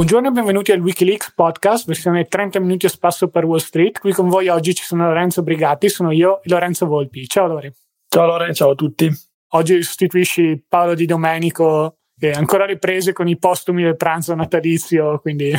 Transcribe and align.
Buongiorno 0.00 0.28
e 0.28 0.32
benvenuti 0.32 0.72
al 0.72 0.80
Wikileaks 0.80 1.34
podcast, 1.34 1.84
versione 1.84 2.24
30 2.24 2.58
minuti 2.58 2.86
a 2.86 2.88
spasso 2.88 3.28
per 3.28 3.44
Wall 3.44 3.58
Street. 3.58 3.98
Qui 3.98 4.14
con 4.14 4.30
voi 4.30 4.48
oggi 4.48 4.74
ci 4.74 4.82
sono 4.82 5.04
Lorenzo 5.04 5.42
Brigatti, 5.42 5.90
sono 5.90 6.10
io 6.10 6.38
e 6.42 6.48
Lorenzo 6.48 6.86
Volpi. 6.86 7.28
Ciao 7.28 7.46
Lore. 7.46 7.74
Ciao 8.08 8.24
Lore, 8.24 8.54
ciao 8.54 8.70
a 8.70 8.74
tutti. 8.74 9.10
Oggi 9.48 9.82
sostituisci 9.82 10.64
Paolo 10.66 10.94
Di 10.94 11.04
Domenico, 11.04 11.98
che 12.18 12.30
è 12.30 12.34
ancora 12.34 12.64
riprese 12.64 13.12
con 13.12 13.28
i 13.28 13.36
postumi 13.36 13.82
del 13.82 13.96
pranzo 13.96 14.34
natalizio, 14.34 15.18
quindi... 15.18 15.50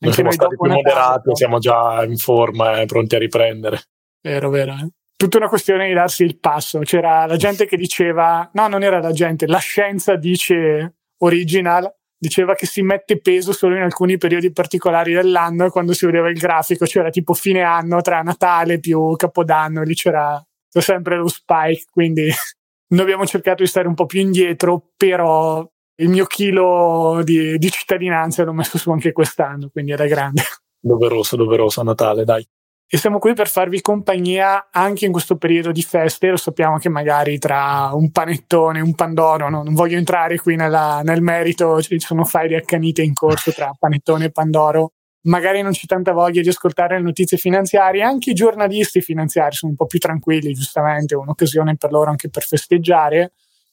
Noi 0.00 0.12
siamo 0.12 0.32
stati 0.32 0.54
più 0.54 0.70
moderati, 0.70 1.30
siamo 1.32 1.58
già 1.58 2.04
in 2.04 2.18
forma 2.18 2.82
e 2.82 2.84
pronti 2.84 3.14
a 3.14 3.18
riprendere. 3.18 3.84
Vero, 4.20 4.50
vero. 4.50 4.72
Eh? 4.72 4.88
Tutta 5.16 5.38
una 5.38 5.48
questione 5.48 5.88
di 5.88 5.94
darsi 5.94 6.24
il 6.24 6.38
passo. 6.38 6.80
C'era 6.80 7.24
la 7.24 7.36
gente 7.36 7.64
che 7.64 7.78
diceva, 7.78 8.50
no, 8.52 8.68
non 8.68 8.82
era 8.82 9.00
la 9.00 9.12
gente, 9.12 9.46
la 9.46 9.56
scienza 9.56 10.14
dice 10.16 10.96
original, 11.20 11.90
diceva 12.18 12.54
che 12.54 12.66
si 12.66 12.82
mette 12.82 13.20
peso 13.20 13.52
solo 13.52 13.76
in 13.76 13.82
alcuni 13.82 14.18
periodi 14.18 14.52
particolari 14.52 15.12
dell'anno 15.12 15.70
quando 15.70 15.92
si 15.92 16.04
vedeva 16.04 16.28
il 16.28 16.38
grafico, 16.38 16.84
c'era 16.84 17.10
tipo 17.10 17.32
fine 17.32 17.62
anno 17.62 18.00
tra 18.00 18.22
Natale 18.22 18.80
più 18.80 19.14
Capodanno, 19.16 19.82
lì 19.82 19.94
c'era 19.94 20.42
sempre 20.68 21.16
lo 21.16 21.28
spike, 21.28 21.84
quindi 21.90 22.28
noi 22.90 23.00
abbiamo 23.00 23.26
cercato 23.26 23.62
di 23.62 23.68
stare 23.68 23.88
un 23.88 23.94
po' 23.94 24.06
più 24.06 24.20
indietro, 24.20 24.90
però 24.96 25.66
il 26.00 26.08
mio 26.08 26.26
chilo 26.26 27.20
di, 27.24 27.58
di 27.58 27.70
cittadinanza 27.70 28.44
l'ho 28.44 28.52
messo 28.52 28.78
su 28.78 28.90
anche 28.90 29.12
quest'anno, 29.12 29.68
quindi 29.70 29.92
era 29.92 30.06
grande. 30.06 30.42
Doveroso, 30.80 31.36
doveroso 31.36 31.80
a 31.80 31.84
Natale, 31.84 32.24
dai. 32.24 32.46
E 32.90 32.96
siamo 32.96 33.18
qui 33.18 33.34
per 33.34 33.48
farvi 33.48 33.82
compagnia 33.82 34.68
anche 34.70 35.04
in 35.04 35.12
questo 35.12 35.36
periodo 35.36 35.72
di 35.72 35.82
feste. 35.82 36.30
Lo 36.30 36.38
sappiamo 36.38 36.78
che 36.78 36.88
magari 36.88 37.38
tra 37.38 37.90
un 37.92 38.10
panettone 38.10 38.80
un 38.80 38.94
pandoro, 38.94 39.50
no? 39.50 39.62
non 39.62 39.74
voglio 39.74 39.98
entrare 39.98 40.38
qui 40.38 40.56
nella, 40.56 41.02
nel 41.04 41.20
merito, 41.20 41.82
ci 41.82 42.00
sono 42.00 42.24
file 42.24 42.56
accanite 42.56 43.02
in 43.02 43.12
corso 43.12 43.52
tra 43.52 43.76
panettone 43.78 44.26
e 44.26 44.30
pandoro. 44.30 44.92
Magari 45.24 45.60
non 45.60 45.72
c'è 45.72 45.84
tanta 45.84 46.12
voglia 46.12 46.40
di 46.40 46.48
ascoltare 46.48 46.96
le 46.96 47.02
notizie 47.02 47.36
finanziarie, 47.36 48.02
anche 48.02 48.30
i 48.30 48.34
giornalisti 48.34 49.02
finanziari 49.02 49.54
sono 49.54 49.72
un 49.72 49.76
po' 49.76 49.84
più 49.84 49.98
tranquilli, 49.98 50.54
giustamente, 50.54 51.14
è 51.14 51.18
un'occasione 51.18 51.76
per 51.76 51.90
loro 51.90 52.08
anche 52.08 52.30
per 52.30 52.44
festeggiare. 52.44 53.32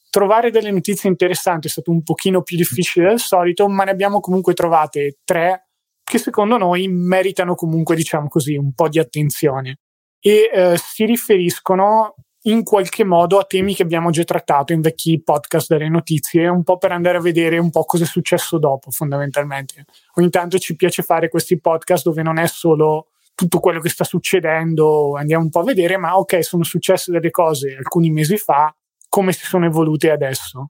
Trovare 0.10 0.52
delle 0.52 0.72
notizie 0.72 1.10
interessanti 1.10 1.68
è 1.68 1.70
stato 1.70 1.90
un 1.90 2.04
pochino 2.04 2.42
più 2.42 2.58
difficile 2.58 3.08
del 3.08 3.20
solito, 3.20 3.70
ma 3.70 3.86
ne 3.86 3.92
abbiamo 3.92 4.20
comunque 4.20 4.54
trovate 4.54 5.20
tre 5.24 5.68
che 6.06 6.20
secondo 6.20 6.58
noi 6.58 6.88
meritano 6.88 7.56
comunque, 7.56 7.96
diciamo 7.96 8.28
così, 8.28 8.56
un 8.56 8.74
po' 8.74 8.88
di 8.88 9.00
attenzione 9.00 9.80
e 10.20 10.50
eh, 10.54 10.78
si 10.78 11.04
riferiscono 11.06 12.16
in 12.44 12.64
qualche 12.64 13.04
modo 13.04 13.40
a 13.40 13.44
temi 13.44 13.74
che 13.74 13.82
abbiamo 13.82 14.12
già 14.12 14.24
trattato 14.24 14.72
in 14.72 14.82
vecchi 14.82 15.22
podcast 15.22 15.68
delle 15.68 15.90
notizie, 15.90 16.48
un 16.48 16.64
po' 16.64 16.78
per 16.78 16.92
andare 16.92 17.18
a 17.18 17.22
vedere 17.22 17.58
un 17.58 17.72
po' 17.72 17.86
cosa 17.86 18.04
è 18.04 18.08
successo 18.08 18.60
dopo, 18.60 18.92
fondamentalmente. 18.92 19.86
Ogni 20.14 20.30
tanto 20.30 20.60
ci 20.60 20.76
piace 20.76 21.02
fare 21.02 21.28
questi 21.28 21.60
podcast 21.60 22.06
dove 22.06 22.22
non 22.22 22.38
è 22.38 22.46
solo 22.46 23.08
tutto 23.34 23.60
quello 23.60 23.80
che 23.80 23.90
sta 23.90 24.04
succedendo, 24.04 25.16
andiamo 25.16 25.44
un 25.44 25.50
po' 25.50 25.62
a 25.62 25.64
vedere, 25.64 25.98
ma 25.98 26.18
ok, 26.18 26.44
sono 26.44 26.64
successe 26.64 27.12
delle 27.12 27.32
cose 27.32 27.76
alcuni 27.76 28.12
mesi 28.12 28.38
fa, 28.38 28.74
come 29.10 29.34
si 29.34 29.46
sono 29.46 29.66
evolute 29.66 30.12
adesso. 30.12 30.70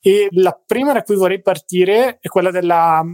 E 0.00 0.28
la 0.30 0.58
prima 0.64 0.92
da 0.92 1.02
cui 1.02 1.16
vorrei 1.16 1.42
partire 1.42 2.18
è 2.20 2.28
quella 2.28 2.52
della 2.52 3.04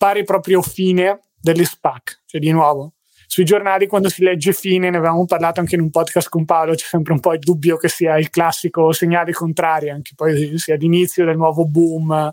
pare 0.00 0.22
proprio 0.22 0.62
fine 0.62 1.20
delle 1.38 1.66
SPAC. 1.66 2.22
Cioè, 2.24 2.40
di 2.40 2.50
nuovo, 2.52 2.94
sui 3.26 3.44
giornali 3.44 3.86
quando 3.86 4.08
si 4.08 4.22
legge 4.22 4.54
fine, 4.54 4.88
ne 4.88 4.96
avevamo 4.96 5.26
parlato 5.26 5.60
anche 5.60 5.74
in 5.74 5.82
un 5.82 5.90
podcast 5.90 6.30
con 6.30 6.46
Paolo, 6.46 6.72
c'è 6.72 6.86
sempre 6.86 7.12
un 7.12 7.20
po' 7.20 7.34
il 7.34 7.38
dubbio 7.38 7.76
che 7.76 7.88
sia 7.88 8.16
il 8.16 8.30
classico 8.30 8.92
segnale 8.92 9.32
contrario, 9.32 9.92
anche 9.92 10.12
poi 10.16 10.56
sia 10.56 10.76
l'inizio 10.76 11.26
del 11.26 11.36
nuovo 11.36 11.66
boom, 11.66 12.30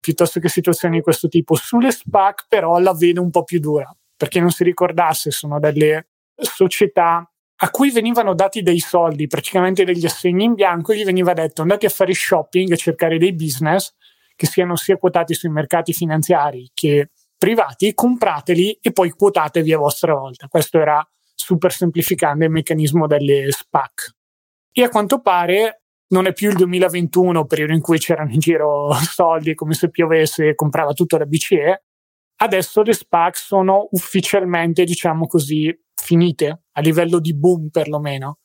piuttosto 0.00 0.40
che 0.40 0.48
situazioni 0.48 0.96
di 0.96 1.02
questo 1.02 1.28
tipo. 1.28 1.54
Sulle 1.56 1.90
SPAC 1.90 2.46
però 2.48 2.78
la 2.78 2.94
vedo 2.94 3.20
un 3.20 3.28
po' 3.28 3.44
più 3.44 3.60
dura, 3.60 3.94
perché 4.16 4.40
non 4.40 4.50
si 4.50 4.64
ricordasse, 4.64 5.30
sono 5.30 5.60
delle 5.60 6.08
società 6.34 7.30
a 7.62 7.68
cui 7.68 7.90
venivano 7.90 8.32
dati 8.32 8.62
dei 8.62 8.78
soldi, 8.78 9.26
praticamente 9.26 9.84
degli 9.84 10.06
assegni 10.06 10.44
in 10.44 10.54
bianco, 10.54 10.92
e 10.92 10.96
gli 10.96 11.04
veniva 11.04 11.34
detto 11.34 11.60
andate 11.60 11.84
a 11.84 11.90
fare 11.90 12.14
shopping 12.14 12.72
e 12.72 12.78
cercare 12.78 13.18
dei 13.18 13.34
business 13.34 13.94
che 14.40 14.46
siano 14.46 14.74
sia 14.74 14.96
quotati 14.96 15.34
sui 15.34 15.50
mercati 15.50 15.92
finanziari 15.92 16.70
che 16.72 17.10
privati, 17.36 17.92
comprateli 17.92 18.78
e 18.80 18.90
poi 18.90 19.10
quotatevi 19.10 19.70
a 19.74 19.76
vostra 19.76 20.14
volta. 20.14 20.48
Questo 20.48 20.80
era 20.80 21.06
super 21.34 21.70
semplificando 21.70 22.46
il 22.46 22.50
meccanismo 22.50 23.06
delle 23.06 23.50
SPAC. 23.50 24.14
E 24.72 24.82
a 24.82 24.88
quanto 24.88 25.20
pare 25.20 25.82
non 26.08 26.24
è 26.24 26.32
più 26.32 26.48
il 26.48 26.56
2021, 26.56 27.44
periodo 27.44 27.74
in 27.74 27.82
cui 27.82 27.98
c'erano 27.98 28.30
in 28.30 28.38
giro 28.38 28.90
soldi 28.94 29.52
come 29.52 29.74
se 29.74 29.90
piovesse 29.90 30.48
e 30.48 30.54
comprava 30.54 30.94
tutto 30.94 31.18
la 31.18 31.26
BCE. 31.26 31.84
Adesso 32.36 32.80
le 32.80 32.94
SPAC 32.94 33.36
sono 33.36 33.88
ufficialmente, 33.90 34.84
diciamo 34.84 35.26
così, 35.26 35.70
finite 35.94 36.62
a 36.72 36.80
livello 36.80 37.20
di 37.20 37.36
boom 37.36 37.68
perlomeno. 37.68 38.38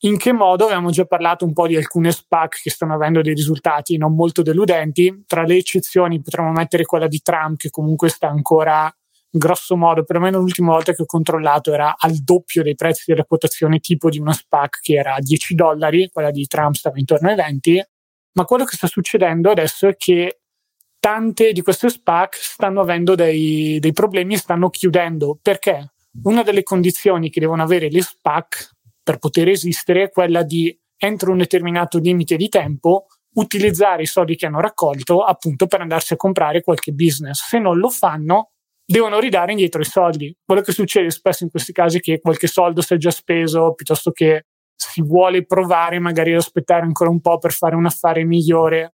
In 0.00 0.18
che 0.18 0.32
modo? 0.32 0.66
Abbiamo 0.66 0.90
già 0.90 1.06
parlato 1.06 1.46
un 1.46 1.54
po' 1.54 1.66
di 1.66 1.74
alcune 1.74 2.12
SPAC 2.12 2.60
che 2.62 2.70
stanno 2.70 2.94
avendo 2.94 3.22
dei 3.22 3.32
risultati 3.34 3.96
non 3.96 4.14
molto 4.14 4.42
deludenti. 4.42 5.24
Tra 5.26 5.42
le 5.42 5.56
eccezioni 5.56 6.20
potremmo 6.20 6.52
mettere 6.52 6.84
quella 6.84 7.06
di 7.06 7.20
Trump, 7.22 7.56
che 7.56 7.70
comunque 7.70 8.10
sta 8.10 8.28
ancora 8.28 8.94
grosso 9.30 9.76
modo, 9.76 10.04
perlomeno 10.04 10.38
l'ultima 10.38 10.72
volta 10.72 10.92
che 10.92 11.02
ho 11.02 11.06
controllato, 11.06 11.72
era 11.72 11.94
al 11.96 12.16
doppio 12.16 12.62
dei 12.62 12.74
prezzi 12.74 13.04
della 13.06 13.24
quotazione 13.24 13.80
tipo 13.80 14.10
di 14.10 14.18
una 14.18 14.32
SPAC 14.32 14.80
che 14.80 14.94
era 14.94 15.14
a 15.14 15.20
10 15.20 15.54
dollari, 15.54 16.10
quella 16.12 16.30
di 16.30 16.46
Trump 16.46 16.74
stava 16.74 16.98
intorno 16.98 17.28
ai 17.28 17.34
20. 17.34 17.84
Ma 18.32 18.44
quello 18.44 18.64
che 18.64 18.76
sta 18.76 18.86
succedendo 18.86 19.50
adesso 19.50 19.88
è 19.88 19.96
che 19.96 20.40
tante 21.00 21.52
di 21.52 21.62
queste 21.62 21.88
SPAC 21.88 22.34
stanno 22.34 22.82
avendo 22.82 23.14
dei, 23.14 23.78
dei 23.78 23.92
problemi 23.92 24.34
e 24.34 24.38
stanno 24.38 24.68
chiudendo. 24.68 25.38
Perché? 25.40 25.92
Una 26.24 26.42
delle 26.42 26.62
condizioni 26.62 27.30
che 27.30 27.40
devono 27.40 27.62
avere 27.62 27.88
le 27.90 28.02
SPAC 28.02 28.75
per 29.06 29.18
poter 29.18 29.46
esistere 29.46 30.02
è 30.02 30.10
quella 30.10 30.42
di, 30.42 30.76
entro 30.96 31.30
un 31.30 31.38
determinato 31.38 31.98
limite 31.98 32.34
di 32.34 32.48
tempo, 32.48 33.06
utilizzare 33.34 34.02
i 34.02 34.06
soldi 34.06 34.34
che 34.34 34.46
hanno 34.46 34.60
raccolto 34.60 35.22
appunto 35.22 35.68
per 35.68 35.80
andarsi 35.80 36.14
a 36.14 36.16
comprare 36.16 36.60
qualche 36.60 36.90
business. 36.90 37.46
Se 37.46 37.60
non 37.60 37.78
lo 37.78 37.88
fanno, 37.88 38.50
devono 38.84 39.20
ridare 39.20 39.52
indietro 39.52 39.80
i 39.80 39.84
soldi. 39.84 40.36
Quello 40.44 40.60
che 40.60 40.72
succede 40.72 41.10
spesso 41.10 41.44
in 41.44 41.50
questi 41.50 41.70
casi 41.70 41.98
è 41.98 42.00
che 42.00 42.18
qualche 42.18 42.48
soldo 42.48 42.80
si 42.80 42.94
è 42.94 42.96
già 42.96 43.12
speso 43.12 43.74
piuttosto 43.74 44.10
che 44.10 44.46
si 44.74 45.02
vuole 45.02 45.46
provare 45.46 46.00
magari 46.00 46.32
ad 46.32 46.38
aspettare 46.38 46.82
ancora 46.82 47.08
un 47.08 47.20
po' 47.20 47.38
per 47.38 47.52
fare 47.52 47.76
un 47.76 47.86
affare 47.86 48.24
migliore. 48.24 48.94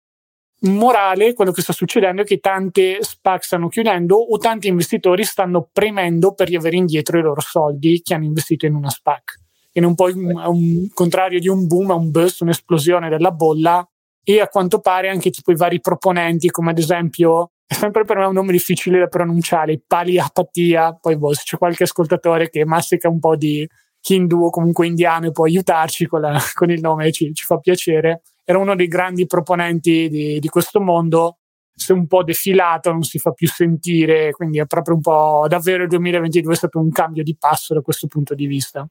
Morale, 0.64 1.32
quello 1.32 1.54
che 1.54 1.62
sta 1.62 1.72
succedendo 1.72 2.24
è 2.24 2.26
che 2.26 2.40
tante 2.40 2.98
SPAC 3.00 3.46
stanno 3.46 3.70
chiudendo 3.70 4.18
o 4.18 4.38
tanti 4.38 4.68
investitori 4.68 5.24
stanno 5.24 5.70
premendo 5.72 6.34
per 6.34 6.50
riavere 6.50 6.76
indietro 6.76 7.18
i 7.18 7.22
loro 7.22 7.40
soldi 7.40 8.02
che 8.02 8.14
hanno 8.14 8.26
investito 8.26 8.66
in 8.66 8.76
una 8.76 8.90
SPAC 8.90 9.41
che 9.72 9.80
non 9.80 9.96
poi 9.96 10.14
a 10.36 10.50
un 10.50 10.90
contrario 10.94 11.40
di 11.40 11.48
un 11.48 11.66
boom, 11.66 11.92
a 11.92 11.96
un 11.96 12.12
burst, 12.12 12.42
un'esplosione 12.42 13.10
della 13.10 13.32
bolla. 13.32 13.86
E 14.24 14.40
a 14.40 14.48
quanto 14.48 14.80
pare 14.80 15.10
anche 15.10 15.32
tipo 15.32 15.52
i 15.52 15.56
vari 15.56 15.82
proponenti 15.82 16.50
come 16.50 16.70
ad 16.70 16.78
esempio 16.78 17.54
è 17.72 17.74
sempre 17.74 18.04
per 18.04 18.18
me 18.18 18.26
un 18.26 18.34
nome 18.34 18.52
difficile 18.52 19.00
da 19.00 19.08
pronunciare 19.08 19.82
Pali 19.88 20.20
Apatia 20.20 20.94
poi 21.00 21.18
boh, 21.18 21.34
se 21.34 21.44
c'è 21.46 21.58
qualche 21.58 21.84
ascoltatore 21.84 22.50
che 22.50 22.66
mastica 22.66 23.08
un 23.08 23.18
po' 23.18 23.38
di 23.38 23.66
hindu 24.10 24.44
o 24.44 24.50
comunque 24.50 24.88
indiano 24.88 25.28
e 25.28 25.32
può 25.32 25.46
aiutarci 25.46 26.06
con, 26.06 26.20
la, 26.20 26.38
con 26.54 26.70
il 26.70 26.82
nome 26.82 27.14
ci, 27.14 27.34
ci, 27.34 27.46
fa 27.46 27.60
piacere. 27.60 28.24
Era 28.44 28.58
uno 28.58 28.76
dei 28.76 28.88
grandi 28.88 29.26
proponenti 29.26 30.10
di, 30.10 30.40
di 30.40 30.48
questo 30.50 30.82
mondo. 30.82 31.38
È 31.74 31.94
un 31.94 32.08
po' 32.08 32.24
defilato, 32.24 32.92
non 32.92 33.04
si 33.04 33.18
fa 33.20 33.32
più 33.32 33.48
sentire, 33.48 34.32
quindi 34.32 34.60
è 34.60 34.66
proprio 34.66 34.96
un 34.96 35.02
po' 35.02 35.46
davvero 35.48 35.84
il 35.84 35.90
2022 35.90 36.54
è 36.54 36.58
stato 36.58 36.78
un 36.78 36.92
cambio 36.92 37.24
di 37.24 37.38
passo 37.38 37.74
da 37.74 37.80
questo 37.80 38.08
punto 38.08 38.36
di 38.36 38.48
vista. 38.48 38.86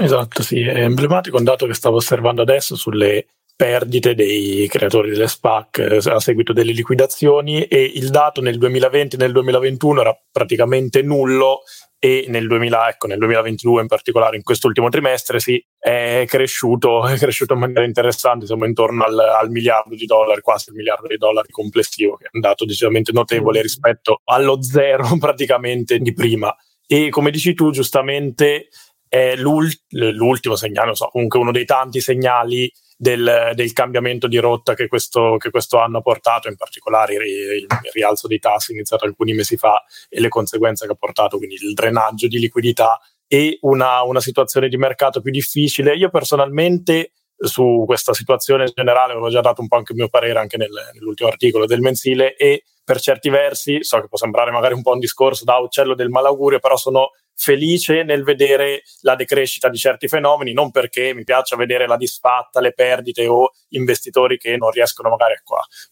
Esatto, 0.00 0.42
sì, 0.42 0.60
è 0.60 0.82
emblematico 0.82 1.36
un 1.36 1.44
dato 1.44 1.66
che 1.66 1.74
stavo 1.74 1.96
osservando 1.96 2.42
adesso 2.42 2.74
sulle 2.74 3.26
perdite 3.56 4.16
dei 4.16 4.66
creatori 4.66 5.10
delle 5.10 5.28
SPAC 5.28 5.78
eh, 5.78 6.10
a 6.10 6.18
seguito 6.18 6.52
delle 6.52 6.72
liquidazioni 6.72 7.62
e 7.64 7.92
il 7.94 8.10
dato 8.10 8.40
nel 8.40 8.58
2020 8.58 9.14
e 9.14 9.18
nel 9.18 9.30
2021 9.30 10.00
era 10.00 10.20
praticamente 10.32 11.02
nullo 11.02 11.60
e 12.00 12.26
nel, 12.28 12.48
2000, 12.48 12.88
ecco, 12.88 13.06
nel 13.06 13.18
2022 13.18 13.82
in 13.82 13.86
particolare 13.86 14.36
in 14.36 14.42
quest'ultimo 14.42 14.88
trimestre 14.88 15.38
sì, 15.38 15.64
è 15.78 16.24
cresciuto, 16.26 17.06
è 17.08 17.16
cresciuto 17.16 17.54
in 17.54 17.60
maniera 17.60 17.84
interessante, 17.84 18.46
siamo 18.46 18.66
intorno 18.66 19.04
al, 19.04 19.18
al 19.18 19.50
miliardo 19.50 19.94
di 19.94 20.04
dollari, 20.04 20.40
quasi 20.40 20.70
il 20.70 20.74
miliardo 20.74 21.06
di 21.06 21.16
dollari 21.16 21.50
complessivo, 21.50 22.16
che 22.16 22.24
è 22.24 22.30
un 22.32 22.40
dato 22.40 22.64
decisamente 22.64 23.12
notevole 23.12 23.62
rispetto 23.62 24.20
allo 24.24 24.60
zero 24.60 25.06
praticamente 25.18 25.98
di 25.98 26.12
prima. 26.12 26.54
E 26.86 27.08
come 27.08 27.30
dici 27.30 27.54
tu 27.54 27.70
giustamente 27.70 28.68
è 29.14 29.36
l'ultimo 29.36 30.56
segnale, 30.56 30.86
non 30.86 30.96
so, 30.96 31.06
comunque 31.06 31.38
uno 31.38 31.52
dei 31.52 31.64
tanti 31.64 32.00
segnali 32.00 32.68
del, 32.96 33.52
del 33.54 33.72
cambiamento 33.72 34.26
di 34.26 34.38
rotta 34.38 34.74
che 34.74 34.88
questo, 34.88 35.36
che 35.38 35.50
questo, 35.50 35.78
anno 35.78 35.98
ha 35.98 36.00
portato, 36.00 36.48
in 36.48 36.56
particolare 36.56 37.14
il, 37.14 37.22
il 37.22 37.66
rialzo 37.92 38.26
dei 38.26 38.40
tassi 38.40 38.72
iniziato 38.72 39.04
alcuni 39.04 39.32
mesi 39.32 39.56
fa 39.56 39.84
e 40.08 40.18
le 40.18 40.28
conseguenze 40.28 40.86
che 40.86 40.92
ha 40.92 40.96
portato, 40.96 41.36
quindi 41.36 41.54
il 41.54 41.74
drenaggio 41.74 42.26
di 42.26 42.40
liquidità 42.40 42.98
e 43.28 43.58
una, 43.60 44.02
una 44.02 44.20
situazione 44.20 44.68
di 44.68 44.76
mercato 44.76 45.20
più 45.20 45.30
difficile. 45.30 45.94
Io 45.94 46.10
personalmente 46.10 47.12
su 47.36 47.84
questa 47.86 48.14
situazione 48.14 48.64
generale, 48.74 49.12
avevo 49.12 49.30
già 49.30 49.42
dato 49.42 49.60
un 49.60 49.68
po' 49.68 49.76
anche 49.76 49.92
il 49.92 49.98
mio 49.98 50.08
parere 50.08 50.40
anche 50.40 50.56
nel, 50.56 50.70
nell'ultimo 50.92 51.28
articolo 51.28 51.66
del 51.66 51.80
mensile 51.80 52.34
e 52.34 52.64
per 52.82 53.00
certi 53.00 53.28
versi, 53.28 53.84
so 53.84 54.00
che 54.00 54.08
può 54.08 54.18
sembrare 54.18 54.50
magari 54.50 54.74
un 54.74 54.82
po' 54.82 54.92
un 54.92 54.98
discorso 54.98 55.44
da 55.44 55.56
uccello 55.58 55.94
del 55.94 56.08
malaugurio, 56.08 56.58
però 56.58 56.76
sono 56.76 57.10
felice 57.36 58.02
nel 58.02 58.22
vedere 58.22 58.82
la 59.00 59.16
decrescita 59.16 59.68
di 59.68 59.76
certi 59.76 60.08
fenomeni, 60.08 60.52
non 60.52 60.70
perché 60.70 61.14
mi 61.14 61.24
piaccia 61.24 61.56
vedere 61.56 61.86
la 61.86 61.96
disfatta, 61.96 62.60
le 62.60 62.72
perdite 62.72 63.26
o 63.26 63.52
investitori 63.70 64.38
che 64.38 64.56
non 64.56 64.70
riescono 64.70 65.10
magari 65.10 65.34
a 65.34 65.42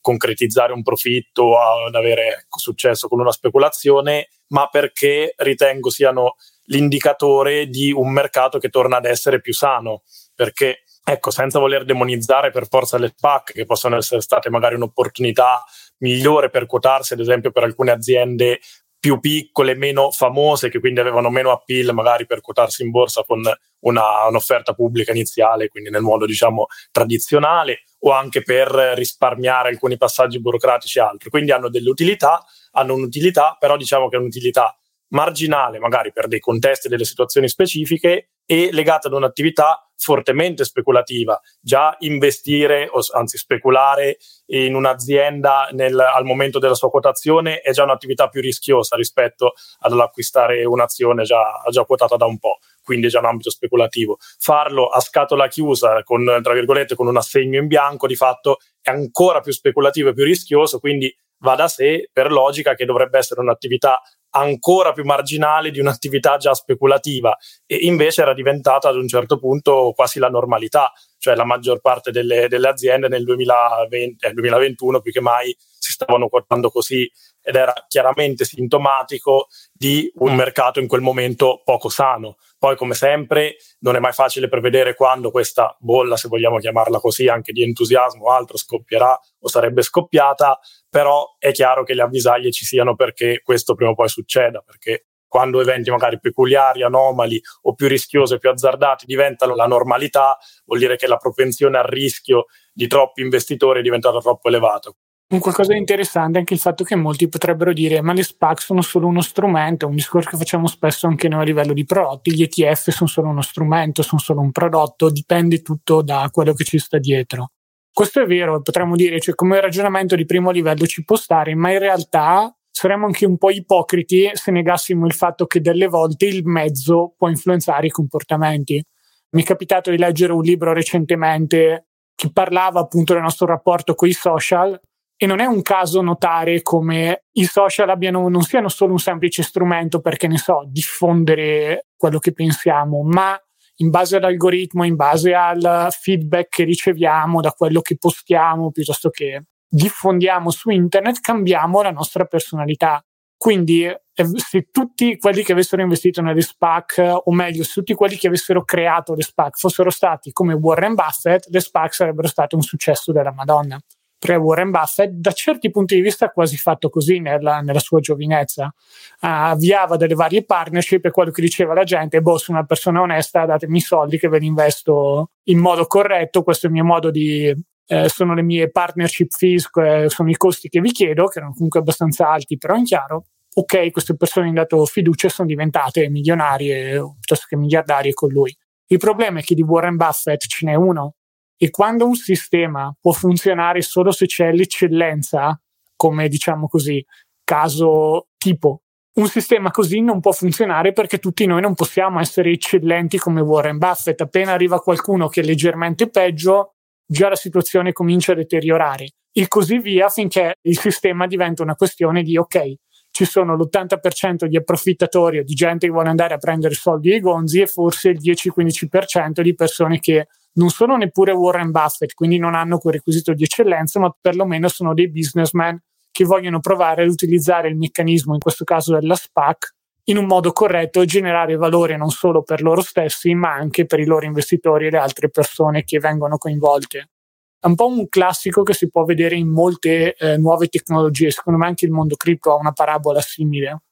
concretizzare 0.01 0.73
un 0.73 0.83
profitto 0.83 1.43
o 1.43 1.87
ad 1.87 1.95
avere 1.95 2.47
successo 2.49 3.09
con 3.09 3.21
una 3.21 3.33
speculazione, 3.33 4.29
ma 4.49 4.69
perché 4.69 5.35
ritengo 5.39 5.91
siano 5.91 6.37
l'indicatore 6.67 7.67
di 7.67 7.91
un 7.91 8.13
mercato 8.13 8.59
che 8.59 8.69
torna 8.69 8.99
ad 8.99 9.05
essere 9.05 9.41
più 9.41 9.53
sano, 9.53 10.03
perché 10.35 10.85
ecco, 11.05 11.31
senza 11.31 11.59
voler 11.59 11.85
demonizzare 11.85 12.51
per 12.51 12.69
forza 12.69 12.99
le 12.99 13.13
SPAC, 13.15 13.53
che 13.53 13.65
possono 13.65 13.97
essere 13.97 14.21
state 14.21 14.49
magari 14.51 14.77
un'opportunità 14.77 15.65
migliore 15.99 16.51
per 16.51 16.67
quotarsi, 16.67 17.13
ad 17.13 17.21
esempio 17.21 17.51
per 17.51 17.65
alcune 17.65 17.91
aziende 17.91 18.61
più 19.03 19.19
piccole, 19.19 19.75
meno 19.75 20.13
famose, 20.13 20.69
che 20.69 20.79
quindi 20.79 21.01
avevano 21.01 21.29
meno 21.29 21.51
appeal 21.51 21.93
magari 21.93 22.25
per 22.25 22.41
quotarsi 22.41 22.85
in 22.85 22.91
borsa 22.93 23.25
con 23.25 23.43
una, 23.81 24.27
un'offerta 24.29 24.75
pubblica 24.75 25.11
iniziale, 25.11 25.67
quindi 25.67 25.91
nel 25.91 26.03
modo 26.03 26.25
diciamo 26.25 26.67
tradizionale, 26.93 27.83
o 28.05 28.13
anche 28.13 28.43
per 28.43 28.69
risparmiare 28.95 29.71
alcuni 29.71 29.97
passaggi 29.97 30.41
burocratici 30.41 31.01
e 31.01 31.03
altro. 31.03 31.31
Quindi 31.31 31.51
hanno 31.51 31.69
delle 31.69 31.91
utilità, 31.91 32.45
hanno 32.71 32.95
un'utilità, 32.95 33.57
però 33.59 33.77
diciamo 33.77 34.09
che 34.09 34.15
è 34.15 34.21
un'utilità 34.21 34.73
marginale, 35.09 35.81
magari 35.81 36.13
per 36.13 36.29
dei 36.29 36.39
contesti 36.39 36.87
e 36.87 36.91
delle 36.91 37.05
situazioni 37.05 37.49
specifiche, 37.49 38.29
e 38.45 38.71
legata 38.73 39.09
ad 39.09 39.15
un'attività 39.15 39.87
fortemente 39.97 40.65
speculativa. 40.65 41.41
Già 41.61 41.95
investire, 42.01 42.91
anzi 43.13 43.39
speculare 43.39 44.19
in 44.47 44.75
un'azienda 44.75 45.69
nel, 45.73 45.99
al 45.99 46.25
momento 46.25 46.59
della 46.59 46.75
sua 46.75 46.91
quotazione 46.91 47.61
è 47.61 47.71
già 47.71 47.85
un'attività 47.85 48.29
più 48.29 48.41
rischiosa 48.41 48.97
rispetto 48.97 49.53
ad 49.81 49.93
acquistare 49.99 50.65
un'azione 50.65 51.23
già, 51.23 51.41
già 51.71 51.85
quotata 51.85 52.17
da 52.17 52.27
un 52.27 52.39
po' 52.39 52.59
quindi 52.83 53.07
è 53.07 53.11
già 53.11 53.21
un 53.21 53.27
ambito 53.27 53.51
speculativo. 53.51 54.19
Farlo 54.39 54.89
a 54.89 55.01
scatola 55.01 55.49
chiusa, 55.49 56.03
con, 56.03 56.41
tra 56.43 56.53
virgolette, 56.53 56.95
con 56.95 57.07
un 57.07 57.17
assegno 57.17 57.61
in 57.61 57.67
bianco, 57.67 58.07
di 58.07 58.17
fatto 58.17 58.59
è 58.81 58.91
ancora 58.91 59.41
più 59.41 59.53
speculativo 59.53 60.11
e 60.11 60.13
più 60.15 60.25
rischioso, 60.25 60.79
quindi 60.81 61.15
va 61.39 61.55
da 61.55 61.69
sé, 61.69 62.11
per 62.13 62.31
logica, 62.31 62.75
che 62.75 62.85
dovrebbe 62.85 63.19
essere 63.19 63.41
un'attività 63.41 64.01
ancora 64.35 64.93
più 64.93 65.05
marginale 65.05 65.71
di 65.71 65.81
un'attività 65.81 66.37
già 66.37 66.55
speculativa 66.55 67.37
e 67.67 67.77
invece 67.83 68.23
era 68.23 68.35
diventata 68.35 68.89
ad 68.89 68.97
un 68.97 69.09
certo 69.09 69.39
punto 69.39 69.93
quasi 69.95 70.19
la 70.19 70.29
normalità, 70.29 70.93
cioè 71.19 71.35
la 71.35 71.45
maggior 71.45 71.81
parte 71.81 72.11
delle, 72.11 72.49
delle 72.49 72.69
aziende 72.69 73.09
nel 73.09 73.25
2020, 73.25 74.27
eh, 74.27 74.33
2021 74.33 75.01
più 75.01 75.13
che 75.13 75.21
mai 75.21 75.55
si 75.79 75.93
stavano 75.93 76.29
quotando 76.29 76.71
così 76.71 77.11
ed 77.43 77.57
era 77.57 77.73
chiaramente 77.89 78.45
sintomatico 78.45 79.49
di 79.73 80.11
un 80.17 80.35
mercato 80.35 80.81
in 80.81 80.87
quel 80.87 81.01
momento 81.01 81.61
poco 81.65 81.89
sano. 81.89 82.37
Poi, 82.59 82.77
come 82.77 82.95
sempre, 82.95 83.57
non 83.81 83.97
è 83.97 83.99
mai 83.99 84.13
facile 84.13 84.49
prevedere 84.49 84.95
quando 84.95 85.31
questa 85.31 85.77
bolla, 85.81 86.17
se 86.17 86.29
vogliamo 86.29 86.59
chiamarla 86.59 87.01
così, 87.01 87.27
anche 87.29 87.53
di 87.53 87.63
entusiasmo 87.63 88.27
o 88.27 88.31
altro, 88.31 88.57
scoppierà 88.57 89.19
o 89.41 89.49
sarebbe 89.49 89.83
scoppiata, 89.83 90.59
però 90.89 91.37
è 91.39 91.51
chiaro 91.51 91.83
che 91.83 91.95
le 91.95 92.03
avvisaglie 92.03 92.53
ci 92.53 92.65
siano 92.65 92.95
perché 92.95 93.41
questo 93.43 93.75
prima 93.75 93.91
o 93.91 93.95
poi 93.95 94.09
succeda, 94.09 94.63
perché 94.65 95.07
quando 95.33 95.63
eventi 95.63 95.91
magari 95.91 96.21
peculiari, 96.21 96.83
anomali 96.83 97.41
o 97.63 97.75
più 97.75 97.89
rischiosi, 97.89 98.39
più 98.39 98.51
azzardati 98.51 99.07
diventano 99.07 99.55
la 99.55 99.67
normalità, 99.67 100.37
vuol 100.67 100.79
dire 100.79 100.97
che 100.97 101.07
la 101.07 101.17
propensione 101.17 101.79
al 101.79 101.85
rischio 101.85 102.45
di 102.71 102.87
troppi 102.87 103.23
investitori 103.23 103.81
è 103.81 103.83
diventata 103.83 104.19
troppo 104.19 104.49
elevata. 104.49 104.93
Un 105.33 105.39
qualcosa 105.39 105.73
di 105.73 105.79
interessante 105.79 106.37
è 106.37 106.41
anche 106.41 106.53
il 106.53 106.61
fatto 106.61 106.85
che 106.85 106.95
molti 106.95 107.27
potrebbero 107.27 107.73
dire 107.73 108.03
ma 108.03 108.13
le 108.13 108.23
SPAC 108.23 108.61
sono 108.61 108.83
solo 108.83 109.07
uno 109.07 109.23
strumento, 109.23 109.87
un 109.87 109.95
discorso 109.95 110.29
che 110.29 110.37
facciamo 110.37 110.67
spesso 110.67 111.07
anche 111.07 111.27
noi 111.27 111.41
a 111.41 111.45
livello 111.45 111.73
di 111.73 111.87
prodotti, 111.87 112.35
gli 112.35 112.43
ETF 112.43 112.91
sono 112.91 113.09
solo 113.09 113.29
uno 113.29 113.41
strumento, 113.41 114.03
sono 114.03 114.21
solo 114.21 114.43
un 114.43 114.53
prodotto, 114.53 115.09
dipende 115.09 115.63
tutto 115.63 116.03
da 116.03 116.29
quello 116.31 116.53
che 116.53 116.65
ci 116.65 116.79
sta 116.79 116.99
dietro. 116.99 117.53
Questo 117.91 118.21
è 118.21 118.27
vero, 118.27 118.61
potremmo 118.61 118.95
dire, 118.95 119.21
cioè 119.21 119.35
come 119.35 119.59
ragionamento 119.59 120.17
di 120.17 120.27
primo 120.27 120.51
livello 120.51 120.85
ci 120.85 121.03
può 121.03 121.17
stare, 121.17 121.55
ma 121.55 121.73
in 121.73 121.79
realtà 121.79 122.55
saremmo 122.71 123.07
anche 123.07 123.25
un 123.25 123.39
po' 123.39 123.49
ipocriti 123.49 124.31
se 124.35 124.51
negassimo 124.51 125.07
il 125.07 125.15
fatto 125.15 125.47
che 125.47 125.63
delle 125.63 125.87
volte 125.87 126.27
il 126.27 126.45
mezzo 126.45 127.15
può 127.17 127.31
influenzare 127.31 127.87
i 127.87 127.91
comportamenti. 127.91 128.85
Mi 129.31 129.41
è 129.41 129.47
capitato 129.47 129.91
di 129.91 129.97
leggere 129.97 130.35
un 130.35 130.43
libro 130.43 130.75
recentemente 130.75 131.87
che 132.15 132.31
parlava 132.31 132.81
appunto 132.81 133.15
del 133.15 133.23
nostro 133.23 133.47
rapporto 133.47 133.95
con 133.95 134.09
i 134.09 134.13
social 134.13 134.79
e 135.23 135.27
non 135.27 135.39
è 135.39 135.45
un 135.45 135.63
caso 135.63 136.03
notare 136.03 136.63
come 136.63 137.27
i 137.35 137.45
social 137.45 137.89
abbiano, 137.89 138.29
non 138.29 138.43
siano 138.43 138.69
solo 138.69 138.91
un 138.91 138.99
semplice 138.99 139.45
strumento 139.45 140.01
per, 140.01 140.17
che 140.17 140.27
ne 140.27 140.37
so, 140.37 140.65
diffondere 140.67 141.87
quello 141.97 142.19
che 142.19 142.33
pensiamo, 142.33 143.05
ma 143.05 143.41
in 143.77 143.91
base 143.91 144.17
all'algoritmo, 144.17 144.83
in 144.83 144.97
base 144.97 145.33
al 145.33 145.87
feedback 145.93 146.49
che 146.49 146.65
riceviamo 146.65 147.41
da 147.41 147.53
quello 147.53 147.81
che 147.83 147.97
postiamo, 147.99 148.73
piuttosto 148.73 149.11
che 149.11 149.45
diffondiamo 149.69 150.51
su 150.51 150.71
internet, 150.71 151.21
cambiamo 151.21 151.83
la 151.83 151.93
nostra 151.93 152.25
personalità. 152.25 153.01
Quindi 153.37 153.85
eh, 153.85 153.99
se 154.35 154.71
tutti 154.73 155.19
quelli 155.19 155.45
che 155.45 155.53
avessero 155.53 155.83
investito 155.83 156.21
nelle 156.21 156.43
SPAC, 156.43 157.21
o 157.27 157.33
meglio, 157.33 157.63
se 157.63 157.75
tutti 157.75 157.95
quelli 157.95 158.17
che 158.17 158.27
avessero 158.27 158.65
creato 158.65 159.15
le 159.15 159.23
SPAC 159.23 159.57
fossero 159.57 159.91
stati 159.91 160.33
come 160.33 160.55
Warren 160.55 160.95
Buffett, 160.95 161.47
le 161.49 161.61
SPAC 161.61 161.95
sarebbero 161.95 162.27
state 162.27 162.57
un 162.57 162.63
successo 162.63 163.13
della 163.13 163.33
Madonna 163.33 163.79
pre 164.23 164.37
Warren 164.37 164.71
Buffett, 164.71 165.11
da 165.11 165.33
certi 165.33 165.69
punti 165.73 165.97
di 165.97 166.01
vista 166.01 166.27
ha 166.27 166.31
quasi 166.31 166.57
fatto 166.57 166.89
così 166.91 167.19
nella, 167.19 167.59
nella 167.59 167.81
sua 167.81 167.99
giovinezza. 167.99 168.73
Uh, 169.21 169.51
avviava 169.51 169.97
delle 169.97 170.15
varie 170.15 170.45
partnership 170.45 171.05
e 171.07 171.11
quello 171.11 171.33
che 171.33 171.43
diceva 171.43 171.75
la 171.75 171.83
gente, 171.83 172.23
boh, 172.23 172.39
sono 172.39 172.59
una 172.59 172.67
persona 172.67 173.01
onesta, 173.01 173.47
datemi 173.47 173.79
i 173.79 173.81
soldi 173.81 174.21
che 174.21 174.29
ve 174.29 174.39
li 174.39 174.47
investo 174.47 175.33
in 175.47 175.59
modo 175.59 175.87
corretto, 175.87 176.45
questo 176.45 176.67
è 176.67 176.69
il 176.69 176.77
mio 176.77 176.85
modo 176.85 177.11
di... 177.11 177.53
Eh, 177.85 178.09
sono 178.09 178.35
le 178.35 178.43
mie 178.43 178.71
partnership 178.71 179.33
fees, 179.33 179.69
eh, 179.75 180.09
sono 180.09 180.31
i 180.31 180.37
costi 180.37 180.69
che 180.69 180.81
vi 180.81 180.93
chiedo, 180.93 181.27
che 181.27 181.39
erano 181.39 181.55
comunque 181.55 181.81
abbastanza 181.81 182.29
alti, 182.29 182.57
però 182.57 182.77
in 182.77 182.85
chiaro, 182.85 183.25
ok, 183.53 183.91
queste 183.91 184.15
persone 184.15 184.47
hanno 184.47 184.55
dato 184.55 184.85
fiducia 184.85 185.27
e 185.27 185.31
sono 185.31 185.49
diventate 185.49 186.09
milionarie 186.09 186.93
piuttosto 186.93 187.47
che 187.49 187.57
miliardarie 187.57 188.13
con 188.13 188.31
lui. 188.31 188.57
Il 188.87 188.99
problema 188.99 189.41
è 189.41 189.43
che 189.43 189.57
di 189.57 189.63
Warren 189.63 189.97
Buffett 189.97 190.47
ce 190.47 190.65
n'è 190.65 190.75
uno 190.75 191.17
e 191.63 191.71
quando 191.71 192.07
un 192.07 192.17
sistema 192.17 192.93
può 193.01 193.13
funzionare 193.13 193.83
solo 193.83 194.11
se 194.11 194.27
c'è 194.27 194.51
l'eccellenza, 194.51 195.57
come 195.95 196.27
diciamo 196.27 196.67
così, 196.67 197.07
caso 197.45 198.31
tipo, 198.37 198.83
un 199.21 199.29
sistema 199.29 199.71
così 199.71 200.01
non 200.01 200.19
può 200.19 200.33
funzionare 200.33 200.93
perché 200.93 201.21
tutti 201.21 201.47
noi 201.47 201.61
non 201.61 201.75
possiamo 201.75 202.19
essere 202.19 202.51
eccellenti 202.51 203.17
come 203.17 203.43
Warren 203.43 203.79
Buffett. 203.79 204.23
Appena 204.23 204.51
arriva 204.51 204.81
qualcuno 204.81 205.29
che 205.29 205.43
è 205.43 205.45
leggermente 205.45 206.11
peggio, 206.11 206.73
già 207.07 207.29
la 207.29 207.37
situazione 207.37 207.93
comincia 207.93 208.33
a 208.33 208.35
deteriorare 208.35 209.11
e 209.31 209.47
così 209.47 209.79
via 209.79 210.09
finché 210.09 210.57
il 210.63 210.77
sistema 210.77 211.29
diventa 211.29 211.63
una 211.63 211.77
questione 211.77 212.25
di 212.25 212.37
ok, 212.37 212.75
ci 213.13 213.25
sono 213.25 213.55
l'80% 213.55 214.47
di 214.47 214.57
approfittatori 214.57 215.39
o 215.39 215.45
di 215.45 215.55
gente 215.55 215.87
che 215.87 215.93
vuole 215.93 216.09
andare 216.09 216.35
a 216.35 216.39
prendere 216.39 216.75
soldi 216.75 217.13
ai 217.13 217.21
gonzi 217.21 217.61
e 217.61 217.69
forse 217.69 218.09
il 218.09 218.19
10-15% 218.21 219.43
di 219.43 219.55
persone 219.55 220.01
che 220.01 220.27
non 220.55 220.69
sono 220.69 220.97
neppure 220.97 221.33
Warren 221.33 221.71
Buffett, 221.71 222.15
quindi 222.15 222.39
non 222.39 222.55
hanno 222.55 222.79
quel 222.79 222.95
requisito 222.95 223.33
di 223.33 223.45
eccellenza, 223.45 224.01
ma 224.01 224.15
perlomeno 224.19 224.69
sono 224.69 224.95
dei 224.95 225.11
businessmen 225.11 225.81
che 226.11 226.25
vogliono 226.25 226.61
provare 226.61 227.03
ad 227.03 227.09
utilizzare 227.09 227.69
il 227.69 227.77
meccanismo, 227.77 228.35
in 228.35 228.41
questo 228.41 228.65
caso 228.65 228.99
della 228.99 229.15
SPAC, 229.15 229.75
in 230.05 230.19
un 230.19 230.27
modo 230.27 230.53
corretto 230.53 231.01
e 231.01 231.07
generare 231.07 231.57
valore 231.57 231.97
non 231.97 232.11
solo 232.11 232.43
per 232.43 232.61
loro 232.61 232.83
stessi, 232.83 233.35
ma 233.35 233.53
anche 233.53 233.87
per 233.87 234.01
i 234.01 234.05
loro 234.05 234.27
investitori 234.27 234.87
e 234.87 234.91
le 234.91 234.99
altre 234.99 235.31
persone 235.31 235.85
che 235.85 235.99
vengono 235.99 236.37
coinvolte. 236.37 237.11
È 237.59 237.67
un 237.67 237.77
po' 237.77 237.87
un 237.87 238.09
classico 238.09 238.63
che 238.63 238.75
si 238.75 238.91
può 238.91 239.05
vedere 239.05 239.37
in 239.37 239.49
molte 239.49 240.15
eh, 240.15 240.37
nuove 240.37 240.67
tecnologie, 240.67 241.31
secondo 241.31 241.61
me 241.61 241.67
anche 241.67 241.87
il 241.87 241.93
mondo 241.93 242.17
cripto 242.17 242.53
ha 242.53 242.57
una 242.57 242.73
parabola 242.73 243.21
simile. 243.21 243.83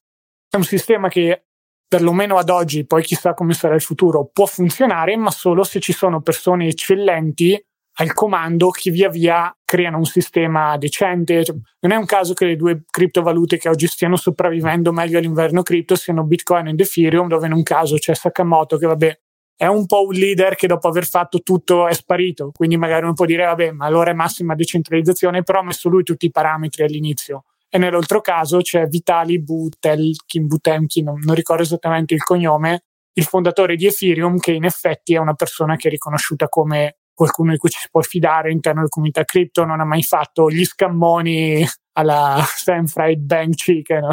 È 0.49 0.57
un 0.57 0.65
sistema 0.65 1.09
che 1.09 1.45
perlomeno 1.91 2.37
ad 2.37 2.51
oggi, 2.51 2.87
poi 2.87 3.03
chissà 3.03 3.35
come 3.35 3.53
sarà 3.53 3.75
il 3.75 3.81
futuro, 3.81 4.31
può 4.33 4.47
funzionare, 4.47 5.17
ma 5.17 5.33
solo 5.33 5.65
se 5.65 5.81
ci 5.81 5.93
sono 5.93 6.21
persone 6.23 6.69
eccellenti 6.69 7.61
al 7.95 8.13
comando 8.13 8.71
che 8.71 8.93
via 8.93 9.09
via 9.09 9.53
creano 9.65 9.97
un 9.97 10.05
sistema 10.05 10.77
decente. 10.77 11.43
Cioè, 11.43 11.57
non 11.81 11.91
è 11.91 11.97
un 11.97 12.05
caso 12.05 12.33
che 12.33 12.45
le 12.45 12.55
due 12.55 12.85
criptovalute 12.89 13.59
che 13.59 13.69
oggi 13.69 13.89
stiano 13.89 14.15
sopravvivendo 14.15 14.93
meglio 14.93 15.19
all'inverno 15.19 15.63
cripto 15.63 15.97
siano 15.97 16.23
Bitcoin 16.23 16.69
ed 16.69 16.79
Ethereum, 16.79 17.27
dove 17.27 17.49
in 17.49 17.55
un 17.55 17.65
caso 17.65 17.97
c'è 17.97 18.15
Sakamoto 18.15 18.77
che 18.77 18.87
vabbè 18.87 19.21
è 19.57 19.67
un 19.67 19.85
po' 19.87 20.07
un 20.07 20.15
leader 20.15 20.55
che 20.55 20.69
dopo 20.69 20.87
aver 20.87 21.07
fatto 21.07 21.41
tutto 21.41 21.89
è 21.89 21.93
sparito, 21.93 22.53
quindi 22.55 22.77
magari 22.77 23.03
uno 23.03 23.15
può 23.15 23.27
dire 23.27 23.47
vabbè 23.47 23.73
ma 23.73 23.87
allora 23.87 24.13
è 24.13 24.15
massima 24.15 24.55
decentralizzazione, 24.55 25.43
però 25.43 25.59
ha 25.59 25.65
messo 25.65 25.89
lui 25.89 26.05
tutti 26.05 26.27
i 26.27 26.31
parametri 26.31 26.85
all'inizio 26.85 27.47
e 27.71 27.79
nell'altro 27.79 28.21
caso 28.21 28.59
c'è 28.59 28.87
Vitali 28.89 29.41
Butelkin, 29.41 30.47
Butemkin, 30.47 31.05
non, 31.05 31.21
non 31.23 31.35
ricordo 31.37 31.63
esattamente 31.63 32.15
il 32.15 32.23
cognome, 32.23 32.85
il 33.13 33.25
fondatore 33.25 33.77
di 33.77 33.87
Ethereum, 33.87 34.39
che 34.39 34.53
in 34.53 34.65
effetti 34.65 35.15
è 35.15 35.19
una 35.19 35.35
persona 35.35 35.77
che 35.77 35.87
è 35.87 35.91
riconosciuta 35.91 36.49
come 36.49 36.97
qualcuno 37.15 37.53
di 37.53 37.59
cui 37.59 37.71
ci 37.71 37.79
si 37.79 37.89
può 37.91 38.01
fidare 38.01 38.49
all'interno 38.49 38.79
della 38.79 38.91
comunità 38.91 39.25
cripto, 39.25 39.65
non 39.65 39.81
ha 39.81 39.85
mai 39.85 40.03
fatto 40.03 40.51
gli 40.51 40.65
scammoni 40.65 41.65
alla 41.93 42.43
Sam 42.45 42.87
Fried 42.87 43.21
Bank 43.21 43.55
Chicken. 43.55 44.09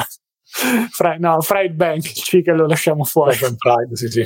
Fra, 0.92 1.16
no, 1.18 1.42
Fried 1.42 1.74
Bank 1.74 2.02
Chicken 2.02 2.56
lo 2.56 2.68
lasciamo 2.68 3.04
fuori. 3.06 3.36
Fried, 3.36 3.94
sì, 3.94 4.08
sì. 4.08 4.24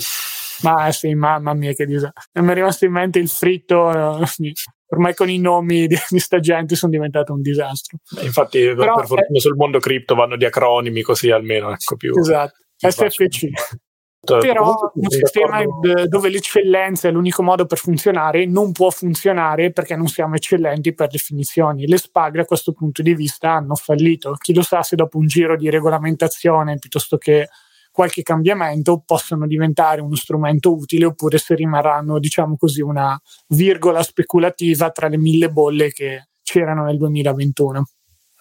Ma 0.63 0.91
sì, 0.91 1.13
mamma 1.13 1.53
mia, 1.53 1.73
che 1.73 1.85
disastro. 1.85 2.41
Mi 2.41 2.51
è 2.51 2.53
rimasto 2.53 2.85
in 2.85 2.91
mente 2.91 3.19
il 3.19 3.29
fritto. 3.29 4.19
Ormai 4.91 5.13
con 5.15 5.29
i 5.29 5.39
nomi 5.39 5.87
di, 5.87 5.95
di 6.09 6.19
sta 6.19 6.39
gente 6.39 6.75
sono 6.75 6.91
diventato 6.91 7.33
un 7.33 7.41
disastro. 7.41 7.97
Eh, 8.19 8.25
infatti, 8.25 8.59
Però, 8.59 8.95
per 8.95 9.07
fortuna 9.07 9.39
sul 9.39 9.55
mondo 9.55 9.79
cripto 9.79 10.15
vanno 10.15 10.37
di 10.37 10.45
acronimi, 10.45 11.01
così 11.01 11.31
almeno 11.31 11.71
ecco 11.71 11.95
più. 11.95 12.17
Esatto. 12.17 12.55
SFC. 12.77 13.49
Però 14.23 14.91
un 14.93 15.09
sistema 15.09 15.63
dove 16.07 16.29
l'eccellenza 16.29 17.07
è 17.07 17.11
l'unico 17.11 17.41
modo 17.41 17.65
per 17.65 17.79
funzionare 17.79 18.45
non 18.45 18.71
può 18.71 18.91
funzionare 18.91 19.71
perché 19.71 19.95
non 19.95 20.05
siamo 20.07 20.35
eccellenti 20.35 20.93
per 20.93 21.07
definizioni. 21.07 21.87
Le 21.87 21.97
SPAG 21.97 22.35
da 22.35 22.45
questo 22.45 22.71
punto 22.71 23.01
di 23.01 23.15
vista 23.15 23.53
hanno 23.53 23.73
fallito. 23.73 24.35
Chi 24.39 24.53
lo 24.53 24.61
sa 24.61 24.83
se 24.83 24.95
dopo 24.95 25.17
un 25.17 25.25
giro 25.25 25.55
di 25.55 25.71
regolamentazione 25.71 26.77
piuttosto 26.77 27.17
che 27.17 27.49
qualche 27.91 28.21
cambiamento 28.21 29.03
possono 29.05 29.45
diventare 29.45 30.01
uno 30.01 30.15
strumento 30.15 30.73
utile 30.73 31.05
oppure 31.05 31.37
se 31.37 31.55
rimarranno, 31.55 32.19
diciamo 32.19 32.55
così, 32.57 32.81
una 32.81 33.19
virgola 33.49 34.01
speculativa 34.01 34.89
tra 34.91 35.07
le 35.07 35.17
mille 35.17 35.49
bolle 35.49 35.91
che 35.91 36.29
c'erano 36.41 36.85
nel 36.85 36.97
2021. 36.97 37.83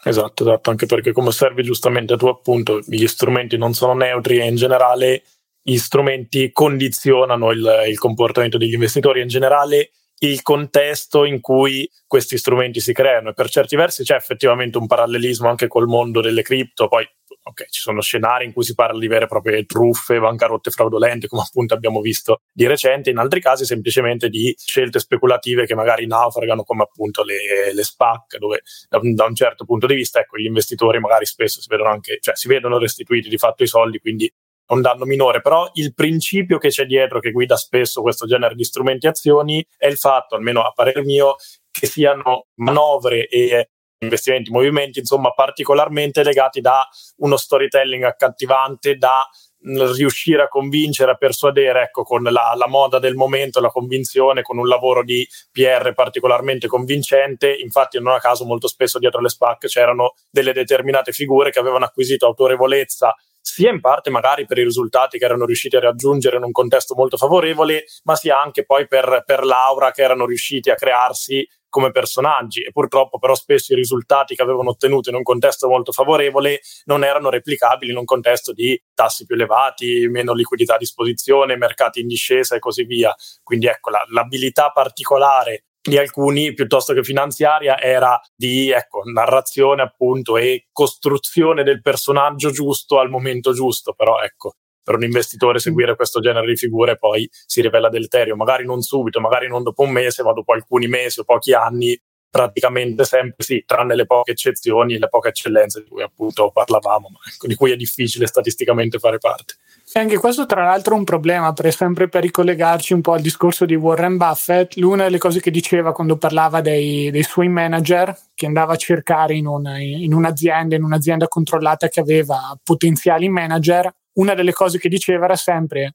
Esatto, 0.03 0.45
esatto, 0.45 0.71
anche 0.71 0.87
perché 0.87 1.13
come 1.13 1.29
osservi 1.29 1.63
giustamente 1.63 2.17
tu 2.17 2.27
appunto, 2.27 2.81
gli 2.87 3.07
strumenti 3.07 3.59
non 3.59 3.75
sono 3.75 3.93
neutri 3.93 4.39
e 4.39 4.47
in 4.47 4.57
generale 4.57 5.23
gli 5.63 5.77
strumenti 5.77 6.53
condizionano 6.53 7.51
il, 7.51 7.85
il 7.89 7.99
comportamento 7.99 8.57
degli 8.57 8.73
investitori 8.73 9.21
in 9.21 9.29
generale 9.29 9.91
il 10.23 10.43
contesto 10.43 11.25
in 11.25 11.41
cui 11.41 11.89
questi 12.07 12.37
strumenti 12.37 12.81
si 12.81 12.93
creano 12.93 13.31
e 13.31 13.35
per 13.35 13.49
certi 13.49 13.77
versi 13.77 14.03
c'è 14.03 14.17
effettivamente 14.17 14.79
un 14.79 14.87
parallelismo 14.87 15.49
anche 15.49 15.67
col 15.67 15.87
mondo 15.87 16.21
delle 16.21 16.43
cripto, 16.43 16.89
poi 16.89 17.07
ok, 17.43 17.69
ci 17.69 17.81
sono 17.81 18.01
scenari 18.01 18.45
in 18.45 18.53
cui 18.53 18.65
si 18.65 18.75
parla 18.75 18.99
di 18.99 19.07
vere 19.07 19.25
e 19.25 19.29
proprie 19.29 19.65
truffe, 19.65 20.19
bancarotte 20.19 20.71
fraudolente, 20.71 21.27
come 21.27 21.43
appunto 21.43 21.75
abbiamo 21.75 22.01
visto 22.01 22.41
di 22.53 22.67
recente, 22.67 23.11
in 23.11 23.19
altri 23.19 23.41
casi 23.41 23.65
semplicemente 23.65 24.29
di 24.29 24.55
scelte 24.59 24.99
speculative 24.99 25.67
che 25.67 25.75
magari 25.75 26.07
naufragano 26.07 26.63
come 26.63 26.83
appunto 26.83 27.23
le, 27.23 27.73
le 27.73 27.83
SPAC, 27.83 28.39
dove 28.39 28.63
da, 28.89 29.01
da, 29.03 29.25
un 29.25 29.35
certo 29.35 29.65
punto 29.65 29.87
di 29.87 29.95
vista 29.95 30.21
ecco, 30.21 30.39
gli 30.39 30.45
investitori 30.45 31.01
magari 31.01 31.25
spesso 31.25 31.61
si 31.61 31.69
vedono 31.69 31.91
anche, 31.91 32.19
cioè 32.21 32.37
si 32.37 32.49
vedono 32.49 32.79
restituiti 32.79 33.29
di 33.29 33.39
fatto 33.39 33.63
i 33.63 33.67
soldi, 33.67 33.99
quindi 33.99 34.31
un 34.71 34.83
danno 34.83 35.05
minore, 35.05 35.41
però 35.41 35.69
il 35.75 35.95
principio 35.95 36.59
che 36.59 36.69
c'è 36.69 36.85
dietro, 36.85 37.19
che 37.19 37.33
guida 37.33 37.57
spesso 37.57 38.03
questo 38.03 38.27
genere 38.27 38.55
di 38.55 38.63
strumenti 38.63 39.07
e 39.07 39.09
azioni, 39.09 39.67
è 39.77 39.87
il 39.87 39.97
fatto, 39.97 40.37
almeno 40.37 40.63
a 40.63 40.71
parer 40.71 41.03
mio, 41.05 41.37
che 41.71 41.87
siano 41.87 42.47
manovre 42.57 43.27
e 43.27 43.71
investimenti, 44.01 44.51
movimenti, 44.51 44.99
insomma, 44.99 45.33
particolarmente 45.33 46.23
legati 46.23 46.61
da 46.61 46.87
uno 47.19 47.37
storytelling 47.37 48.03
accattivante, 48.05 48.97
da 48.97 49.29
riuscire 49.63 50.43
a 50.43 50.49
convincere, 50.49 51.11
a 51.11 51.17
persuadere, 51.17 51.83
ecco, 51.83 52.03
con 52.03 52.23
la, 52.23 52.55
la, 52.57 52.67
moda 52.67 52.99
del 52.99 53.15
momento, 53.15 53.61
la 53.61 53.69
convinzione, 53.69 54.41
con 54.41 54.57
un 54.57 54.67
lavoro 54.67 55.05
di 55.05 55.27
PR 55.53 55.93
particolarmente 55.93 56.67
convincente. 56.67 57.55
Infatti, 57.55 58.01
non 58.01 58.15
a 58.15 58.21
caso, 58.21 58.47
molto 58.47 58.69
spesso 58.69 58.99
dietro 58.99 59.21
le 59.21 59.29
SPAC 59.29 59.67
c'erano 59.67 60.15
delle 60.31 60.55
determinate 60.55 61.13
figure 61.13 61.51
che 61.51 61.59
avevano 61.59 61.85
acquisito 61.85 62.27
autorevolezza 62.27 63.15
sia 63.43 63.71
in 63.71 63.81
parte 63.81 64.11
magari 64.11 64.45
per 64.45 64.59
i 64.59 64.65
risultati 64.65 65.19
che 65.19 65.25
erano 65.25 65.47
riusciti 65.47 65.75
a 65.75 65.81
raggiungere 65.81 66.37
in 66.37 66.43
un 66.43 66.53
contesto 66.53 66.95
molto 66.95 67.17
favorevole, 67.17 67.85
ma 68.05 68.15
sia 68.15 68.41
anche 68.41 68.65
poi 68.65 68.87
per, 68.87 69.23
per 69.25 69.45
l'aura 69.45 69.91
che 69.93 70.03
erano 70.03 70.27
riusciti 70.27 70.71
a 70.71 70.75
crearsi 70.75 71.47
come 71.71 71.91
personaggi 71.91 72.63
e 72.63 72.73
purtroppo 72.73 73.19
però 73.19 73.35
spesso 73.35 73.73
i 73.73 73.77
risultati 73.77 74.35
che 74.35 74.43
avevano 74.43 74.71
ottenuto 74.71 75.09
in 75.09 75.17
un 75.17 75.23
contesto 75.23 75.69
molto 75.69 75.93
favorevole 75.93 76.61
non 76.85 77.05
erano 77.05 77.31
replicabili 77.31 77.93
in 77.93 77.97
un 77.97 78.05
contesto 78.05 78.53
di 78.53 78.79
tassi 78.93 79.25
più 79.25 79.37
elevati, 79.37 80.07
meno 80.09 80.35
liquidità 80.35 80.75
a 80.75 80.79
disposizione, 80.79 81.57
mercati 81.57 82.01
in 82.01 82.09
discesa 82.09 82.57
e 82.57 82.59
così 82.59 82.85
via. 82.85 83.15
Quindi 83.43 83.67
ecco, 83.67 83.91
la, 83.91 84.05
l'abilità 84.11 84.71
particolare 84.71 85.65
di 85.81 85.97
alcuni 85.97 86.53
piuttosto 86.53 86.93
che 86.93 87.03
finanziaria 87.03 87.79
era 87.81 88.21
di 88.35 88.71
ecco, 88.71 89.03
narrazione 89.05 89.81
appunto 89.81 90.37
e 90.37 90.67
costruzione 90.73 91.63
del 91.63 91.81
personaggio 91.81 92.51
giusto 92.51 92.99
al 92.99 93.09
momento 93.09 93.55
giusto, 93.55 93.95
però 93.95 94.21
ecco, 94.21 94.57
per 94.91 94.99
un 94.99 95.05
investitore 95.05 95.61
seguire 95.61 95.95
questo 95.95 96.19
genere 96.19 96.49
di 96.49 96.57
figure 96.57 96.97
poi 96.97 97.29
si 97.31 97.61
rivela 97.61 97.89
deleterio, 97.89 98.35
magari 98.35 98.65
non 98.65 98.83
subito, 98.83 99.21
magari 99.21 99.47
non 99.47 99.63
dopo 99.63 99.85
un 99.85 99.91
mese, 99.91 100.25
ma 100.25 100.33
dopo 100.33 100.53
alcuni 100.53 100.89
mesi 100.89 101.21
o 101.21 101.25
pochi 101.25 101.53
anni, 101.53 101.97
praticamente 102.29 103.05
sempre 103.05 103.45
sì, 103.45 103.63
tranne 103.65 103.95
le 103.95 104.05
poche 104.05 104.33
eccezioni, 104.33 104.99
le 104.99 105.09
poche 105.09 105.29
eccellenze 105.29 105.85
di 105.85 105.89
cui 105.89 106.03
appunto 106.03 106.51
parlavamo, 106.53 107.09
ma 107.09 107.19
ecco, 107.33 107.47
di 107.47 107.55
cui 107.55 107.71
è 107.71 107.77
difficile 107.77 108.27
statisticamente 108.27 108.99
fare 108.99 109.19
parte. 109.19 109.55
E 109.93 110.01
anche 110.01 110.19
questo, 110.19 110.45
tra 110.45 110.65
l'altro, 110.65 110.97
è 110.97 110.99
un 110.99 111.05
problema, 111.05 111.53
per 111.53 111.73
sempre 111.73 112.09
per 112.09 112.23
ricollegarci 112.23 112.93
un 112.93 113.01
po' 113.01 113.13
al 113.13 113.21
discorso 113.21 113.67
di 113.67 113.77
Warren 113.77 114.17
Buffett. 114.17 114.77
Una 114.77 115.05
delle 115.05 115.19
cose 115.19 115.41
che 115.41 115.53
diceva 115.53 115.93
quando 115.93 116.17
parlava 116.17 116.61
dei, 116.61 117.11
dei 117.11 117.25
suoi 117.25 117.49
manager, 117.49 118.17
che 118.35 118.47
andava 118.47 118.73
a 118.73 118.77
cercare 118.77 119.35
in, 119.35 119.47
una, 119.47 119.79
in 119.79 120.15
un'azienda, 120.15 120.75
in 120.75 120.83
un'azienda 120.83 121.27
controllata 121.27 121.89
che 121.89 122.01
aveva 122.01 122.57
potenziali 122.63 123.29
manager, 123.29 123.93
una 124.15 124.35
delle 124.35 124.53
cose 124.53 124.79
che 124.79 124.89
diceva 124.89 125.25
era 125.25 125.37
sempre 125.37 125.95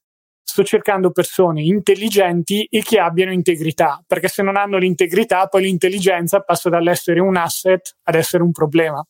sto 0.55 0.63
cercando 0.63 1.12
persone 1.12 1.63
intelligenti 1.63 2.65
e 2.69 2.81
che 2.81 3.00
abbiano 3.00 3.34
integrità, 3.34 4.01
perché 4.05 4.27
se 4.27 4.43
non 4.43 4.55
hanno 4.55 4.77
l'integrità, 4.77 5.48
poi 5.48 5.63
l'intelligenza 5.63 6.39
passa 6.41 6.69
dall'essere 6.69 7.19
un 7.19 7.36
asset 7.36 7.98
ad 8.03 8.15
essere 8.15 8.43
un 8.43 8.51
problema. 8.51 9.03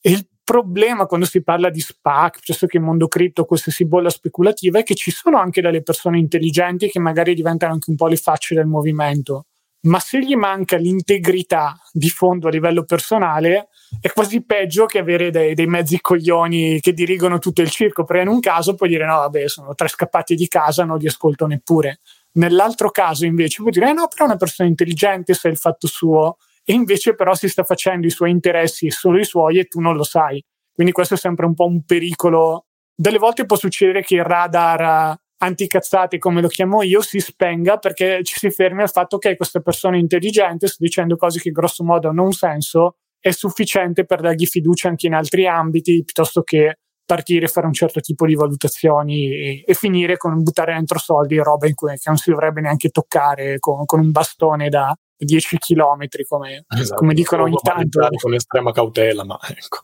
E 0.00 0.10
il 0.10 0.28
problema 0.44 1.06
quando 1.06 1.26
si 1.26 1.42
parla 1.42 1.70
di 1.70 1.80
SPAC, 1.80 2.34
piuttosto 2.34 2.66
che 2.66 2.78
mondo 2.78 3.08
cripto, 3.08 3.46
qualsiasi 3.46 3.86
bolla 3.86 4.10
speculativa, 4.10 4.78
è 4.78 4.82
che 4.82 4.94
ci 4.94 5.10
sono 5.10 5.38
anche 5.38 5.62
delle 5.62 5.82
persone 5.82 6.18
intelligenti 6.18 6.88
che 6.88 7.00
magari 7.00 7.34
diventano 7.34 7.72
anche 7.72 7.90
un 7.90 7.96
po' 7.96 8.06
le 8.06 8.16
facce 8.16 8.54
del 8.54 8.66
movimento. 8.66 9.46
Ma 9.84 9.98
se 9.98 10.20
gli 10.20 10.36
manca 10.36 10.76
l'integrità 10.76 11.76
di 11.92 12.08
fondo 12.08 12.46
a 12.46 12.50
livello 12.50 12.84
personale, 12.84 13.68
è 14.00 14.12
quasi 14.12 14.44
peggio 14.44 14.86
che 14.86 14.98
avere 14.98 15.30
dei, 15.30 15.54
dei, 15.54 15.66
mezzi 15.66 16.00
coglioni 16.00 16.78
che 16.80 16.92
dirigono 16.92 17.38
tutto 17.38 17.62
il 17.62 17.70
circo, 17.70 18.04
perché 18.04 18.22
in 18.22 18.28
un 18.28 18.38
caso 18.38 18.74
puoi 18.74 18.88
dire 18.88 19.04
no, 19.06 19.16
vabbè, 19.16 19.48
sono 19.48 19.74
tre 19.74 19.88
scappati 19.88 20.36
di 20.36 20.46
casa, 20.46 20.84
non 20.84 20.98
li 20.98 21.08
ascolto 21.08 21.46
neppure. 21.46 22.00
Nell'altro 22.34 22.90
caso 22.90 23.26
invece 23.26 23.60
puoi 23.60 23.72
dire 23.72 23.90
eh 23.90 23.92
no, 23.92 24.06
però 24.06 24.24
è 24.24 24.28
una 24.28 24.36
persona 24.36 24.68
intelligente, 24.68 25.34
sa 25.34 25.48
il 25.48 25.56
fatto 25.56 25.88
suo, 25.88 26.36
e 26.64 26.72
invece 26.74 27.14
però 27.14 27.34
si 27.34 27.48
sta 27.48 27.64
facendo 27.64 28.06
i 28.06 28.10
suoi 28.10 28.30
interessi 28.30 28.86
e 28.86 28.92
solo 28.92 29.18
i 29.18 29.24
suoi 29.24 29.58
e 29.58 29.64
tu 29.64 29.80
non 29.80 29.96
lo 29.96 30.04
sai. 30.04 30.42
Quindi 30.72 30.92
questo 30.92 31.14
è 31.14 31.18
sempre 31.18 31.44
un 31.44 31.54
po' 31.54 31.66
un 31.66 31.84
pericolo. 31.84 32.66
Delle 32.94 33.18
volte 33.18 33.46
può 33.46 33.56
succedere 33.56 34.02
che 34.02 34.14
il 34.14 34.24
radar 34.24 35.18
anticazzate, 35.42 36.18
come 36.18 36.40
lo 36.40 36.48
chiamo 36.48 36.82
io, 36.82 37.02
si 37.02 37.18
spenga 37.18 37.78
perché 37.78 38.20
ci 38.22 38.38
si 38.38 38.50
fermi 38.50 38.82
al 38.82 38.90
fatto 38.90 39.18
che 39.18 39.36
questa 39.36 39.60
persona 39.60 39.96
intelligente 39.96 40.68
sta 40.68 40.76
dicendo 40.78 41.16
cose 41.16 41.40
che 41.40 41.50
grosso 41.50 41.82
modo 41.84 42.08
hanno 42.08 42.22
un 42.22 42.32
senso, 42.32 42.96
è 43.18 43.30
sufficiente 43.32 44.04
per 44.04 44.20
dargli 44.20 44.46
fiducia 44.46 44.88
anche 44.88 45.06
in 45.06 45.14
altri 45.14 45.46
ambiti, 45.46 46.02
piuttosto 46.04 46.42
che 46.42 46.78
partire, 47.04 47.48
fare 47.48 47.66
un 47.66 47.72
certo 47.72 48.00
tipo 48.00 48.24
di 48.24 48.34
valutazioni 48.34 49.26
e, 49.26 49.64
e 49.66 49.74
finire 49.74 50.16
con 50.16 50.40
buttare 50.42 50.74
dentro 50.74 50.98
soldi, 50.98 51.36
roba 51.38 51.66
in 51.66 51.74
cui, 51.74 51.90
che 51.90 52.02
non 52.06 52.16
si 52.16 52.30
dovrebbe 52.30 52.60
neanche 52.60 52.90
toccare 52.90 53.58
con, 53.58 53.84
con 53.84 53.98
un 54.00 54.12
bastone 54.12 54.68
da 54.68 54.96
10 55.16 55.58
km, 55.58 56.06
come, 56.28 56.64
esatto, 56.68 57.00
come 57.00 57.14
dicono 57.14 57.42
ogni 57.42 57.58
tanto. 57.60 58.08
Con 58.20 58.34
estrema 58.34 58.70
cautela, 58.70 59.24
ma 59.24 59.38
ecco. 59.48 59.80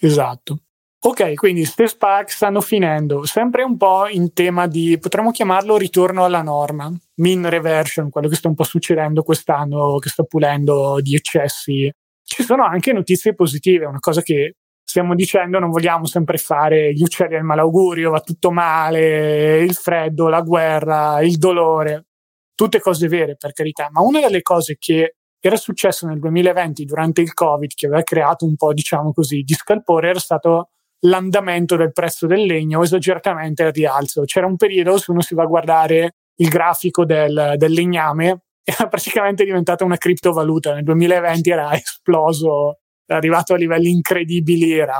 Esatto. 0.00 0.58
Ok, 1.04 1.34
quindi 1.34 1.62
queste 1.62 1.88
SPAC 1.88 2.30
stanno 2.30 2.60
finendo, 2.60 3.24
sempre 3.24 3.64
un 3.64 3.76
po' 3.76 4.06
in 4.06 4.32
tema 4.32 4.68
di, 4.68 4.96
potremmo 5.00 5.32
chiamarlo 5.32 5.76
ritorno 5.76 6.22
alla 6.22 6.42
norma, 6.42 6.92
mean 7.16 7.48
reversion, 7.50 8.08
quello 8.08 8.28
che 8.28 8.36
sta 8.36 8.46
un 8.46 8.54
po' 8.54 8.62
succedendo 8.62 9.24
quest'anno, 9.24 9.96
che 9.98 10.08
sta 10.08 10.22
pulendo 10.22 11.00
di 11.00 11.16
eccessi. 11.16 11.92
Ci 12.22 12.44
sono 12.44 12.64
anche 12.64 12.92
notizie 12.92 13.34
positive, 13.34 13.86
una 13.86 13.98
cosa 13.98 14.22
che 14.22 14.58
stiamo 14.84 15.16
dicendo, 15.16 15.58
non 15.58 15.70
vogliamo 15.70 16.06
sempre 16.06 16.38
fare 16.38 16.94
gli 16.94 17.02
uccelli 17.02 17.34
al 17.34 17.42
malaugurio, 17.42 18.10
va 18.10 18.20
tutto 18.20 18.52
male, 18.52 19.58
il 19.64 19.74
freddo, 19.74 20.28
la 20.28 20.42
guerra, 20.42 21.20
il 21.20 21.36
dolore, 21.36 22.06
tutte 22.54 22.80
cose 22.80 23.08
vere 23.08 23.34
per 23.36 23.52
carità, 23.52 23.88
ma 23.90 24.02
una 24.02 24.20
delle 24.20 24.42
cose 24.42 24.76
che 24.78 25.16
era 25.40 25.56
successo 25.56 26.06
nel 26.06 26.20
2020 26.20 26.84
durante 26.84 27.22
il 27.22 27.34
Covid, 27.34 27.72
che 27.74 27.86
aveva 27.86 28.04
creato 28.04 28.44
un 28.46 28.54
po', 28.54 28.72
diciamo 28.72 29.12
così, 29.12 29.42
di 29.42 29.54
scalpore, 29.54 30.10
era 30.10 30.20
stato 30.20 30.68
l'andamento 31.04 31.76
del 31.76 31.92
prezzo 31.92 32.26
del 32.26 32.44
legno 32.44 32.82
esageratamente 32.82 33.64
al 33.64 33.72
rialzo. 33.72 34.22
C'era 34.22 34.46
un 34.46 34.56
periodo, 34.56 34.98
se 34.98 35.10
uno 35.10 35.20
si 35.20 35.34
va 35.34 35.42
a 35.42 35.46
guardare 35.46 36.16
il 36.36 36.48
grafico 36.48 37.04
del, 37.04 37.54
del 37.56 37.72
legname, 37.72 38.42
era 38.62 38.88
praticamente 38.88 39.44
diventata 39.44 39.84
una 39.84 39.96
criptovaluta. 39.96 40.74
Nel 40.74 40.84
2020 40.84 41.50
era 41.50 41.72
esploso, 41.74 42.78
era 43.06 43.18
arrivato 43.18 43.54
a 43.54 43.56
livelli 43.56 43.90
incredibili, 43.90 44.72
era, 44.72 44.96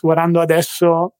guardando 0.00 0.40
adesso, 0.40 1.16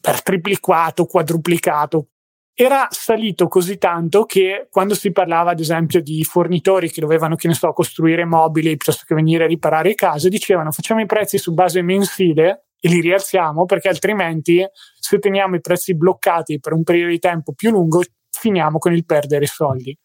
per 0.00 0.22
triplicato, 0.22 1.06
quadruplicato. 1.06 2.08
era 2.54 2.86
salito 2.90 3.48
così 3.48 3.78
tanto 3.78 4.24
che 4.24 4.68
quando 4.70 4.94
si 4.94 5.10
parlava 5.10 5.52
ad 5.52 5.60
esempio 5.60 6.02
di 6.02 6.22
fornitori 6.22 6.90
che 6.90 7.00
dovevano, 7.00 7.34
che 7.34 7.48
ne 7.48 7.54
so, 7.54 7.72
costruire 7.72 8.24
mobili 8.24 8.76
piuttosto 8.76 9.04
che 9.06 9.14
venire 9.14 9.44
a 9.44 9.46
riparare 9.48 9.94
case, 9.94 10.28
dicevano 10.28 10.70
facciamo 10.70 11.00
i 11.00 11.06
prezzi 11.06 11.38
su 11.38 11.54
base 11.54 11.82
mensile 11.82 12.66
e 12.84 12.88
li 12.88 13.00
rialziamo 13.00 13.64
perché 13.64 13.88
altrimenti 13.88 14.60
se 14.98 15.18
teniamo 15.20 15.54
i 15.54 15.60
prezzi 15.60 15.94
bloccati 15.94 16.58
per 16.58 16.72
un 16.72 16.82
periodo 16.82 17.10
di 17.10 17.20
tempo 17.20 17.52
più 17.52 17.70
lungo 17.70 18.02
finiamo 18.28 18.78
con 18.78 18.92
il 18.92 19.04
perdere 19.04 19.46
soldi. 19.46 19.96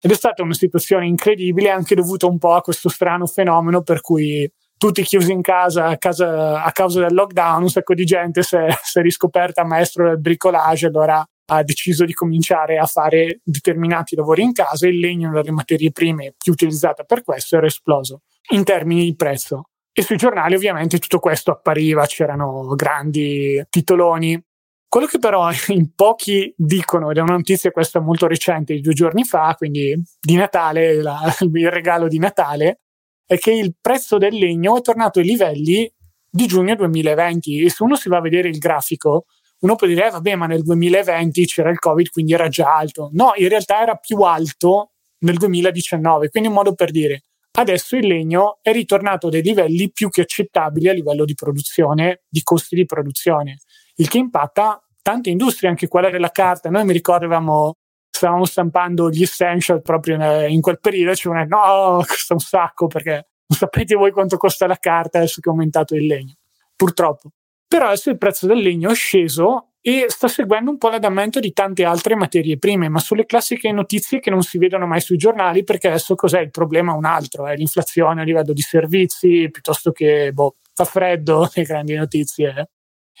Ed 0.00 0.10
è 0.10 0.14
stata 0.14 0.42
una 0.42 0.54
situazione 0.54 1.06
incredibile 1.06 1.68
anche 1.68 1.94
dovuta 1.94 2.26
un 2.26 2.38
po' 2.38 2.54
a 2.54 2.62
questo 2.62 2.88
strano 2.88 3.26
fenomeno 3.26 3.82
per 3.82 4.00
cui 4.00 4.50
tutti 4.78 5.02
chiusi 5.02 5.30
in 5.30 5.42
casa 5.42 5.88
a, 5.88 5.98
casa, 5.98 6.62
a 6.62 6.72
causa 6.72 7.00
del 7.00 7.12
lockdown, 7.12 7.62
un 7.62 7.68
sacco 7.68 7.92
di 7.92 8.04
gente 8.04 8.42
si 8.42 8.56
è, 8.56 8.66
si 8.82 8.98
è 8.98 9.02
riscoperta 9.02 9.62
maestro 9.62 10.08
del 10.08 10.18
bricolage, 10.18 10.86
allora 10.86 11.22
ha 11.44 11.62
deciso 11.62 12.06
di 12.06 12.14
cominciare 12.14 12.78
a 12.78 12.86
fare 12.86 13.40
determinati 13.44 14.16
lavori 14.16 14.42
in 14.42 14.52
casa. 14.52 14.88
Il 14.88 14.98
legno 14.98 15.28
una 15.28 15.42
delle 15.42 15.52
materie 15.52 15.92
prime 15.92 16.34
più 16.38 16.52
utilizzate 16.52 17.04
per 17.04 17.22
questo 17.22 17.58
era 17.58 17.66
esploso 17.66 18.22
in 18.52 18.64
termini 18.64 19.04
di 19.04 19.14
prezzo. 19.14 19.66
E 19.94 20.02
sui 20.02 20.16
giornali 20.16 20.54
ovviamente 20.54 20.98
tutto 20.98 21.18
questo 21.18 21.50
appariva, 21.50 22.06
c'erano 22.06 22.74
grandi 22.74 23.62
titoloni. 23.68 24.42
Quello 24.88 25.06
che 25.06 25.18
però 25.18 25.50
in 25.68 25.94
pochi 25.94 26.52
dicono, 26.56 27.10
ed 27.10 27.18
è 27.18 27.20
una 27.20 27.34
notizia 27.34 27.70
questa 27.70 28.00
molto 28.00 28.26
recente, 28.26 28.74
di 28.74 28.80
due 28.80 28.94
giorni 28.94 29.24
fa, 29.24 29.54
quindi 29.56 30.00
di 30.20 30.34
Natale, 30.34 31.00
la, 31.02 31.20
il 31.40 31.70
regalo 31.70 32.08
di 32.08 32.18
Natale, 32.18 32.80
è 33.26 33.38
che 33.38 33.52
il 33.52 33.74
prezzo 33.80 34.18
del 34.18 34.34
legno 34.34 34.76
è 34.76 34.80
tornato 34.80 35.18
ai 35.18 35.26
livelli 35.26 35.90
di 36.34 36.46
giugno 36.46 36.74
2020 36.74 37.62
e 37.62 37.70
se 37.70 37.82
uno 37.82 37.94
si 37.94 38.08
va 38.08 38.16
a 38.16 38.20
vedere 38.22 38.48
il 38.48 38.56
grafico 38.56 39.26
uno 39.60 39.76
può 39.76 39.86
dire 39.86 40.06
eh, 40.06 40.10
vabbè 40.10 40.34
ma 40.34 40.46
nel 40.46 40.62
2020 40.62 41.44
c'era 41.44 41.68
il 41.68 41.78
covid 41.78 42.08
quindi 42.08 42.32
era 42.32 42.48
già 42.48 42.74
alto 42.74 43.10
no 43.12 43.32
in 43.36 43.48
realtà 43.48 43.82
era 43.82 43.96
più 43.96 44.18
alto 44.22 44.92
nel 45.24 45.36
2019 45.36 46.30
quindi 46.30 46.48
un 46.48 46.54
modo 46.54 46.74
per 46.74 46.90
dire 46.90 47.24
adesso 47.52 47.96
il 47.96 48.06
legno 48.06 48.58
è 48.62 48.72
ritornato 48.72 49.26
a 49.26 49.30
dei 49.30 49.42
livelli 49.42 49.90
più 49.90 50.08
che 50.08 50.22
accettabili 50.22 50.88
a 50.88 50.92
livello 50.92 51.24
di 51.24 51.34
produzione 51.34 52.22
di 52.28 52.42
costi 52.42 52.74
di 52.74 52.86
produzione. 52.86 53.58
Il 53.96 54.08
che 54.08 54.18
impatta 54.18 54.82
tante 55.02 55.30
industrie 55.30 55.68
anche 55.68 55.88
quella 55.88 56.10
della 56.10 56.30
carta. 56.30 56.70
Noi 56.70 56.84
mi 56.84 56.92
ricordavamo 56.92 57.74
stavamo 58.14 58.44
stampando 58.44 59.10
gli 59.10 59.22
essential 59.22 59.82
proprio 59.82 60.46
in 60.46 60.60
quel 60.60 60.78
periodo, 60.78 61.14
ci 61.14 61.22
cioè, 61.22 61.44
no, 61.46 62.04
costa 62.06 62.34
un 62.34 62.40
sacco 62.40 62.86
perché 62.86 63.10
non 63.12 63.58
sapete 63.58 63.96
voi 63.96 64.12
quanto 64.12 64.36
costa 64.36 64.66
la 64.66 64.76
carta 64.76 65.18
adesso 65.18 65.40
che 65.40 65.48
è 65.48 65.52
aumentato 65.52 65.96
il 65.96 66.06
legno, 66.06 66.34
purtroppo. 66.76 67.30
Però 67.66 67.86
adesso 67.86 68.10
il 68.10 68.18
prezzo 68.18 68.46
del 68.46 68.58
legno 68.58 68.90
è 68.90 68.94
sceso 68.94 69.71
e 69.84 70.04
sta 70.08 70.28
seguendo 70.28 70.70
un 70.70 70.78
po' 70.78 70.88
l'andamento 70.88 71.40
di 71.40 71.52
tante 71.52 71.84
altre 71.84 72.14
materie 72.14 72.56
prime, 72.56 72.88
ma 72.88 73.00
sulle 73.00 73.26
classiche 73.26 73.72
notizie 73.72 74.20
che 74.20 74.30
non 74.30 74.42
si 74.42 74.56
vedono 74.56 74.86
mai 74.86 75.00
sui 75.00 75.16
giornali, 75.16 75.64
perché 75.64 75.88
adesso 75.88 76.14
cos'è 76.14 76.40
il 76.40 76.50
problema? 76.50 76.94
Un 76.94 77.04
altro, 77.04 77.48
è 77.48 77.56
l'inflazione 77.56 78.20
a 78.20 78.24
livello 78.24 78.52
di 78.52 78.60
servizi, 78.60 79.48
piuttosto 79.50 79.90
che 79.90 80.30
boh, 80.32 80.54
fa 80.72 80.84
freddo, 80.84 81.50
le 81.52 81.62
grandi 81.64 81.94
notizie. 81.94 82.70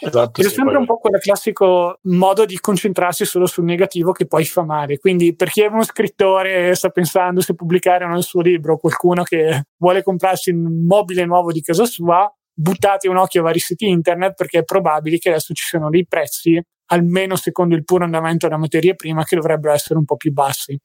Esatto, 0.04 0.40
è 0.40 0.44
sì, 0.44 0.50
sempre 0.50 0.74
poi... 0.74 0.80
un 0.82 0.86
po' 0.86 0.98
quel 0.98 1.20
classico 1.20 1.98
modo 2.02 2.44
di 2.44 2.58
concentrarsi 2.58 3.24
solo 3.24 3.46
sul 3.46 3.64
negativo 3.64 4.12
che 4.12 4.26
poi 4.26 4.44
fa 4.44 4.62
male. 4.62 4.98
Quindi, 4.98 5.34
per 5.34 5.50
chi 5.50 5.62
è 5.62 5.66
uno 5.66 5.82
scrittore 5.82 6.68
e 6.70 6.74
sta 6.76 6.90
pensando 6.90 7.40
se 7.40 7.54
pubblicare 7.54 8.04
o 8.04 8.08
no 8.08 8.16
il 8.16 8.22
suo 8.22 8.40
libro, 8.40 8.78
qualcuno 8.78 9.24
che 9.24 9.64
vuole 9.78 10.02
comprarsi 10.04 10.50
un 10.50 10.86
mobile 10.86 11.24
nuovo 11.24 11.50
di 11.50 11.60
casa 11.60 11.84
sua, 11.84 12.32
buttate 12.54 13.08
un 13.08 13.16
occhio 13.16 13.40
a 13.40 13.44
vari 13.44 13.58
siti 13.58 13.88
internet 13.88 14.34
perché 14.34 14.60
è 14.60 14.64
probabile 14.64 15.18
che 15.18 15.30
adesso 15.30 15.54
ci 15.54 15.64
siano 15.64 15.90
dei 15.90 16.06
prezzi, 16.06 16.60
almeno 16.86 17.36
secondo 17.36 17.74
il 17.74 17.84
puro 17.84 18.04
andamento 18.04 18.46
della 18.46 18.58
materia 18.58 18.94
prima, 18.94 19.24
che 19.24 19.36
dovrebbero 19.36 19.74
essere 19.74 19.98
un 19.98 20.04
po' 20.04 20.16
più 20.16 20.32
bassi. 20.32 20.78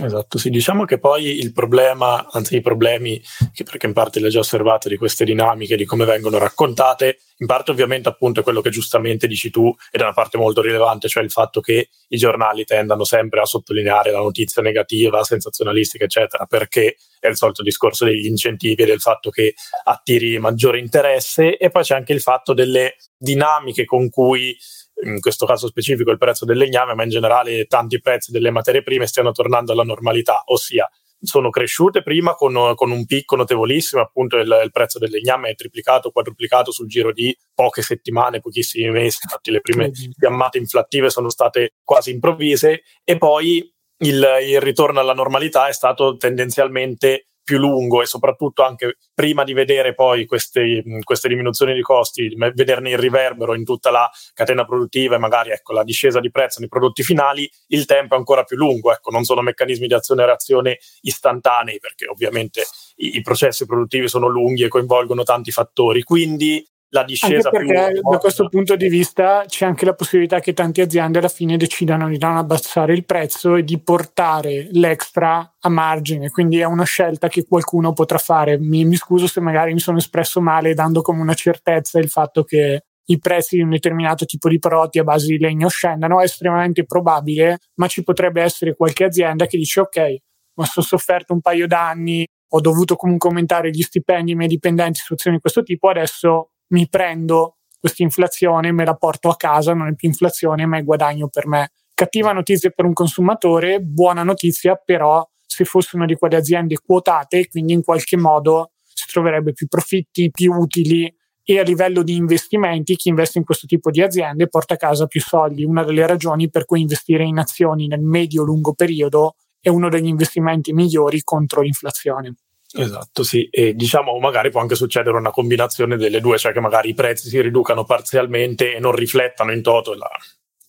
Esatto, 0.00 0.38
sì, 0.38 0.48
diciamo 0.48 0.84
che 0.84 1.00
poi 1.00 1.38
il 1.38 1.52
problema, 1.52 2.28
anzi 2.30 2.56
i 2.56 2.60
problemi, 2.60 3.20
che 3.52 3.64
perché 3.64 3.86
in 3.86 3.92
parte 3.92 4.20
le 4.20 4.28
ho 4.28 4.30
già 4.30 4.38
osservate 4.38 4.88
di 4.88 4.96
queste 4.96 5.24
dinamiche, 5.24 5.76
di 5.76 5.84
come 5.84 6.04
vengono 6.04 6.38
raccontate, 6.38 7.18
in 7.38 7.46
parte 7.48 7.72
ovviamente 7.72 8.08
appunto 8.08 8.38
è 8.38 8.42
quello 8.44 8.60
che 8.60 8.70
giustamente 8.70 9.26
dici 9.26 9.50
tu 9.50 9.74
ed 9.90 10.00
è 10.00 10.04
una 10.04 10.12
parte 10.12 10.38
molto 10.38 10.60
rilevante, 10.62 11.08
cioè 11.08 11.24
il 11.24 11.32
fatto 11.32 11.60
che 11.60 11.88
i 12.08 12.16
giornali 12.16 12.64
tendano 12.64 13.02
sempre 13.02 13.40
a 13.40 13.44
sottolineare 13.44 14.12
la 14.12 14.18
notizia 14.18 14.62
negativa, 14.62 15.24
sensazionalistica, 15.24 16.04
eccetera, 16.04 16.46
perché 16.46 16.96
è 17.18 17.26
il 17.26 17.36
solito 17.36 17.64
discorso 17.64 18.04
degli 18.04 18.26
incentivi 18.26 18.82
e 18.82 18.86
del 18.86 19.00
fatto 19.00 19.30
che 19.30 19.54
attiri 19.84 20.38
maggiore 20.38 20.78
interesse 20.78 21.56
e 21.56 21.70
poi 21.70 21.82
c'è 21.82 21.96
anche 21.96 22.12
il 22.12 22.20
fatto 22.20 22.54
delle 22.54 22.94
dinamiche 23.16 23.84
con 23.84 24.08
cui 24.10 24.56
in 25.04 25.20
questo 25.20 25.46
caso 25.46 25.66
specifico 25.66 26.10
il 26.10 26.18
prezzo 26.18 26.44
del 26.44 26.56
legname, 26.56 26.94
ma 26.94 27.02
in 27.02 27.10
generale 27.10 27.66
tanti 27.66 28.00
prezzi 28.00 28.32
delle 28.32 28.50
materie 28.50 28.82
prime 28.82 29.06
stiano 29.06 29.32
tornando 29.32 29.72
alla 29.72 29.84
normalità, 29.84 30.42
ossia 30.46 30.88
sono 31.20 31.50
cresciute 31.50 32.02
prima 32.02 32.34
con, 32.34 32.74
con 32.74 32.90
un 32.90 33.04
picco 33.04 33.36
notevolissimo, 33.36 34.00
appunto 34.00 34.36
il, 34.36 34.60
il, 34.62 34.70
prezzo 34.70 34.98
del 34.98 35.10
legname 35.10 35.50
è 35.50 35.54
triplicato, 35.54 36.10
quadruplicato 36.10 36.70
sul 36.70 36.86
giro 36.86 37.12
di 37.12 37.36
poche 37.54 37.82
settimane, 37.82 38.40
pochissimi 38.40 38.90
mesi, 38.90 39.18
infatti 39.22 39.50
le 39.50 39.60
prime 39.60 39.90
fiammate 39.92 40.58
inflattive 40.58 41.10
sono 41.10 41.28
state 41.28 41.74
quasi 41.82 42.12
improvvise 42.12 42.82
e 43.02 43.18
poi 43.18 43.72
il, 44.00 44.26
il 44.42 44.60
ritorno 44.60 45.00
alla 45.00 45.14
normalità 45.14 45.66
è 45.66 45.72
stato 45.72 46.16
tendenzialmente 46.16 47.28
più 47.48 47.56
lungo 47.56 48.02
e 48.02 48.06
soprattutto 48.06 48.62
anche 48.62 48.98
prima 49.14 49.42
di 49.42 49.54
vedere 49.54 49.94
poi 49.94 50.26
queste, 50.26 50.82
queste 51.02 51.28
diminuzioni 51.28 51.72
di 51.72 51.80
costi, 51.80 52.36
vederne 52.36 52.90
il 52.90 52.98
riverbero 52.98 53.54
in 53.54 53.64
tutta 53.64 53.90
la 53.90 54.10
catena 54.34 54.66
produttiva 54.66 55.14
e 55.14 55.18
magari 55.18 55.50
ecco, 55.52 55.72
la 55.72 55.82
discesa 55.82 56.20
di 56.20 56.30
prezzo 56.30 56.60
nei 56.60 56.68
prodotti 56.68 57.02
finali, 57.02 57.50
il 57.68 57.86
tempo 57.86 58.14
è 58.14 58.18
ancora 58.18 58.44
più 58.44 58.58
lungo. 58.58 58.92
Ecco, 58.92 59.10
non 59.10 59.24
sono 59.24 59.40
meccanismi 59.40 59.86
di 59.86 59.94
azione 59.94 60.24
e 60.24 60.26
reazione 60.26 60.78
istantanei 61.00 61.78
perché 61.78 62.06
ovviamente 62.06 62.66
i, 62.96 63.16
i 63.16 63.22
processi 63.22 63.64
produttivi 63.64 64.08
sono 64.08 64.26
lunghi 64.26 64.64
e 64.64 64.68
coinvolgono 64.68 65.22
tanti 65.22 65.50
fattori. 65.50 66.02
Quindi 66.02 66.62
la 66.90 67.04
discesa 67.04 67.50
anche 67.50 67.50
perché 67.50 68.00
da 68.00 68.18
questo 68.18 68.48
punto 68.48 68.74
di 68.74 68.88
vista 68.88 69.44
c'è 69.46 69.66
anche 69.66 69.84
la 69.84 69.94
possibilità 69.94 70.40
che 70.40 70.54
tante 70.54 70.82
aziende 70.82 71.18
alla 71.18 71.28
fine 71.28 71.56
decidano 71.56 72.08
di 72.08 72.18
non 72.18 72.36
abbassare 72.36 72.94
il 72.94 73.04
prezzo 73.04 73.56
e 73.56 73.64
di 73.64 73.78
portare 73.78 74.68
l'extra 74.72 75.56
a 75.58 75.68
margine. 75.68 76.30
Quindi 76.30 76.58
è 76.58 76.64
una 76.64 76.84
scelta 76.84 77.28
che 77.28 77.46
qualcuno 77.46 77.92
potrà 77.92 78.18
fare. 78.18 78.58
Mi, 78.58 78.84
mi 78.84 78.96
scuso 78.96 79.26
se 79.26 79.40
magari 79.40 79.72
mi 79.74 79.80
sono 79.80 79.98
espresso 79.98 80.40
male 80.40 80.74
dando 80.74 81.02
come 81.02 81.20
una 81.20 81.34
certezza 81.34 81.98
il 81.98 82.08
fatto 82.08 82.44
che 82.44 82.84
i 83.10 83.18
prezzi 83.18 83.56
di 83.56 83.62
un 83.62 83.70
determinato 83.70 84.24
tipo 84.24 84.48
di 84.48 84.58
prodotti 84.58 84.98
a 84.98 85.04
base 85.04 85.26
di 85.26 85.38
legno 85.38 85.68
scendano. 85.68 86.20
È 86.20 86.24
estremamente 86.24 86.84
probabile 86.84 87.58
ma 87.74 87.86
ci 87.86 88.02
potrebbe 88.02 88.42
essere 88.42 88.74
qualche 88.74 89.04
azienda 89.04 89.46
che 89.46 89.58
dice 89.58 89.80
ok 89.80 90.16
ma 90.54 90.64
sono 90.64 90.84
sofferto 90.84 91.32
un 91.32 91.40
paio 91.40 91.68
d'anni 91.68 92.26
ho 92.50 92.60
dovuto 92.60 92.96
comunque 92.96 93.28
aumentare 93.28 93.70
gli 93.70 93.82
stipendi 93.82 94.30
ai 94.30 94.36
miei 94.36 94.48
dipendenti 94.48 95.00
situazioni 95.00 95.36
di 95.36 95.42
questo 95.42 95.62
tipo 95.62 95.88
adesso 95.88 96.52
mi 96.68 96.88
prendo 96.88 97.56
questa 97.78 98.02
inflazione, 98.02 98.72
me 98.72 98.84
la 98.84 98.94
porto 98.94 99.28
a 99.28 99.36
casa, 99.36 99.72
non 99.72 99.88
è 99.88 99.94
più 99.94 100.08
inflazione, 100.08 100.66
ma 100.66 100.78
è 100.78 100.84
guadagno 100.84 101.28
per 101.28 101.46
me. 101.46 101.70
Cattiva 101.94 102.32
notizia 102.32 102.70
per 102.70 102.84
un 102.84 102.92
consumatore, 102.92 103.80
buona 103.80 104.22
notizia 104.22 104.74
però 104.76 105.26
se 105.44 105.64
fosse 105.64 105.96
una 105.96 106.06
di 106.06 106.14
quelle 106.14 106.36
aziende 106.36 106.76
quotate, 106.84 107.48
quindi 107.48 107.72
in 107.72 107.82
qualche 107.82 108.16
modo 108.16 108.72
si 108.82 109.06
troverebbe 109.06 109.52
più 109.52 109.66
profitti, 109.66 110.30
più 110.30 110.52
utili 110.52 111.12
e 111.42 111.58
a 111.58 111.62
livello 111.62 112.02
di 112.02 112.14
investimenti 112.14 112.94
chi 112.94 113.08
investe 113.08 113.38
in 113.38 113.44
questo 113.44 113.66
tipo 113.66 113.90
di 113.90 114.02
aziende 114.02 114.48
porta 114.48 114.74
a 114.74 114.76
casa 114.76 115.06
più 115.06 115.20
soldi. 115.20 115.64
Una 115.64 115.82
delle 115.82 116.06
ragioni 116.06 116.50
per 116.50 116.66
cui 116.66 116.82
investire 116.82 117.24
in 117.24 117.38
azioni 117.38 117.86
nel 117.86 118.02
medio-lungo 118.02 118.74
periodo 118.74 119.36
è 119.60 119.68
uno 119.70 119.88
degli 119.88 120.06
investimenti 120.06 120.72
migliori 120.72 121.22
contro 121.22 121.62
l'inflazione. 121.62 122.34
Esatto, 122.80 123.24
sì, 123.24 123.48
e 123.50 123.74
diciamo 123.74 124.16
magari 124.20 124.50
può 124.50 124.60
anche 124.60 124.76
succedere 124.76 125.16
una 125.16 125.30
combinazione 125.30 125.96
delle 125.96 126.20
due, 126.20 126.38
cioè 126.38 126.52
che 126.52 126.60
magari 126.60 126.90
i 126.90 126.94
prezzi 126.94 127.28
si 127.28 127.40
riducano 127.40 127.84
parzialmente 127.84 128.74
e 128.74 128.78
non 128.78 128.92
riflettano 128.94 129.52
in 129.52 129.62
toto 129.62 129.94
la 129.94 130.08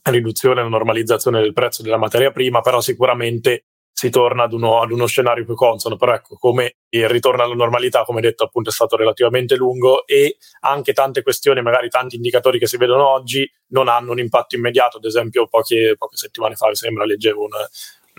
riduzione 0.10 0.62
e 0.62 0.63
la 0.63 0.69
normalizzazione 0.69 1.39
del 1.39 1.54
prezzo 1.54 1.84
della 1.84 1.98
materia 1.98 2.32
prima, 2.32 2.62
però 2.62 2.82
sicuramente 2.82 3.65
si 3.91 4.10
torna 4.10 4.43
ad 4.43 4.54
uno, 4.54 4.82
ad 4.82 4.91
uno 4.91 5.06
scenario 5.06 5.45
più 5.45 5.54
consono, 5.54 5.98
però 5.98 6.13
ecco 6.13 6.38
come 6.38 6.78
il 6.89 7.08
ritorno 7.10 7.43
alla 7.43 7.54
normalità, 7.54 8.04
come 8.04 8.22
detto 8.22 8.45
appunto 8.45 8.69
è 8.69 8.74
stato 8.74 8.95
relativamente 8.95 9.56
lungo 9.56 10.08
e 10.08 10.38
anche 10.62 10.93
tante 10.93 11.22
questioni, 11.22 11.62
magari 11.62 11.89
tanti 11.89 12.15
indicatori 12.15 12.58
che 12.58 12.65
si 12.65 12.78
vedono 12.78 13.08
oggi 13.08 13.48
non 13.67 13.88
hanno 13.88 14.13
un 14.13 14.19
impatto 14.19 14.56
immediato, 14.56 14.98
ad 14.98 15.06
esempio 15.06 15.48
poche, 15.48 15.95
poche 15.98 16.15
settimane 16.15 16.56
fa 16.56 16.69
mi 16.69 16.76
sembra 16.76 17.06
leggevo 17.06 17.43
un, 17.43 17.50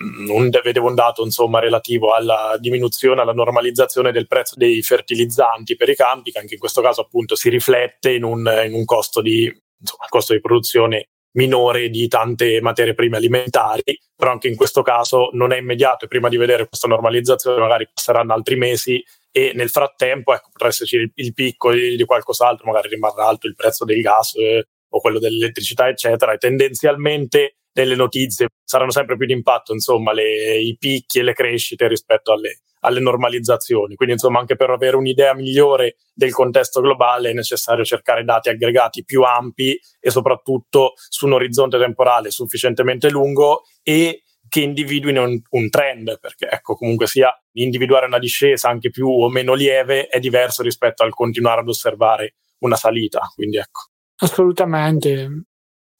un, 0.00 0.48
vedevo 0.62 0.88
un 0.88 0.94
dato 0.94 1.22
insomma, 1.22 1.60
relativo 1.60 2.12
alla 2.12 2.56
diminuzione, 2.58 3.20
alla 3.20 3.32
normalizzazione 3.32 4.12
del 4.12 4.26
prezzo 4.26 4.54
dei 4.56 4.82
fertilizzanti 4.82 5.76
per 5.76 5.88
i 5.88 5.94
campi, 5.94 6.30
che 6.30 6.38
anche 6.38 6.54
in 6.54 6.60
questo 6.60 6.80
caso 6.80 7.02
appunto 7.02 7.36
si 7.36 7.48
riflette 7.48 8.12
in 8.12 8.24
un, 8.24 8.50
in 8.64 8.72
un 8.72 8.84
costo, 8.84 9.20
di, 9.20 9.44
insomma, 9.44 10.06
costo 10.08 10.32
di 10.32 10.40
produzione 10.40 11.08
minore 11.32 11.90
di 11.90 12.08
tante 12.08 12.60
materie 12.60 12.94
prime 12.94 13.18
alimentari, 13.18 14.00
però 14.16 14.32
anche 14.32 14.48
in 14.48 14.56
questo 14.56 14.82
caso 14.82 15.30
non 15.32 15.52
è 15.52 15.58
immediato 15.58 16.04
e 16.04 16.08
prima 16.08 16.28
di 16.28 16.36
vedere 16.36 16.66
questa 16.66 16.88
normalizzazione 16.88 17.60
magari 17.60 17.88
passeranno 17.92 18.32
altri 18.32 18.56
mesi 18.56 19.02
e 19.30 19.52
nel 19.54 19.68
frattempo 19.68 20.34
ecco, 20.34 20.48
potrà 20.50 20.68
esserci 20.68 20.96
il, 20.96 21.12
il 21.14 21.32
picco 21.32 21.70
di, 21.70 21.94
di, 21.94 22.04
qualcos'altro, 22.04 22.66
magari 22.66 22.88
rimarrà 22.88 23.26
alto 23.26 23.46
il 23.46 23.54
prezzo 23.54 23.84
del 23.84 24.00
gas 24.00 24.34
eh, 24.34 24.66
o 24.88 25.00
quello 25.00 25.20
dell'elettricità, 25.20 25.88
eccetera, 25.88 26.32
e 26.32 26.38
tendenzialmente 26.38 27.59
delle 27.72 27.94
notizie 27.94 28.48
saranno 28.64 28.90
sempre 28.90 29.16
più 29.16 29.26
d'impatto, 29.26 29.72
insomma, 29.72 30.12
le, 30.12 30.58
i 30.58 30.76
picchi 30.78 31.18
e 31.18 31.22
le 31.22 31.32
crescite 31.32 31.88
rispetto 31.88 32.32
alle, 32.32 32.60
alle 32.80 33.00
normalizzazioni. 33.00 33.94
Quindi, 33.94 34.14
insomma, 34.14 34.38
anche 34.38 34.56
per 34.56 34.70
avere 34.70 34.96
un'idea 34.96 35.34
migliore 35.34 35.96
del 36.12 36.32
contesto 36.32 36.80
globale 36.80 37.30
è 37.30 37.34
necessario 37.34 37.84
cercare 37.84 38.24
dati 38.24 38.48
aggregati 38.48 39.04
più 39.04 39.22
ampi 39.22 39.78
e 39.98 40.10
soprattutto 40.10 40.92
su 41.08 41.26
un 41.26 41.32
orizzonte 41.34 41.78
temporale 41.78 42.30
sufficientemente 42.30 43.10
lungo 43.10 43.62
e 43.82 44.22
che 44.48 44.60
individuino 44.60 45.22
un, 45.22 45.40
un, 45.50 45.68
trend, 45.70 46.18
perché 46.18 46.48
ecco, 46.50 46.74
comunque 46.74 47.06
sia 47.06 47.32
individuare 47.52 48.06
una 48.06 48.18
discesa 48.18 48.68
anche 48.68 48.90
più 48.90 49.08
o 49.08 49.28
meno 49.28 49.54
lieve 49.54 50.08
è 50.08 50.18
diverso 50.18 50.62
rispetto 50.62 51.04
al 51.04 51.14
continuare 51.14 51.60
ad 51.60 51.68
osservare 51.68 52.34
una 52.58 52.76
salita. 52.76 53.20
Quindi 53.34 53.58
ecco. 53.58 53.90
Assolutamente. 54.16 55.44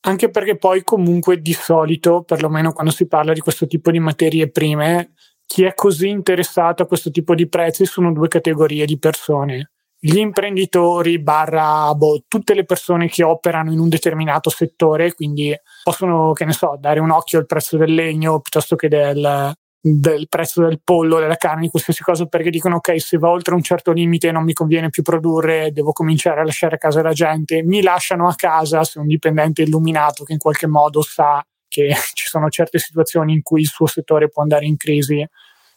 Anche 0.02 0.30
perché 0.30 0.56
poi 0.56 0.82
comunque 0.82 1.40
di 1.42 1.52
solito, 1.52 2.22
perlomeno 2.22 2.72
quando 2.72 2.90
si 2.90 3.06
parla 3.06 3.32
di 3.32 3.40
questo 3.40 3.66
tipo 3.66 3.90
di 3.90 3.98
materie 3.98 4.50
prime, 4.50 5.12
chi 5.44 5.64
è 5.64 5.74
così 5.74 6.08
interessato 6.08 6.82
a 6.82 6.86
questo 6.86 7.10
tipo 7.10 7.34
di 7.34 7.48
prezzi 7.48 7.84
sono 7.84 8.12
due 8.12 8.28
categorie 8.28 8.86
di 8.86 8.98
persone. 8.98 9.72
Gli 9.98 10.16
imprenditori 10.16 11.20
barra 11.20 11.92
boh, 11.94 12.24
tutte 12.26 12.54
le 12.54 12.64
persone 12.64 13.08
che 13.08 13.22
operano 13.22 13.70
in 13.70 13.78
un 13.78 13.90
determinato 13.90 14.48
settore, 14.48 15.12
quindi 15.12 15.54
possono, 15.82 16.32
che 16.32 16.46
ne 16.46 16.52
so, 16.52 16.76
dare 16.78 17.00
un 17.00 17.10
occhio 17.10 17.38
al 17.38 17.44
prezzo 17.44 17.76
del 17.76 17.92
legno 17.92 18.40
piuttosto 18.40 18.76
che 18.76 18.88
del, 18.88 19.52
del 19.83 20.29
prezzo 20.29 20.62
del 20.62 20.81
pollo, 20.85 21.19
della 21.19 21.37
carne, 21.37 21.62
di 21.62 21.71
qualsiasi 21.71 22.03
cosa, 22.03 22.27
perché 22.27 22.51
dicono 22.51 22.77
ok, 22.77 23.01
se 23.01 23.16
va 23.16 23.31
oltre 23.31 23.55
un 23.55 23.62
certo 23.62 23.93
limite 23.93 24.31
non 24.31 24.45
mi 24.45 24.53
conviene 24.53 24.90
più 24.90 25.03
produrre, 25.03 25.73
devo 25.73 25.93
cominciare 25.93 26.40
a 26.40 26.45
lasciare 26.45 26.75
a 26.75 26.79
casa 26.79 27.01
la 27.01 27.12
gente, 27.12 27.62
mi 27.62 27.81
lasciano 27.81 28.29
a 28.29 28.35
casa 28.35 28.85
se 28.85 28.99
un 28.99 29.07
dipendente 29.07 29.62
illuminato 29.62 30.25
che 30.25 30.33
in 30.33 30.38
qualche 30.38 30.66
modo 30.66 31.01
sa 31.01 31.43
che 31.66 31.95
ci 32.12 32.27
sono 32.27 32.51
certe 32.51 32.79
situazioni 32.79 33.33
in 33.33 33.43
cui 33.43 33.61
il 33.61 33.69
suo 33.69 33.87
settore 33.87 34.29
può 34.29 34.43
andare 34.43 34.66
in 34.66 34.77
crisi. 34.77 35.27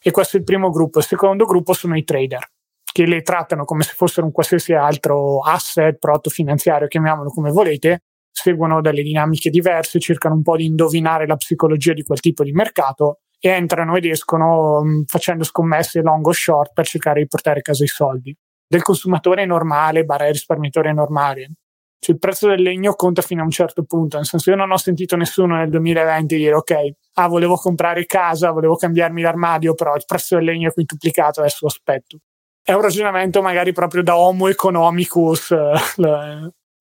E 0.06 0.10
questo 0.10 0.36
è 0.36 0.40
il 0.40 0.44
primo 0.44 0.68
gruppo. 0.68 0.98
Il 0.98 1.06
secondo 1.06 1.46
gruppo 1.46 1.72
sono 1.72 1.96
i 1.96 2.04
trader, 2.04 2.46
che 2.92 3.06
le 3.06 3.22
trattano 3.22 3.64
come 3.64 3.84
se 3.84 3.94
fossero 3.94 4.26
un 4.26 4.32
qualsiasi 4.32 4.74
altro 4.74 5.40
asset, 5.40 5.96
prodotto 5.98 6.28
finanziario, 6.28 6.88
chiamiamolo 6.88 7.30
come 7.30 7.50
volete, 7.50 8.02
seguono 8.30 8.82
delle 8.82 9.02
dinamiche 9.02 9.48
diverse, 9.48 9.98
cercano 9.98 10.34
un 10.34 10.42
po' 10.42 10.56
di 10.56 10.66
indovinare 10.66 11.26
la 11.26 11.36
psicologia 11.36 11.94
di 11.94 12.02
quel 12.02 12.20
tipo 12.20 12.44
di 12.44 12.52
mercato 12.52 13.20
e 13.44 13.50
entrano 13.50 13.94
ed 13.96 14.06
escono 14.06 14.80
mh, 14.82 14.88
mm, 14.88 15.02
facendo 15.04 15.44
scommesse 15.44 16.00
long 16.00 16.26
o 16.26 16.32
short 16.32 16.72
per 16.72 16.86
cercare 16.86 17.20
di 17.20 17.28
portare 17.28 17.58
a 17.58 17.62
casa 17.62 17.84
i 17.84 17.88
soldi. 17.88 18.34
Del 18.66 18.82
consumatore 18.82 19.44
normale, 19.44 20.04
barra 20.04 20.30
risparmiatore 20.30 20.94
normale, 20.94 21.50
cioè, 21.98 22.14
il 22.14 22.18
prezzo 22.18 22.48
del 22.48 22.62
legno 22.62 22.94
conta 22.94 23.20
fino 23.20 23.42
a 23.42 23.44
un 23.44 23.50
certo 23.50 23.82
punto, 23.84 24.16
nel 24.16 24.24
senso 24.24 24.48
io 24.48 24.56
non 24.56 24.70
ho 24.70 24.78
sentito 24.78 25.14
nessuno 25.16 25.56
nel 25.56 25.68
2020 25.68 26.36
dire 26.36 26.54
ok, 26.54 26.74
ah 27.14 27.28
volevo 27.28 27.56
comprare 27.56 28.06
casa, 28.06 28.50
volevo 28.50 28.76
cambiarmi 28.76 29.20
l'armadio, 29.20 29.74
però 29.74 29.94
il 29.94 30.04
prezzo 30.06 30.36
del 30.36 30.44
legno 30.44 30.70
è 30.70 30.72
quintuplicato, 30.72 31.40
adesso 31.40 31.66
aspetto. 31.66 32.18
È 32.62 32.72
un 32.72 32.80
ragionamento 32.80 33.42
magari 33.42 33.72
proprio 33.72 34.02
da 34.02 34.16
homo 34.16 34.48
economicus, 34.48 35.54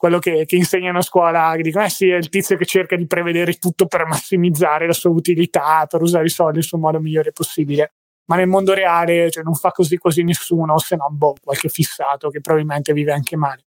quello 0.03 0.19
che, 0.19 0.43
che, 0.45 0.57
insegnano 0.57 0.97
a 0.97 1.01
scuola, 1.01 1.53
che 1.55 1.61
dicono 1.61 1.85
eh 1.85 1.89
sì, 1.89 2.09
è 2.09 2.17
il 2.17 2.27
tizio 2.27 2.57
che 2.57 2.65
cerca 2.65 2.97
di 2.97 3.07
prevedere 3.07 3.53
tutto 3.53 3.87
per 3.87 4.05
massimizzare 4.05 4.85
la 4.85 4.91
sua 4.91 5.11
utilità, 5.11 5.85
per 5.87 6.01
usare 6.01 6.25
i 6.25 6.29
soldi 6.29 6.55
nel 6.55 6.63
suo 6.63 6.77
modo 6.77 6.99
migliore 6.99 7.31
possibile. 7.31 7.93
Ma 8.25 8.35
nel 8.35 8.47
mondo 8.47 8.73
reale 8.73 9.31
cioè, 9.31 9.43
non 9.43 9.53
fa 9.53 9.71
così 9.71 9.97
così 9.97 10.23
nessuno, 10.23 10.77
se 10.77 10.97
no 10.97 11.07
boh, 11.09 11.35
qualche 11.41 11.69
fissato 11.69 12.27
che 12.27 12.41
probabilmente 12.41 12.91
vive 12.91 13.13
anche 13.13 13.37
male 13.37 13.63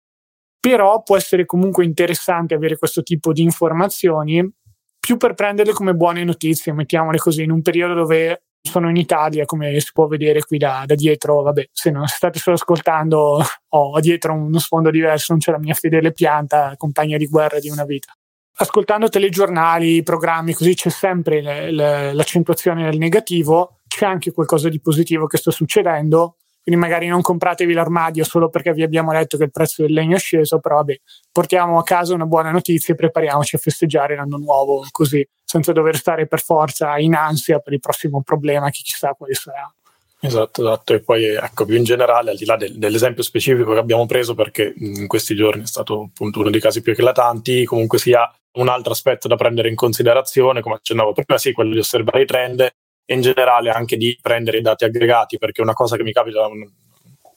però 0.59 1.03
può 1.03 1.14
essere 1.14 1.44
comunque 1.44 1.85
interessante 1.85 2.55
avere 2.55 2.79
questo 2.79 3.03
tipo 3.03 3.35
di 3.35 3.42
informazioni 3.42 4.51
più 4.99 5.18
per 5.18 5.35
prenderle 5.35 5.75
come 5.75 5.92
buone 5.92 6.25
notizie, 6.25 6.73
mettiamole 6.73 7.18
così, 7.18 7.42
in 7.42 7.51
un 7.51 7.61
periodo 7.61 7.92
dove 7.92 8.44
sono 8.66 8.88
in 8.88 8.96
Italia, 8.96 9.44
come 9.44 9.79
si 9.79 9.90
può 9.92 10.07
vedere 10.07 10.40
qui 10.40 10.57
da, 10.57 10.85
da 10.87 10.94
dietro, 10.94 11.42
vabbè, 11.42 11.68
se 11.70 11.90
non 11.90 12.07
state 12.07 12.38
solo 12.38 12.57
ascoltando, 12.57 13.40
ho 13.68 14.00
dietro 14.00 14.33
uno 14.33 14.59
sfondo 14.59 14.90
diverso, 14.90 15.27
non 15.33 15.40
c'è 15.40 15.53
la 15.53 15.59
mia 15.59 15.74
fedele 15.74 16.12
pianta, 16.12 16.74
compagna 16.77 17.18
di 17.18 17.27
guerra 17.27 17.59
di 17.59 17.68
una 17.68 17.85
vita. 17.85 18.12
Ascoltando 18.57 19.09
telegiornali, 19.09 20.03
programmi, 20.03 20.55
così 20.55 20.74
c'è 20.74 20.88
sempre 20.88 21.42
le, 21.42 21.70
le, 21.72 22.12
l'accentuazione 22.14 22.85
del 22.85 22.98
negativo, 22.98 23.81
c'è 23.87 24.07
anche 24.07 24.33
qualcosa 24.33 24.68
di 24.68 24.81
positivo 24.81 25.27
che 25.27 25.37
sta 25.37 25.50
succedendo, 25.50 26.37
quindi 26.62 26.81
magari 26.81 27.07
non 27.09 27.20
compratevi 27.20 27.74
l'armadio 27.74 28.24
solo 28.24 28.48
perché 28.48 28.72
vi 28.72 28.83
abbiamo 28.83 29.12
detto 29.12 29.37
che 29.37 29.44
il 29.44 29.50
prezzo 29.50 29.83
del 29.83 29.92
legno 29.92 30.16
è 30.16 30.18
sceso, 30.18 30.61
però 30.61 30.77
vabbè, 30.77 31.00
portiamo 31.31 31.79
a 31.79 31.83
casa 31.83 32.14
una 32.14 32.27
buona 32.27 32.50
notizia 32.50 32.94
e 32.94 32.96
prepariamoci 32.96 33.57
a 33.57 33.59
festeggiare 33.59 34.16
l'anno 34.16 34.38
nuovo 34.38 34.87
così, 34.90 35.27
senza 35.55 35.71
dover 35.71 35.97
stare 35.97 36.27
per 36.27 36.43
forza 36.43 36.99
in 36.99 37.14
ansia 37.14 37.61
per 37.61 37.75
il 37.75 37.79
prossimo 37.79 38.23
problema 38.23 38.71
che 38.71 38.81
chissà 38.83 39.12
quale 39.12 39.35
sarà. 39.35 39.73
Esatto, 40.19 40.62
esatto. 40.62 40.95
E 40.95 41.01
poi 41.01 41.27
ecco, 41.27 41.64
più 41.64 41.77
in 41.77 41.85
generale, 41.85 42.31
al 42.31 42.37
di 42.37 42.45
là 42.45 42.57
del, 42.57 42.77
dell'esempio 42.77 43.23
specifico 43.23 43.73
che 43.73 43.79
abbiamo 43.79 44.05
preso, 44.05 44.35
perché 44.35 44.75
in 44.77 45.07
questi 45.07 45.37
giorni 45.37 45.62
è 45.62 45.67
stato 45.67 46.09
appunto 46.11 46.40
uno 46.40 46.51
dei 46.51 46.61
casi 46.61 46.83
più 46.83 46.90
eclatanti, 46.90 47.64
comunque 47.67 47.99
sia 47.99 48.29
un 48.55 48.67
altro 48.67 48.90
aspetto 48.90 49.29
da 49.29 49.37
prendere 49.37 49.69
in 49.69 49.77
considerazione, 49.77 50.61
come 50.61 50.75
accennavo 50.75 51.12
prima, 51.12 51.38
sì, 51.38 51.53
quello 51.53 51.73
di 51.73 51.79
osservare 51.79 52.23
i 52.23 52.27
trend 52.27 52.61
e 52.61 53.14
in 53.14 53.21
generale 53.21 53.71
anche 53.71 53.97
di 53.97 54.19
prendere 54.21 54.59
i 54.59 54.62
dati 54.62 54.85
aggregati, 54.85 55.38
perché 55.38 55.62
una 55.62 55.75
cosa 55.75 55.97
che 55.97 56.03
mi 56.03 56.12
capita, 56.12 56.49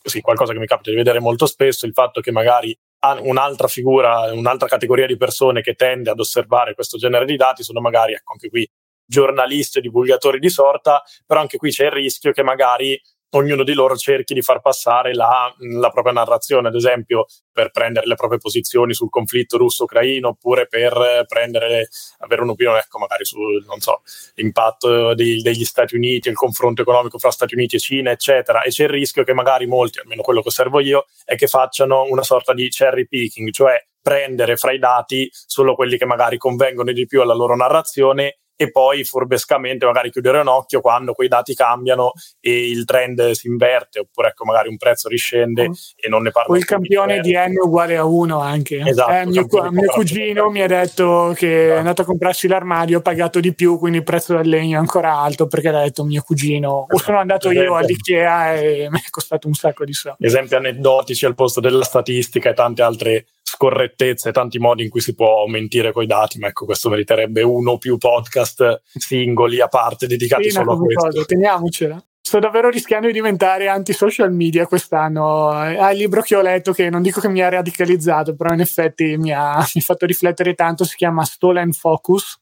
sì, 0.02 0.22
qualcosa 0.22 0.54
che 0.54 0.60
mi 0.60 0.66
capita 0.66 0.90
di 0.90 0.96
vedere 0.96 1.20
molto 1.20 1.46
spesso 1.46 1.86
è 1.86 1.88
il 1.88 1.94
fatto 1.94 2.20
che 2.20 2.32
magari 2.32 2.76
un'altra 3.22 3.68
figura, 3.68 4.32
un'altra 4.34 4.68
categoria 4.68 5.06
di 5.06 5.18
persone 5.18 5.62
che 5.62 5.74
tende 5.74 6.10
ad 6.10 6.20
osservare 6.20 6.74
questo 6.74 6.98
genere 6.98 7.26
di 7.26 7.36
dati 7.36 7.64
sono 7.64 7.80
magari, 7.80 8.14
ecco 8.14 8.34
anche 8.34 8.50
qui, 8.50 8.70
giornalisti 9.06 9.78
e 9.78 9.82
divulgatori 9.82 10.40
di 10.40 10.50
sorta, 10.50 11.02
però 11.26 11.40
anche 11.40 11.58
qui 11.58 11.72
c'è 11.72 11.86
il 11.86 11.92
rischio 11.92 12.32
che 12.32 12.44
magari 12.44 13.00
ognuno 13.32 13.64
di 13.64 13.74
loro 13.74 13.96
cerchi 13.96 14.34
di 14.34 14.42
far 14.42 14.62
passare 14.62 15.14
la, 15.14 15.54
la, 15.80 15.90
propria 15.90 16.14
narrazione, 16.14 16.70
ad 16.70 16.76
esempio 16.76 17.26
per 17.52 17.72
prendere 17.72 18.08
le 18.08 18.16
proprie 18.16 18.40
posizioni 18.40 18.94
sul 18.94 19.10
conflitto 19.10 19.58
russo-ucraino 19.58 20.30
oppure 20.30 20.68
per 20.68 21.26
prendere, 21.28 21.90
avere 22.20 22.42
un'opinione, 22.44 22.80
ecco, 22.80 23.00
magari 23.00 23.26
sul, 23.26 23.66
so, 23.80 24.02
l'impatto 24.36 25.14
dei, 25.14 25.42
degli 25.42 25.66
Stati 25.66 25.96
Uniti, 25.96 26.30
il 26.30 26.36
confronto 26.36 26.84
economico 26.84 27.18
fra 27.18 27.32
Stati 27.32 27.56
Uniti 27.56 27.76
e 27.76 27.80
Cina, 27.80 28.12
eccetera. 28.12 28.62
E 28.62 28.70
c'è 28.70 28.84
il 28.84 28.90
rischio 28.90 29.24
che 29.24 29.34
magari 29.34 29.66
molti, 29.66 30.00
almeno 30.00 30.22
quello 30.22 30.42
che 30.42 30.50
osservo 30.50 30.80
io, 30.80 31.06
è 31.26 31.36
che 31.36 31.48
facciano 31.48 32.06
una 32.10 32.24
sorta 32.24 32.54
di 32.54 32.70
cherry 32.70 33.08
picking, 33.08 33.52
cioè 33.52 33.84
prendere 34.02 34.56
fra 34.56 34.72
i 34.72 34.80
dati 34.80 35.30
solo 35.32 35.76
quelli 35.76 35.98
che 35.98 36.06
magari 36.06 36.38
convengono 36.38 36.94
di 36.94 37.06
più 37.06 37.22
alla 37.22 37.34
loro 37.34 37.58
narrazione 37.58 38.38
e 38.60 38.72
poi 38.72 39.04
furbescamente 39.04 39.86
magari 39.86 40.10
chiudere 40.10 40.40
un 40.40 40.48
occhio 40.48 40.82
quando 40.82 41.14
quei 41.14 41.28
dati 41.28 41.54
cambiano 41.54 42.12
e 42.42 42.70
il 42.70 42.86
trend 42.86 43.32
si 43.32 43.48
inverte 43.48 44.00
oppure 44.00 44.30
ecco 44.30 44.46
magari 44.46 44.68
un 44.68 44.78
prezzo 44.78 45.08
riscende 45.08 45.70
mm. 45.70 45.74
e 45.96 46.10
non 46.10 46.24
ne 46.24 46.32
parlo. 46.32 46.54
O 46.54 46.58
il 46.58 46.66
campione 46.66 47.20
di 47.20 47.34
N 47.34 47.54
uguale 47.64 47.96
a 47.96 48.04
1 48.04 48.40
anche. 48.40 48.80
Esatto, 48.84 49.12
eh, 49.12 49.26
mio, 49.28 49.46
mio 49.70 49.92
cugino 49.92 50.50
mi 50.50 50.62
ha 50.62 50.68
detto 50.68 51.34
che 51.36 51.66
esatto. 51.66 51.76
è 51.76 51.78
andato 51.78 52.02
a 52.02 52.06
comprarsi 52.06 52.48
l'armadio, 52.48 52.98
ha 52.98 53.02
pagato 53.02 53.40
di 53.40 53.54
più, 53.54 53.78
quindi 53.78 54.00
il 54.00 54.04
prezzo 54.04 54.36
del 54.36 54.50
legno 54.50 54.78
è 54.78 54.80
ancora 54.80 55.14
alto 55.14 55.46
perché 55.46 55.70
l'ha 55.70 55.84
detto 55.84 56.04
mio 56.04 56.24
cugino. 56.24 56.88
O 56.90 56.98
sono 56.98 57.20
andato 57.20 57.52
io 57.52 57.76
all'IKEA 57.76 58.56
e 58.56 58.88
mi 58.92 58.98
è 58.98 59.10
costato 59.12 59.48
un 59.48 59.54
sacco 59.54 59.86
di 59.86 59.94
soldi. 59.94 60.26
Esempi 60.26 60.56
aneddotici 60.56 61.26
al 61.28 61.36
posto 61.36 61.60
della 61.60 61.84
statistica 61.84 62.50
e 62.50 62.54
tante 62.56 62.82
altre 62.82 63.26
scorrettezze, 63.50 64.34
tanti 64.34 64.60
modi 64.60 64.84
in 64.84 64.90
cui 64.90 65.00
si 65.00 65.16
può 65.16 65.46
mentire 65.48 65.94
con 65.94 66.04
i 66.04 66.06
dati, 66.06 66.38
ma 66.38 66.48
ecco, 66.48 66.66
questo 66.66 66.90
meriterebbe 66.90 67.42
uno 67.44 67.72
o 67.72 67.78
più 67.78 67.98
podcast 67.98 68.82
singoli 68.84 69.62
a 69.62 69.70
parte 69.70 70.06
dedicati 70.06 70.44
sì, 70.44 70.50
solo 70.50 70.74
a 70.74 70.78
questo. 70.78 71.06
Cosa, 71.06 71.24
teniamocela. 71.24 72.06
Sto 72.20 72.40
davvero 72.40 72.70
rischiando 72.70 73.08
di 73.08 73.14
diventare 73.14 73.70
anti-social 73.70 74.34
media 74.34 74.68
quest'anno. 74.68 75.48
Ah, 75.48 75.92
il 75.94 75.98
libro 75.98 76.22
che 76.22 76.36
ho 76.36 76.42
letto, 76.42 76.74
che 76.74 76.90
non 76.90 77.02
dico 77.02 77.22
che 77.22 77.30
mi 77.30 77.42
ha 77.42 77.48
radicalizzato, 77.48 78.36
però 78.36 78.54
in 78.54 78.60
effetti 78.60 79.16
mi 79.16 79.32
ha, 79.32 79.56
mi 79.74 79.82
ha 79.82 79.84
fatto 79.84 80.06
riflettere 80.06 80.54
tanto, 80.54 80.84
si 80.84 80.98
chiama 80.98 81.24
Stolen 81.24 81.72
Focus. 81.72 82.38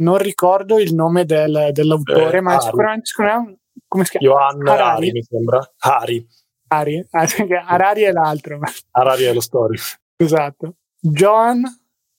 Non 0.00 0.18
ricordo 0.18 0.80
il 0.80 0.92
nome 0.92 1.24
del, 1.24 1.68
dell'autore, 1.70 2.38
eh, 2.38 2.40
ma 2.40 2.54
Ari. 2.54 2.64
sicuramente, 2.64 3.06
sicuramente 3.06 3.60
come 3.86 4.04
si 4.04 4.18
chiama? 4.18 4.26
Johan 4.26 4.66
Harari. 4.66 4.96
Ari, 4.96 5.12
mi 5.12 5.22
sembra. 5.22 5.72
Ari. 5.78 6.28
Ari, 6.70 7.06
Harari 7.64 8.02
è 8.02 8.10
l'altro. 8.10 8.58
Harari 8.90 9.24
è 9.24 9.32
lo 9.32 9.40
story. 9.40 9.78
Esatto. 10.20 10.76
Johan, 11.00 11.62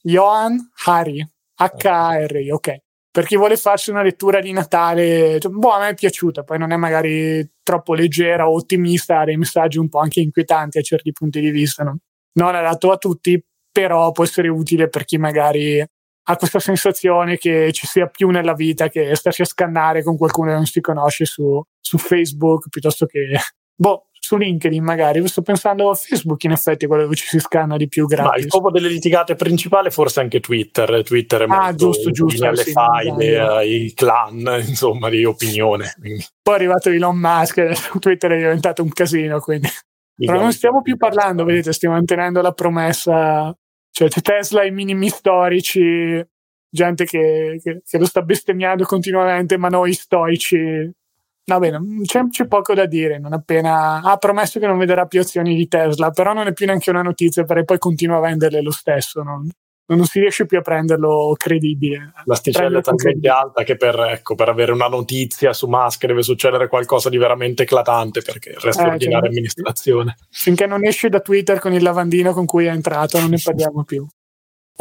Johan 0.02 0.72
Hari, 0.86 1.28
H-A-R-I, 1.56 2.52
ok. 2.52 2.78
Per 3.12 3.26
chi 3.26 3.36
vuole 3.36 3.58
farsi 3.58 3.90
una 3.90 4.04
lettura 4.04 4.40
di 4.40 4.52
Natale, 4.54 5.38
cioè, 5.40 5.52
boh, 5.52 5.72
a 5.72 5.80
me 5.80 5.90
è 5.90 5.94
piaciuta, 5.96 6.44
poi 6.44 6.58
non 6.58 6.72
è 6.72 6.78
magari 6.78 7.56
troppo 7.62 7.94
leggera 7.94 8.48
o 8.48 8.54
ottimista, 8.54 9.20
ha 9.20 9.26
dei 9.26 9.36
messaggi 9.36 9.78
un 9.78 9.90
po' 9.90 10.00
anche 10.00 10.22
inquietanti 10.22 10.78
a 10.78 10.82
certi 10.82 11.12
punti 11.12 11.42
di 11.42 11.50
vista. 11.50 11.84
No? 11.84 11.98
Non 12.34 12.56
adatto 12.56 12.92
a 12.92 12.98
tutti, 12.98 13.44
però 13.72 14.12
può 14.12 14.24
essere 14.24 14.48
utile 14.48 14.88
per 14.88 15.04
chi 15.04 15.18
magari 15.18 15.80
ha 15.82 16.36
questa 16.38 16.60
sensazione 16.60 17.38
che 17.38 17.72
ci 17.74 17.88
sia 17.88 18.08
più 18.08 18.30
nella 18.30 18.54
vita 18.54 18.88
che 18.88 19.16
starsi 19.16 19.42
a 19.42 19.46
scannare 19.46 20.04
con 20.04 20.16
qualcuno 20.16 20.50
che 20.50 20.56
non 20.56 20.66
si 20.66 20.80
conosce 20.80 21.26
su, 21.26 21.62
su 21.82 21.98
Facebook 21.98 22.70
piuttosto 22.70 23.08
che 23.08 23.36
boh, 23.76 24.09
su 24.30 24.38
LinkedIn 24.38 24.84
magari, 24.84 25.28
sto 25.28 25.42
pensando 25.42 25.90
a 25.90 25.96
Facebook 25.96 26.44
in 26.44 26.52
effetti 26.52 26.86
quello 26.86 27.02
dove 27.02 27.16
ci 27.16 27.26
si 27.26 27.40
scanna 27.40 27.78
di 27.78 27.88
più 27.88 28.06
gratis. 28.06 28.30
Ma 28.30 28.38
il 28.38 28.44
scopo 28.44 28.70
delle 28.70 28.88
litigate 28.88 29.34
principale 29.34 29.90
forse 29.90 30.20
anche 30.20 30.40
Twitter, 30.40 31.02
Twitter 31.04 31.42
è 31.42 31.46
ah, 31.46 31.48
molto 31.48 31.76
giusto, 31.76 32.12
giusto, 32.12 32.46
alle 32.46 32.62
sì, 32.62 32.72
faide, 32.72 33.40
ai 33.40 33.92
clan, 33.96 34.62
insomma, 34.68 35.10
di 35.10 35.26
opinione. 35.26 35.96
Quindi. 36.00 36.24
Poi 36.44 36.54
è 36.54 36.58
arrivato 36.58 36.92
Elon 36.92 37.18
Musk, 37.18 37.58
adesso 37.58 37.98
Twitter 37.98 38.32
è 38.34 38.38
diventato 38.38 38.84
un 38.84 38.90
casino, 38.90 39.40
quindi... 39.40 39.68
Però 40.16 40.40
non 40.40 40.54
stiamo 40.54 40.84
più 40.84 40.96
parlando, 40.96 41.44
vedete, 41.44 41.74
stiamo 41.74 41.96
mantenendo 41.96 42.42
la 42.42 42.52
promessa, 42.52 43.52
cioè 43.90 44.10
Tesla 44.10 44.64
i 44.64 44.70
minimi 44.70 45.10
storici, 45.10 46.24
gente 46.70 47.06
che, 47.06 47.60
che, 47.64 47.82
che 47.84 47.98
lo 47.98 48.06
sta 48.06 48.22
bestemmiando 48.22 48.84
continuamente, 48.84 49.58
ma 49.58 49.70
noi 49.70 49.94
stoici 49.94 50.88
Va 51.50 51.60
bene, 51.60 51.80
c'è, 52.04 52.28
c'è, 52.30 52.48
poco 52.48 52.76
da 52.76 52.86
dire. 52.86 53.18
Non 53.18 53.34
appena 53.34 54.02
ha 54.02 54.18
promesso 54.18 54.60
che 54.60 54.68
non 54.68 54.78
vedrà 54.78 55.06
più 55.06 55.20
azioni 55.20 55.56
di 55.56 55.68
Tesla, 55.68 56.12
però 56.12 56.34
non 56.34 56.46
è 56.46 56.54
più 56.54 56.68
neanche 56.68 56.92
una 56.92 57.02
notizia 57.02 57.44
perché 57.44 57.64
poi 57.64 57.80
continua 57.80 58.18
a 58.18 58.22
venderle 58.22 58.62
lo 58.62 58.72
stesso. 58.72 59.24
Non, 59.24 59.50
non 59.88 60.06
si 60.06 60.20
riesce 60.20 60.46
più 60.46 60.60
a 60.60 60.62
prenderlo 60.62 61.34
credibile. 61.36 62.14
L'asticella 62.26 62.80
è 62.80 62.82
talmente 62.84 63.28
alta 63.28 63.64
che 63.64 63.76
per, 63.78 64.00
ecco, 64.00 64.36
per, 64.36 64.50
avere 64.50 64.72
una 64.72 64.88
notizia 64.88 65.54
su 65.54 65.68
Musk 65.68 66.06
deve 66.06 66.22
succedere 66.22 66.68
qualcosa 66.68 67.10
di 67.10 67.18
veramente 67.18 67.64
eclatante 67.64 68.22
perché 68.22 68.50
il 68.50 68.60
resto 68.60 68.84
eh, 68.84 68.90
ordinaria 68.90 69.20
cioè, 69.22 69.30
amministrazione. 69.30 70.16
Finché 70.30 70.68
non 70.68 70.86
esce 70.86 71.10
da 71.10 71.20
Twitter 71.20 71.60
con 71.60 71.74
il 71.74 71.82
lavandino 71.82 72.34
con 72.34 72.46
cui 72.46 72.66
è 72.66 72.72
entrato, 72.72 73.20
non 73.20 73.32
ne 73.32 73.40
parliamo 73.44 73.84
più. 73.84 74.06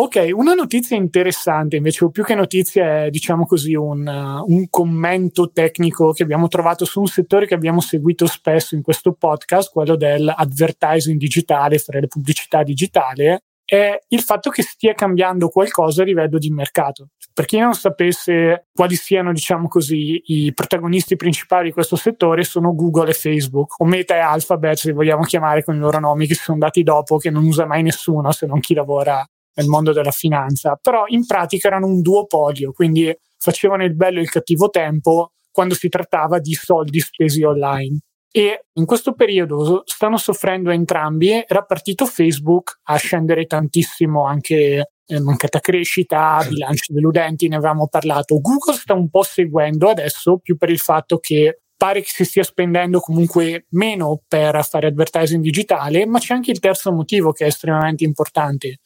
Ok, 0.01 0.29
una 0.33 0.55
notizia 0.55 0.97
interessante 0.97 1.75
invece, 1.75 2.05
o 2.05 2.11
più 2.11 2.23
che 2.23 2.37
notizia 2.37 3.07
è 3.07 3.11
diciamo 3.11 3.45
così 3.45 3.75
un, 3.75 4.07
uh, 4.07 4.45
un, 4.49 4.69
commento 4.71 5.51
tecnico 5.51 6.13
che 6.13 6.23
abbiamo 6.23 6.47
trovato 6.47 6.85
su 6.85 7.01
un 7.01 7.09
settore 7.09 7.49
che 7.49 7.55
abbiamo 7.55 7.81
seguito 7.81 8.25
spesso 8.27 8.77
in 8.77 8.83
questo 8.83 9.15
podcast, 9.15 9.73
quello 9.73 9.97
dell'advertising 9.97 11.19
digitale, 11.19 11.79
fare 11.79 12.03
le 12.03 12.07
pubblicità 12.07 12.63
digitale, 12.63 13.41
è 13.65 13.99
il 14.07 14.21
fatto 14.21 14.51
che 14.51 14.63
stia 14.63 14.95
cambiando 14.95 15.49
qualcosa 15.49 16.03
a 16.03 16.05
livello 16.05 16.39
di 16.39 16.51
mercato. 16.51 17.09
Per 17.35 17.45
chi 17.45 17.59
non 17.59 17.75
sapesse 17.75 18.69
quali 18.73 18.95
siano, 18.95 19.33
diciamo 19.33 19.67
così, 19.67 20.23
i 20.27 20.55
protagonisti 20.55 21.17
principali 21.17 21.67
di 21.67 21.73
questo 21.73 21.97
settore 21.97 22.45
sono 22.45 22.73
Google 22.73 23.11
e 23.11 23.15
Facebook, 23.15 23.81
o 23.81 23.85
Meta 23.85 24.15
e 24.15 24.21
Alphabet, 24.21 24.77
se 24.77 24.91
li 24.91 24.95
vogliamo 24.95 25.25
chiamare 25.25 25.65
con 25.65 25.75
i 25.75 25.81
loro 25.81 25.99
nomi 25.99 26.29
che 26.29 26.35
si 26.35 26.43
sono 26.45 26.59
dati 26.59 26.85
dopo, 26.85 27.17
che 27.17 27.31
non 27.31 27.45
usa 27.45 27.67
mai 27.67 27.83
nessuno 27.83 28.31
se 28.31 28.47
non 28.47 28.61
chi 28.61 28.75
lavora 28.75 29.29
nel 29.59 29.67
mondo 29.67 29.93
della 29.93 30.13
finanza, 30.13 30.79
però 30.81 31.05
in 31.09 31.27
pratica 31.27 31.69
erano 31.69 31.87
un 31.87 32.01
duopolio, 32.01 32.73
quindi 32.73 33.15
facevano 33.37 33.85
il 33.85 33.95
bello 33.95 34.19
e 34.19 34.23
il 34.23 34.31
cattivo 34.31 34.69
tempo 34.69 35.33
quando 35.51 35.75
si 35.75 35.89
trattava 35.89 36.39
di 36.39 36.55
soldi 36.55 37.01
spesi 37.01 37.43
online. 37.43 37.99
E 38.31 38.67
in 38.75 38.85
questo 38.85 39.15
periodo 39.15 39.83
stanno 39.87 40.17
soffrendo 40.17 40.71
entrambi. 40.71 41.45
Era 41.47 41.63
partito 41.63 42.07
Facebook 42.07 42.81
a 42.85 42.97
scendere 42.97 43.47
tantissimo 43.47 44.25
anche 44.25 44.93
eh, 45.07 45.21
mancata 45.21 45.59
crescita, 45.59 46.45
bilanci 46.47 46.93
deludenti, 46.93 47.49
ne 47.49 47.57
avevamo 47.57 47.89
parlato. 47.89 48.41
Google 48.41 48.75
sta 48.75 48.95
un 48.95 49.09
po' 49.09 49.23
seguendo 49.23 49.89
adesso 49.89 50.39
più 50.39 50.57
per 50.57 50.71
il 50.71 50.79
fatto 50.79 51.19
che 51.19 51.63
pare 51.77 52.03
che 52.03 52.11
si 52.11 52.25
stia 52.25 52.43
spendendo 52.43 53.01
comunque 53.01 53.67
meno 53.71 54.21
per 54.29 54.65
fare 54.65 54.89
advertising 54.89 55.43
digitale, 55.43 56.07
ma 56.07 56.19
c'è 56.19 56.35
anche 56.35 56.51
il 56.51 56.59
terzo 56.59 56.93
motivo 56.93 57.33
che 57.33 57.45
è 57.45 57.49
estremamente 57.49 58.05
importante 58.05 58.79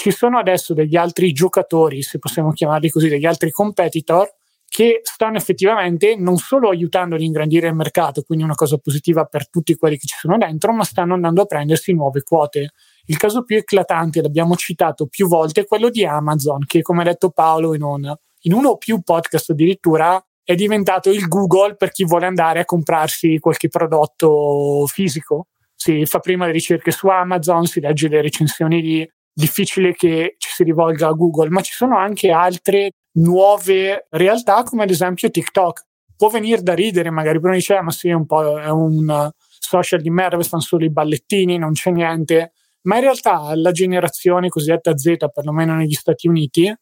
ci 0.00 0.12
sono 0.12 0.38
adesso 0.38 0.72
degli 0.72 0.96
altri 0.96 1.30
giocatori, 1.32 2.00
se 2.00 2.18
possiamo 2.18 2.52
chiamarli 2.52 2.88
così, 2.88 3.10
degli 3.10 3.26
altri 3.26 3.50
competitor 3.50 4.32
che 4.66 5.00
stanno 5.02 5.36
effettivamente 5.36 6.16
non 6.16 6.38
solo 6.38 6.70
aiutando 6.70 7.16
ad 7.16 7.20
ingrandire 7.20 7.68
il 7.68 7.74
mercato, 7.74 8.22
quindi 8.22 8.44
una 8.44 8.54
cosa 8.54 8.78
positiva 8.78 9.26
per 9.26 9.50
tutti 9.50 9.74
quelli 9.74 9.98
che 9.98 10.06
ci 10.06 10.16
sono 10.18 10.38
dentro, 10.38 10.72
ma 10.72 10.84
stanno 10.84 11.12
andando 11.12 11.42
a 11.42 11.44
prendersi 11.44 11.92
nuove 11.92 12.22
quote. 12.22 12.70
Il 13.04 13.18
caso 13.18 13.44
più 13.44 13.58
eclatante, 13.58 14.22
l'abbiamo 14.22 14.56
citato 14.56 15.06
più 15.06 15.28
volte, 15.28 15.60
è 15.60 15.66
quello 15.66 15.90
di 15.90 16.02
Amazon, 16.06 16.64
che 16.64 16.80
come 16.80 17.02
ha 17.02 17.04
detto 17.04 17.28
Paolo 17.28 17.74
in, 17.74 17.82
un, 17.82 18.10
in 18.42 18.54
uno 18.54 18.70
o 18.70 18.76
più 18.78 19.02
podcast 19.02 19.50
addirittura 19.50 20.18
è 20.42 20.54
diventato 20.54 21.10
il 21.10 21.28
Google 21.28 21.76
per 21.76 21.90
chi 21.90 22.06
vuole 22.06 22.24
andare 22.24 22.60
a 22.60 22.64
comprarsi 22.64 23.38
qualche 23.38 23.68
prodotto 23.68 24.86
fisico. 24.86 25.48
Si 25.74 26.06
fa 26.06 26.20
prima 26.20 26.46
le 26.46 26.52
ricerche 26.52 26.90
su 26.90 27.06
Amazon, 27.08 27.66
si 27.66 27.80
legge 27.80 28.08
le 28.08 28.22
recensioni 28.22 28.80
di 28.80 29.06
difficile 29.32 29.94
che 29.94 30.34
ci 30.38 30.50
si 30.50 30.64
rivolga 30.64 31.08
a 31.08 31.12
Google, 31.12 31.50
ma 31.50 31.60
ci 31.60 31.72
sono 31.72 31.96
anche 31.96 32.30
altre 32.30 32.92
nuove 33.12 34.06
realtà 34.10 34.62
come 34.62 34.84
ad 34.84 34.90
esempio 34.90 35.30
TikTok. 35.30 35.86
Può 36.16 36.28
venire 36.28 36.62
da 36.62 36.74
ridere, 36.74 37.10
magari 37.10 37.40
però 37.40 37.54
dice, 37.54 37.74
ah, 37.74 37.82
ma 37.82 37.90
sì, 37.90 38.08
è 38.08 38.12
un 38.12 38.26
po' 38.26 38.58
è 38.58 38.68
un 38.68 39.30
social 39.58 40.00
di 40.00 40.10
merda, 40.10 40.42
stanno 40.42 40.62
solo 40.62 40.84
i 40.84 40.90
ballettini, 40.90 41.58
non 41.58 41.72
c'è 41.72 41.90
niente. 41.90 42.52
Ma 42.82 42.96
in 42.96 43.02
realtà 43.02 43.54
la 43.54 43.72
generazione 43.72 44.48
cosiddetta 44.48 44.96
Z, 44.96 45.14
perlomeno 45.32 45.74
negli 45.74 45.92
Stati 45.92 46.28
Uniti, 46.28 46.74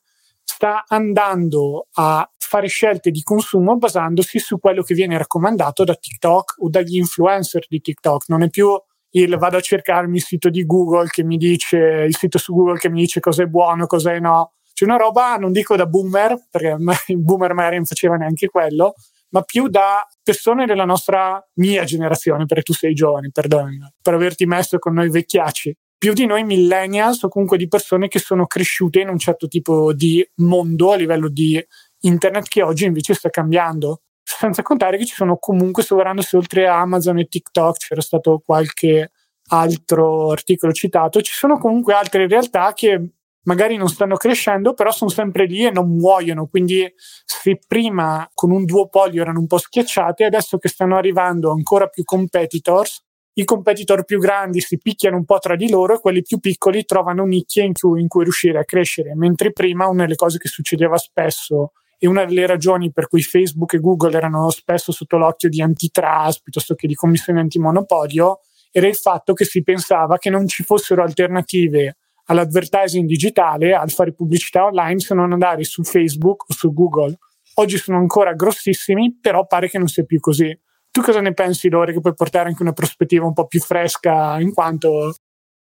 sta 0.42 0.84
andando 0.86 1.88
a 1.94 2.28
fare 2.36 2.66
scelte 2.68 3.10
di 3.10 3.22
consumo 3.22 3.76
basandosi 3.76 4.38
su 4.38 4.58
quello 4.58 4.82
che 4.82 4.94
viene 4.94 5.18
raccomandato 5.18 5.84
da 5.84 5.94
TikTok 5.94 6.54
o 6.58 6.70
dagli 6.70 6.96
influencer 6.96 7.66
di 7.68 7.80
TikTok. 7.80 8.28
Non 8.28 8.42
è 8.42 8.48
più 8.48 8.68
il 9.10 9.36
vado 9.36 9.56
a 9.56 9.60
cercarmi 9.60 10.16
il 10.16 10.22
sito 10.22 10.50
di 10.50 10.64
Google 10.64 11.08
che 11.08 11.24
mi 11.24 11.36
dice, 11.36 11.78
il 12.06 12.16
sito 12.16 12.38
su 12.38 12.54
Google 12.54 12.78
che 12.78 12.90
mi 12.90 13.00
dice 13.00 13.20
cosa 13.20 13.42
è 13.42 13.46
buono, 13.46 13.86
cosa 13.86 14.12
è 14.12 14.18
no. 14.18 14.54
C'è 14.72 14.84
una 14.84 14.96
roba, 14.96 15.36
non 15.36 15.52
dico 15.52 15.76
da 15.76 15.86
boomer, 15.86 16.46
perché 16.50 16.76
il 17.12 17.22
boomer 17.22 17.54
magari 17.54 17.76
non 17.76 17.86
faceva 17.86 18.16
neanche 18.16 18.48
quello, 18.48 18.94
ma 19.30 19.42
più 19.42 19.68
da 19.68 20.06
persone 20.22 20.66
della 20.66 20.84
nostra 20.84 21.42
mia 21.54 21.84
generazione, 21.84 22.46
perché 22.46 22.62
tu 22.62 22.72
sei 22.72 22.94
giovane, 22.94 23.30
perdonami, 23.32 23.78
per 24.00 24.14
averti 24.14 24.46
messo 24.46 24.78
con 24.78 24.94
noi 24.94 25.10
vecchiacci, 25.10 25.76
più 25.98 26.12
di 26.12 26.26
noi 26.26 26.44
millennials 26.44 27.22
o 27.24 27.28
comunque 27.28 27.58
di 27.58 27.66
persone 27.66 28.06
che 28.06 28.20
sono 28.20 28.46
cresciute 28.46 29.00
in 29.00 29.08
un 29.08 29.18
certo 29.18 29.48
tipo 29.48 29.92
di 29.92 30.24
mondo 30.36 30.92
a 30.92 30.96
livello 30.96 31.28
di 31.28 31.60
internet 32.00 32.46
che 32.46 32.62
oggi 32.62 32.84
invece 32.84 33.14
sta 33.14 33.30
cambiando 33.30 34.02
senza 34.36 34.62
contare 34.62 34.98
che 34.98 35.06
ci 35.06 35.14
sono 35.14 35.38
comunque, 35.38 35.82
sovrandosi 35.82 36.36
oltre 36.36 36.66
a 36.68 36.80
Amazon 36.80 37.18
e 37.18 37.24
TikTok, 37.24 37.78
c'era 37.78 38.02
stato 38.02 38.42
qualche 38.44 39.12
altro 39.50 40.30
articolo 40.30 40.72
citato, 40.72 41.22
ci 41.22 41.32
sono 41.32 41.58
comunque 41.58 41.94
altre 41.94 42.26
realtà 42.26 42.74
che 42.74 43.12
magari 43.44 43.76
non 43.76 43.88
stanno 43.88 44.16
crescendo, 44.16 44.74
però 44.74 44.90
sono 44.90 45.08
sempre 45.08 45.46
lì 45.46 45.64
e 45.64 45.70
non 45.70 45.88
muoiono. 45.96 46.46
Quindi 46.46 46.92
se 47.24 47.58
prima 47.66 48.28
con 48.34 48.50
un 48.50 48.66
duopolio 48.66 49.22
erano 49.22 49.40
un 49.40 49.46
po' 49.46 49.56
schiacciate, 49.56 50.24
adesso 50.24 50.58
che 50.58 50.68
stanno 50.68 50.96
arrivando 50.96 51.50
ancora 51.50 51.86
più 51.86 52.04
competitors, 52.04 53.02
i 53.32 53.44
competitor 53.44 54.04
più 54.04 54.18
grandi 54.18 54.60
si 54.60 54.76
picchiano 54.76 55.16
un 55.16 55.24
po' 55.24 55.38
tra 55.38 55.56
di 55.56 55.70
loro 55.70 55.94
e 55.94 56.00
quelli 56.00 56.20
più 56.22 56.38
piccoli 56.38 56.84
trovano 56.84 57.24
nicchie 57.24 57.64
in 57.64 57.72
cui, 57.72 58.02
in 58.02 58.08
cui 58.08 58.24
riuscire 58.24 58.58
a 58.58 58.64
crescere. 58.64 59.14
Mentre 59.14 59.52
prima 59.52 59.86
una 59.86 60.02
delle 60.02 60.16
cose 60.16 60.36
che 60.36 60.48
succedeva 60.48 60.98
spesso 60.98 61.72
e 61.98 62.06
una 62.06 62.24
delle 62.24 62.46
ragioni 62.46 62.92
per 62.92 63.08
cui 63.08 63.22
Facebook 63.22 63.74
e 63.74 63.80
Google 63.80 64.16
erano 64.16 64.50
spesso 64.50 64.92
sotto 64.92 65.18
l'occhio 65.18 65.48
di 65.48 65.60
antitrust 65.60 66.42
piuttosto 66.42 66.74
che 66.74 66.86
di 66.86 66.94
commissione 66.94 67.40
antimonopolio 67.40 68.40
era 68.70 68.86
il 68.86 68.94
fatto 68.94 69.32
che 69.32 69.44
si 69.44 69.62
pensava 69.62 70.18
che 70.18 70.30
non 70.30 70.46
ci 70.46 70.62
fossero 70.62 71.02
alternative 71.02 71.96
all'advertising 72.26 73.06
digitale, 73.06 73.74
al 73.74 73.90
fare 73.90 74.12
pubblicità 74.12 74.64
online, 74.64 75.00
se 75.00 75.14
non 75.14 75.32
andare 75.32 75.64
su 75.64 75.82
Facebook 75.82 76.44
o 76.48 76.52
su 76.52 76.72
Google. 76.72 77.18
Oggi 77.54 77.78
sono 77.78 77.96
ancora 77.96 78.34
grossissimi, 78.34 79.18
però 79.20 79.46
pare 79.46 79.68
che 79.68 79.78
non 79.78 79.88
sia 79.88 80.04
più 80.04 80.20
così. 80.20 80.56
Tu 80.90 81.00
cosa 81.00 81.20
ne 81.20 81.32
pensi, 81.32 81.68
Lore, 81.68 81.92
che 81.92 82.00
puoi 82.00 82.14
portare 82.14 82.48
anche 82.48 82.62
una 82.62 82.72
prospettiva 82.72 83.26
un 83.26 83.32
po' 83.32 83.46
più 83.46 83.60
fresca, 83.60 84.38
in 84.40 84.52
quanto 84.52 85.14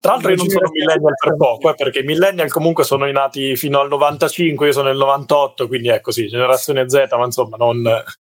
tra 0.04 0.12
l'altro 0.12 0.32
io 0.32 0.36
non 0.36 0.50
sono 0.50 0.70
millennial 0.70 1.14
per 1.18 1.38
poco, 1.38 1.70
eh, 1.70 1.76
perché 1.76 2.00
i 2.00 2.04
millennial 2.04 2.50
comunque 2.52 2.84
sono 2.84 3.10
nati 3.10 3.56
fino 3.56 3.80
al 3.80 3.88
95, 3.88 4.66
io 4.66 4.74
sono 4.74 4.90
nel 4.90 4.98
98, 4.98 5.66
quindi 5.68 5.88
è 5.88 6.02
così, 6.02 6.28
generazione 6.28 6.90
Z, 6.90 7.06
ma 7.12 7.24
insomma 7.24 7.56
non, 7.56 7.82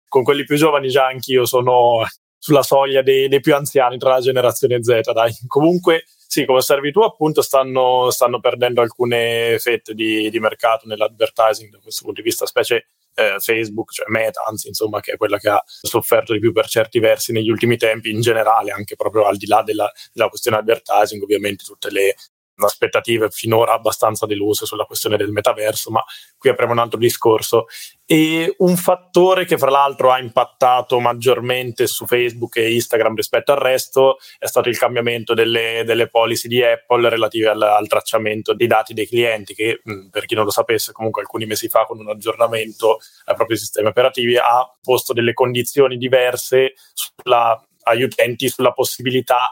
con 0.07 0.21
quelli 0.21 0.43
più 0.43 0.55
giovani 0.55 0.89
già 0.89 1.07
anch'io 1.07 1.47
sono 1.47 2.05
sulla 2.37 2.61
soglia 2.61 3.01
dei, 3.01 3.27
dei, 3.27 3.39
più 3.39 3.55
anziani 3.55 3.97
tra 3.97 4.11
la 4.11 4.19
generazione 4.19 4.83
Z, 4.83 5.13
dai. 5.13 5.33
Comunque 5.47 6.03
sì, 6.27 6.45
come 6.45 6.59
osservi 6.59 6.91
tu 6.91 6.99
appunto 6.99 7.41
stanno, 7.41 8.11
stanno 8.11 8.39
perdendo 8.39 8.81
alcune 8.81 9.57
fette 9.57 9.95
di, 9.95 10.29
di 10.29 10.39
mercato 10.39 10.87
nell'advertising 10.87 11.71
da 11.71 11.79
questo 11.81 12.03
punto 12.03 12.21
di 12.21 12.27
vista, 12.27 12.45
specie 12.45 12.85
eh, 13.15 13.35
Facebook, 13.39 13.91
cioè 13.91 14.05
Meta, 14.09 14.43
anzi, 14.47 14.67
insomma, 14.67 14.99
che 14.99 15.13
è 15.13 15.17
quella 15.17 15.37
che 15.37 15.49
ha 15.49 15.63
sofferto 15.65 16.33
di 16.33 16.39
più 16.39 16.51
per 16.51 16.67
certi 16.67 16.99
versi 16.99 17.31
negli 17.31 17.49
ultimi 17.49 17.77
tempi, 17.77 18.09
in 18.09 18.21
generale, 18.21 18.71
anche 18.71 18.95
proprio 18.95 19.25
al 19.25 19.37
di 19.37 19.47
là 19.47 19.61
della, 19.63 19.91
della 20.11 20.29
questione 20.29 20.57
advertising, 20.57 21.21
ovviamente 21.21 21.63
tutte 21.63 21.91
le 21.91 22.15
aspettative 22.57 23.29
finora 23.29 23.73
abbastanza 23.73 24.25
deluse 24.25 24.65
sulla 24.65 24.85
questione 24.85 25.17
del 25.17 25.31
metaverso, 25.31 25.89
ma 25.91 26.03
qui 26.37 26.49
apriamo 26.49 26.73
un 26.73 26.79
altro 26.79 26.99
discorso. 26.99 27.65
E 28.05 28.53
un 28.59 28.75
fattore 28.75 29.45
che 29.45 29.57
fra 29.57 29.69
l'altro 29.69 30.11
ha 30.11 30.19
impattato 30.19 30.99
maggiormente 30.99 31.87
su 31.87 32.05
Facebook 32.05 32.57
e 32.57 32.73
Instagram 32.73 33.15
rispetto 33.15 33.53
al 33.53 33.59
resto 33.59 34.17
è 34.37 34.45
stato 34.45 34.69
il 34.69 34.77
cambiamento 34.77 35.33
delle, 35.33 35.83
delle 35.85 36.09
policy 36.09 36.47
di 36.47 36.61
Apple 36.61 37.09
relative 37.09 37.49
al, 37.49 37.61
al, 37.61 37.87
tracciamento 37.87 38.53
dei 38.53 38.67
dati 38.67 38.93
dei 38.93 39.07
clienti 39.07 39.53
che 39.53 39.81
per 40.11 40.25
chi 40.25 40.35
non 40.35 40.43
lo 40.43 40.51
sapesse 40.51 40.91
comunque 40.91 41.21
alcuni 41.21 41.45
mesi 41.45 41.69
fa 41.69 41.85
con 41.85 41.99
un 41.99 42.09
aggiornamento 42.09 42.97
ai 43.25 43.35
propri 43.35 43.57
sistemi 43.57 43.87
operativi 43.87 44.35
ha 44.37 44.69
posto 44.81 45.13
delle 45.13 45.33
condizioni 45.33 45.97
diverse 45.97 46.73
sulla 46.93 47.59
agli 47.83 48.03
utenti 48.03 48.49
sulla 48.49 48.71
possibilità 48.71 49.51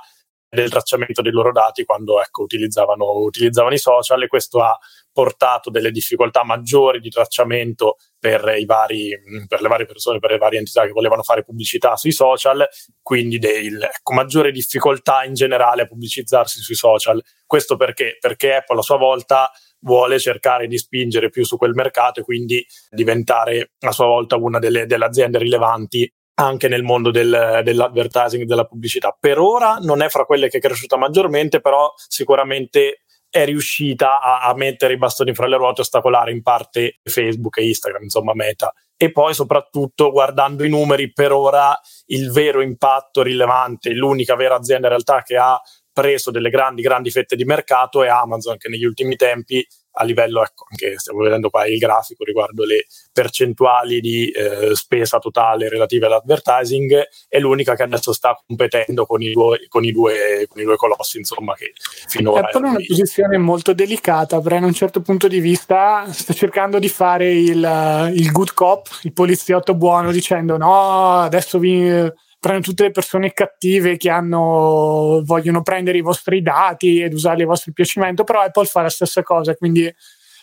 del 0.53 0.69
tracciamento 0.69 1.21
dei 1.21 1.31
loro 1.31 1.53
dati 1.53 1.85
quando 1.85 2.21
ecco, 2.21 2.43
utilizzavano, 2.43 3.05
utilizzavano 3.21 3.73
i 3.73 3.77
social 3.77 4.21
e 4.21 4.27
questo 4.27 4.59
ha 4.59 4.77
portato 5.09 5.69
delle 5.69 5.91
difficoltà 5.91 6.43
maggiori 6.43 6.99
di 6.99 7.09
tracciamento 7.09 7.95
per, 8.19 8.41
vari, 8.65 9.17
per, 9.47 9.61
le 9.61 9.67
varie 9.69 9.85
persone, 9.85 10.19
per 10.19 10.31
le 10.31 10.37
varie 10.37 10.59
entità 10.59 10.85
che 10.85 10.91
volevano 10.91 11.23
fare 11.23 11.43
pubblicità 11.43 11.95
sui 11.95 12.11
social, 12.11 12.67
quindi 13.01 13.39
del, 13.39 13.81
ecco, 13.81 14.13
maggiore 14.13 14.51
difficoltà 14.51 15.23
in 15.23 15.33
generale 15.33 15.83
a 15.83 15.87
pubblicizzarsi 15.87 16.59
sui 16.59 16.75
social. 16.75 17.21
Questo 17.45 17.77
perché? 17.77 18.17
Perché 18.19 18.55
Apple 18.55 18.79
a 18.79 18.83
sua 18.83 18.97
volta 18.97 19.49
vuole 19.79 20.19
cercare 20.19 20.67
di 20.67 20.77
spingere 20.77 21.29
più 21.29 21.45
su 21.45 21.57
quel 21.57 21.73
mercato 21.73 22.19
e 22.19 22.23
quindi 22.23 22.65
diventare 22.89 23.71
a 23.79 23.91
sua 23.91 24.05
volta 24.05 24.35
una 24.35 24.59
delle, 24.59 24.85
delle 24.85 25.05
aziende 25.05 25.37
rilevanti 25.37 26.11
anche 26.35 26.67
nel 26.67 26.83
mondo 26.83 27.11
del, 27.11 27.61
dell'advertising 27.63 28.43
e 28.43 28.45
della 28.45 28.65
pubblicità. 28.65 29.15
Per 29.17 29.37
ora 29.39 29.77
non 29.81 30.01
è 30.01 30.09
fra 30.09 30.25
quelle 30.25 30.49
che 30.49 30.57
è 30.57 30.61
cresciuta 30.61 30.97
maggiormente, 30.97 31.61
però 31.61 31.93
sicuramente 31.95 33.03
è 33.29 33.45
riuscita 33.45 34.19
a, 34.19 34.41
a 34.41 34.53
mettere 34.53 34.93
i 34.93 34.97
bastoni 34.97 35.33
fra 35.33 35.47
le 35.47 35.55
ruote, 35.55 35.81
ostacolare 35.81 36.31
in 36.31 36.41
parte 36.41 36.99
Facebook 37.03 37.57
e 37.57 37.67
Instagram, 37.67 38.03
insomma 38.03 38.33
Meta. 38.33 38.73
E 38.97 39.11
poi 39.11 39.33
soprattutto 39.33 40.11
guardando 40.11 40.63
i 40.63 40.69
numeri, 40.69 41.11
per 41.11 41.31
ora 41.31 41.79
il 42.07 42.31
vero 42.31 42.61
impatto 42.61 43.23
rilevante, 43.23 43.93
l'unica 43.93 44.35
vera 44.35 44.55
azienda 44.55 44.87
in 44.87 44.93
realtà 44.93 45.23
che 45.23 45.37
ha 45.37 45.59
preso 45.93 46.29
delle 46.29 46.49
grandi, 46.49 46.81
grandi 46.81 47.09
fette 47.09 47.35
di 47.35 47.43
mercato 47.43 48.03
è 48.03 48.07
Amazon, 48.09 48.57
che 48.57 48.69
negli 48.69 48.85
ultimi 48.85 49.15
tempi 49.15 49.65
a 49.93 50.03
livello, 50.03 50.41
ecco, 50.43 50.65
anche 50.69 50.97
stiamo 50.97 51.21
vedendo 51.21 51.49
qua 51.49 51.67
il 51.67 51.77
grafico 51.77 52.23
riguardo 52.23 52.63
le 52.63 52.85
percentuali 53.11 53.99
di 53.99 54.29
eh, 54.29 54.73
spesa 54.75 55.19
totale 55.19 55.69
relative 55.69 56.05
all'advertising, 56.05 57.07
è 57.27 57.39
l'unica 57.39 57.75
che 57.75 57.83
adesso 57.83 58.13
sta 58.13 58.39
competendo 58.45 59.05
con 59.05 59.21
i 59.21 59.31
due, 59.31 59.65
con 59.67 59.83
i 59.83 59.91
due, 59.91 60.45
con 60.47 60.61
i 60.61 60.65
due 60.65 60.75
colossi, 60.77 61.17
insomma, 61.17 61.53
che 61.55 61.73
finora... 62.07 62.47
Apple 62.47 62.67
è 62.67 62.69
una 62.69 62.83
posizione 62.85 63.37
molto 63.37 63.73
delicata, 63.73 64.39
perché 64.39 64.59
da 64.59 64.65
un 64.65 64.73
certo 64.73 65.01
punto 65.01 65.27
di 65.27 65.39
vista 65.39 66.05
sta 66.11 66.33
cercando 66.33 66.79
di 66.79 66.89
fare 66.89 67.31
il, 67.31 68.11
il 68.13 68.31
good 68.31 68.53
cop, 68.53 68.87
il 69.03 69.13
poliziotto 69.13 69.75
buono, 69.75 70.11
dicendo 70.11 70.57
no, 70.57 71.19
adesso 71.19 71.59
vi 71.59 72.29
prende 72.41 72.61
tutte 72.63 72.81
le 72.81 72.91
persone 72.91 73.33
cattive 73.33 73.97
che 73.97 74.09
hanno, 74.09 75.21
vogliono 75.23 75.61
prendere 75.61 75.99
i 75.99 76.01
vostri 76.01 76.41
dati 76.41 76.99
ed 76.99 77.13
usarli 77.13 77.43
a 77.43 77.45
vostro 77.45 77.71
piacimento, 77.71 78.23
però 78.23 78.41
Apple 78.41 78.65
fa 78.65 78.81
la 78.81 78.89
stessa 78.89 79.21
cosa, 79.21 79.53
quindi 79.53 79.93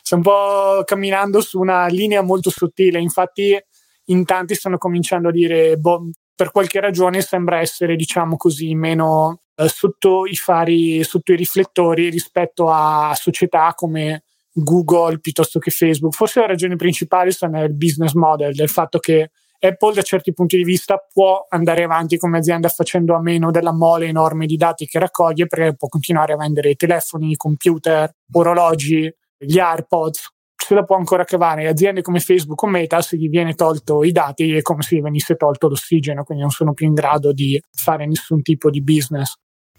sta 0.00 0.14
un 0.14 0.22
po' 0.22 0.82
camminando 0.84 1.40
su 1.40 1.58
una 1.58 1.87
linea 1.88 2.22
molto 2.22 2.50
sottile. 2.50 3.00
Infatti, 3.00 3.61
in 4.06 4.24
tanti 4.24 4.54
stanno 4.54 4.78
cominciando 4.78 5.30
a 5.30 5.32
dire, 5.32 5.76
boh, 5.76 6.11
per 6.37 6.52
qualche 6.52 6.78
ragione 6.78 7.20
sembra 7.20 7.58
essere, 7.58 7.96
diciamo 7.96 8.37
così, 8.37 8.76
meno 8.76 9.40
eh, 9.56 9.68
sotto 9.68 10.24
i 10.24 10.37
fari, 10.37 11.02
sotto 11.02 11.32
i 11.32 11.37
riflettori 11.37 12.11
rispetto 12.11 12.70
a 12.70 13.12
società 13.16 13.72
come 13.74 14.22
Google 14.52 15.18
piuttosto 15.18 15.58
che 15.58 15.72
Facebook. 15.72 16.14
Forse 16.14 16.38
la 16.38 16.46
ragione 16.46 16.76
principale 16.76 17.32
sta 17.32 17.48
nel 17.48 17.74
business 17.74 18.12
model, 18.12 18.54
del 18.54 18.68
fatto 18.68 19.00
che 19.00 19.32
Apple 19.61 19.94
da 19.94 20.03
certi 20.03 20.33
punti 20.33 20.57
di 20.57 20.64
vista 20.64 20.97
può 21.12 21.47
andare 21.49 21.83
avanti 21.83 22.16
come 22.16 22.38
azienda 22.38 22.68
facendo 22.68 23.14
a 23.14 23.21
meno 23.21 23.51
della 23.51 23.73
mole 23.73 24.07
enorme 24.07 24.47
di 24.47 24.57
dati 24.57 24.87
che 24.87 24.99
raccoglie 24.99 25.47
perché 25.47 25.75
può 25.75 25.88
continuare 25.88 26.33
a 26.33 26.37
vendere 26.37 26.75
telefoni, 26.75 27.37
computer, 27.37 28.11
orologi, 28.33 29.12
gli 29.37 29.59
AirPods. 29.59 30.29
Se 30.55 30.75
la 30.75 30.85
può 30.85 30.97
ancora 30.97 31.25
cavare. 31.25 31.66
Aziende 31.66 32.03
come 32.03 32.21
Facebook 32.21 32.62
o 32.62 32.66
Meta, 32.66 33.01
se 33.01 33.16
gli 33.16 33.29
viene 33.29 33.55
tolto 33.55 34.05
i 34.05 34.12
dati, 34.12 34.53
è 34.53 34.62
come 34.62 34.83
se 34.83 34.97
gli 34.97 35.01
venisse 35.01 35.37
tolto 35.37 35.68
l'ossigeno, 35.68 36.25
quindi 36.25 36.42
non 36.42 36.53
sono 36.53 36.75
più 36.75 36.87
in 36.87 36.94
grado 36.94 37.33
di 37.33 37.61
fare 37.71 38.07
nessun 38.07 38.42
tipo 38.42 38.68
di 38.68 38.83
business 38.83 39.35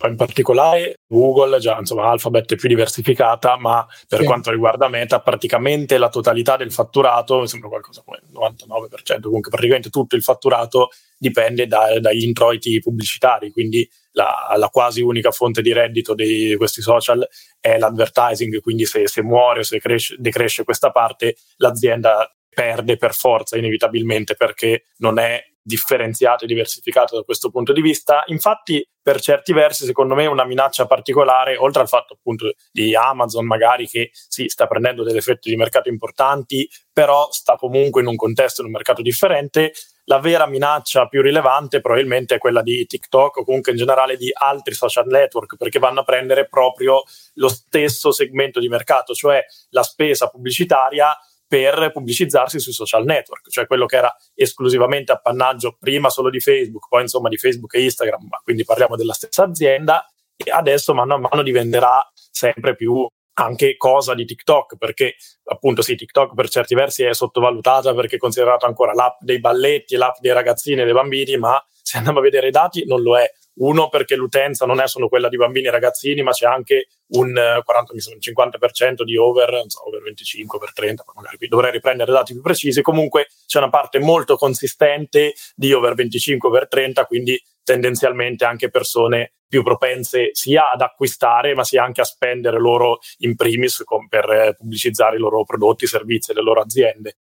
in 0.08 0.16
particolare 0.16 1.00
Google, 1.08 1.60
già 1.60 1.78
insomma 1.78 2.10
Alphabet 2.10 2.54
è 2.54 2.56
più 2.56 2.70
diversificata, 2.70 3.58
ma 3.58 3.86
per 4.08 4.20
sì. 4.20 4.26
quanto 4.26 4.52
riguarda 4.52 4.88
Meta, 4.88 5.20
praticamente 5.20 5.98
la 5.98 6.10
totalità 6.10 6.56
del 6.58 6.72
fatturato, 6.72 7.40
mi 7.40 7.48
sembra 7.48 7.70
qualcosa 7.70 8.02
come 8.06 8.20
il 8.24 8.30
99%, 8.32 9.22
comunque 9.22 9.52
praticamente 9.52 9.90
tutto 9.90 10.16
il 10.16 10.24
fatturato 10.24 10.90
dipende 11.18 11.68
da, 11.68 12.00
dagli 12.00 12.24
introiti 12.24 12.80
pubblicitari, 12.80 13.52
quindi 13.52 13.88
la, 14.14 14.54
la, 14.58 14.70
quasi 14.70 15.02
unica 15.02 15.32
fonte 15.32 15.62
di 15.62 15.74
reddito 15.74 16.14
di 16.14 16.56
questi 16.58 16.82
social 16.82 17.28
è 17.60 17.78
l'advertising, 17.78 18.62
quindi 18.62 18.86
se, 18.86 19.08
se 19.08 19.22
muore 19.22 19.60
o 19.60 19.64
se 19.64 19.80
cresce, 19.80 20.16
decresce 20.18 20.64
questa 20.64 20.92
parte, 20.92 21.36
l'azienda 21.58 22.34
perde 22.50 22.98
per 22.98 23.14
forza 23.14 23.58
inevitabilmente 23.58 24.36
perché 24.36 24.86
non 24.98 25.20
è 25.20 25.42
differenziato 25.70 26.44
e 26.44 26.48
diversificato 26.48 27.16
da 27.16 27.22
questo 27.22 27.52
punto 27.52 27.72
di 27.72 27.82
vista. 27.82 28.24
Infatti, 28.26 28.84
per 29.02 29.22
certi 29.22 29.54
versi, 29.54 29.86
secondo 29.86 30.16
me, 30.16 30.26
una 30.26 30.44
minaccia 30.44 30.88
particolare, 30.88 31.56
oltre 31.58 31.84
al 31.84 31.88
fatto 31.88 32.14
appunto 32.14 32.52
di 32.72 32.96
Amazon, 32.96 33.46
magari 33.46 33.88
che 33.88 34.10
sì, 34.12 34.50
sta 34.50 34.66
prendendo 34.66 35.04
delle 35.04 35.22
fette 35.22 35.50
di 35.50 35.56
mercato 35.56 35.90
importanti, 35.90 36.68
però 36.92 37.30
sta 37.32 37.56
comunque 37.56 38.02
in 38.02 38.08
un 38.08 38.16
contesto, 38.16 38.62
in 38.62 38.68
un 38.68 38.74
mercato 38.74 39.02
differente. 39.02 39.72
La 40.06 40.20
vera 40.20 40.48
minaccia 40.48 41.08
più 41.08 41.22
rilevante 41.22 41.82
probabilmente 41.82 42.36
è 42.36 42.38
quella 42.40 42.64
di 42.64 42.86
TikTok 42.88 43.38
o 43.38 43.44
comunque 43.44 43.72
in 43.72 43.78
generale 43.78 44.18
di 44.18 44.32
altri 44.34 44.74
social 44.74 45.06
network, 45.06 45.56
perché 45.56 45.78
vanno 45.78 46.00
a 46.00 46.04
prendere 46.04 46.48
proprio 46.48 47.04
lo 47.36 47.48
stesso 47.48 48.12
segmento 48.12 48.60
di 48.60 48.68
mercato, 48.68 49.14
cioè 49.14 49.46
la 49.70 49.84
spesa 49.84 50.28
pubblicitaria 50.28 51.16
per 51.50 51.90
pubblicizzarsi 51.92 52.60
sui 52.60 52.74
social 52.74 53.04
network, 53.04 53.50
cioè 53.50 53.66
quello 53.66 53.88
che 53.88 53.98
era 53.98 54.16
esclusivamente 54.36 55.12
appannaggio 55.12 55.76
prima 55.80 56.12
solo 56.12 56.30
di 56.30 56.40
Facebook, 56.40 56.88
poi 56.88 57.02
insomma 57.02 57.28
di 57.28 57.38
Facebook 57.38 57.74
e 57.74 57.84
Instagram, 57.86 58.28
ma 58.30 58.40
quindi 58.44 58.64
parliamo 58.64 58.96
della 58.96 59.14
stessa 59.14 59.46
azienda 59.46 60.08
e 60.38 60.52
adesso 60.52 60.94
mano 60.94 61.16
a 61.16 61.18
mano 61.18 61.42
diventerà 61.42 62.08
sempre 62.14 62.76
più 62.76 63.06
anche 63.34 63.78
cosa 63.78 64.14
di 64.14 64.26
TikTok, 64.26 64.78
perché 64.78 65.16
appunto 65.46 65.82
sì, 65.82 65.96
TikTok 65.96 66.36
per 66.36 66.50
certi 66.50 66.76
versi 66.76 67.04
è 67.04 67.14
sottovalutata 67.16 67.96
perché 67.96 68.18
è 68.18 68.20
considerato 68.20 68.68
ancora 68.68 68.94
l'app 68.94 69.22
dei 69.22 69.40
balletti, 69.40 69.96
l'app 69.96 70.18
dei 70.20 70.34
ragazzini 70.34 70.82
e 70.82 70.84
dei 70.84 70.94
bambini, 70.94 71.36
ma 71.38 71.60
se 71.82 71.98
andiamo 71.98 72.20
a 72.20 72.22
vedere 72.22 72.50
i 72.50 72.52
dati 72.52 72.86
non 72.86 73.02
lo 73.02 73.18
è. 73.18 73.28
Uno 73.60 73.90
perché 73.90 74.16
l'utenza 74.16 74.66
non 74.66 74.80
è 74.80 74.88
solo 74.88 75.10
quella 75.10 75.28
di 75.28 75.38
bambini 75.38 75.68
e 75.68 75.72
ragazzini, 75.72 76.22
ma 76.22 76.32
c'è 76.32 76.46
anche 76.46 76.88
un 77.10 77.34
40, 77.64 77.94
mi 77.94 78.00
un 78.14 78.20
50% 78.20 79.04
di 79.04 79.18
over, 79.18 79.64
so, 79.68 79.88
over 79.88 80.02
25, 80.02 80.58
over 80.58 80.74
30, 80.74 81.04
magari 81.16 81.38
qui 81.38 81.48
dovrei 81.48 81.72
riprendere 81.72 82.12
dati 82.12 82.34
più 82.34 82.42
precisi. 82.42 82.82
Comunque 82.82 83.28
c'è 83.46 83.58
una 83.58 83.70
parte 83.70 84.00
molto 84.00 84.38
consistente 84.38 85.34
di 85.56 85.74
over 85.74 85.94
25, 85.94 86.48
over 86.48 86.68
30, 86.68 87.06
quindi 87.06 87.42
tendenzialmente 87.64 88.46
anche 88.46 88.70
persone 88.70 89.34
più 89.48 89.64
propense 89.64 90.30
sia 90.34 90.72
ad 90.72 90.82
acquistare, 90.82 91.54
ma 91.54 91.64
sia 91.64 91.84
anche 91.84 92.02
a 92.02 92.06
spendere 92.06 92.60
loro 92.60 93.00
in 93.20 93.36
primis 93.36 93.82
con, 93.84 94.08
per 94.08 94.30
eh, 94.30 94.56
pubblicizzare 94.56 95.18
i 95.18 95.20
loro 95.20 95.44
prodotti, 95.44 95.86
servizi 95.86 96.32
e 96.32 96.36
le 96.36 96.44
loro 96.44 96.62
aziende 96.62 97.18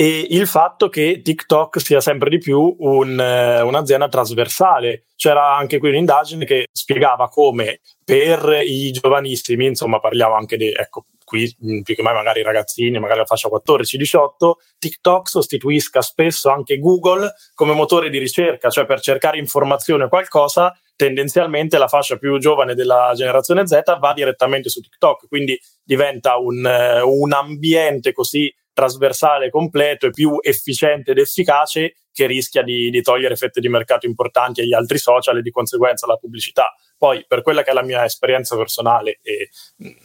e 0.00 0.28
il 0.30 0.46
fatto 0.46 0.88
che 0.88 1.20
TikTok 1.22 1.78
sia 1.78 2.00
sempre 2.00 2.30
di 2.30 2.38
più 2.38 2.74
un, 2.78 3.20
eh, 3.20 3.60
un'azienda 3.60 4.08
trasversale. 4.08 5.04
C'era 5.14 5.54
anche 5.54 5.76
qui 5.78 5.90
un'indagine 5.90 6.46
che 6.46 6.68
spiegava 6.72 7.28
come 7.28 7.80
per 8.02 8.62
i 8.64 8.92
giovanissimi, 8.92 9.66
insomma 9.66 10.00
parliamo 10.00 10.36
anche 10.36 10.56
di, 10.56 10.72
ecco, 10.72 11.04
qui 11.22 11.54
mm, 11.62 11.82
più 11.82 11.94
che 11.94 12.00
mai 12.00 12.14
magari 12.14 12.40
i 12.40 12.42
ragazzini, 12.42 12.98
magari 12.98 13.18
la 13.18 13.26
fascia 13.26 13.50
14-18, 13.50 14.52
TikTok 14.78 15.28
sostituisca 15.28 16.00
spesso 16.00 16.48
anche 16.48 16.78
Google 16.78 17.34
come 17.52 17.74
motore 17.74 18.08
di 18.08 18.16
ricerca, 18.16 18.70
cioè 18.70 18.86
per 18.86 19.00
cercare 19.00 19.36
informazione 19.36 20.04
o 20.04 20.08
qualcosa, 20.08 20.74
tendenzialmente 20.96 21.76
la 21.76 21.88
fascia 21.88 22.16
più 22.16 22.38
giovane 22.38 22.74
della 22.74 23.12
generazione 23.14 23.66
Z 23.66 23.82
va 24.00 24.14
direttamente 24.14 24.70
su 24.70 24.80
TikTok, 24.80 25.28
quindi 25.28 25.60
diventa 25.82 26.38
un, 26.38 26.64
uh, 26.64 27.06
un 27.06 27.32
ambiente 27.34 28.12
così 28.12 28.50
trasversale, 28.80 29.50
completo 29.50 30.06
e 30.06 30.10
più 30.10 30.38
efficiente 30.40 31.10
ed 31.10 31.18
efficace 31.18 31.96
che 32.12 32.26
rischia 32.26 32.62
di, 32.62 32.88
di, 32.90 33.02
togliere 33.02 33.36
fette 33.36 33.60
di 33.60 33.68
mercato 33.68 34.06
importanti 34.06 34.62
agli 34.62 34.72
altri 34.72 34.98
social 34.98 35.36
e 35.38 35.42
di 35.42 35.50
conseguenza 35.50 36.06
alla 36.06 36.16
pubblicità. 36.16 36.74
Poi, 36.96 37.24
per 37.28 37.42
quella 37.42 37.62
che 37.62 37.70
è 37.70 37.74
la 37.74 37.82
mia 37.82 38.04
esperienza 38.04 38.56
personale 38.56 39.20
e 39.22 39.50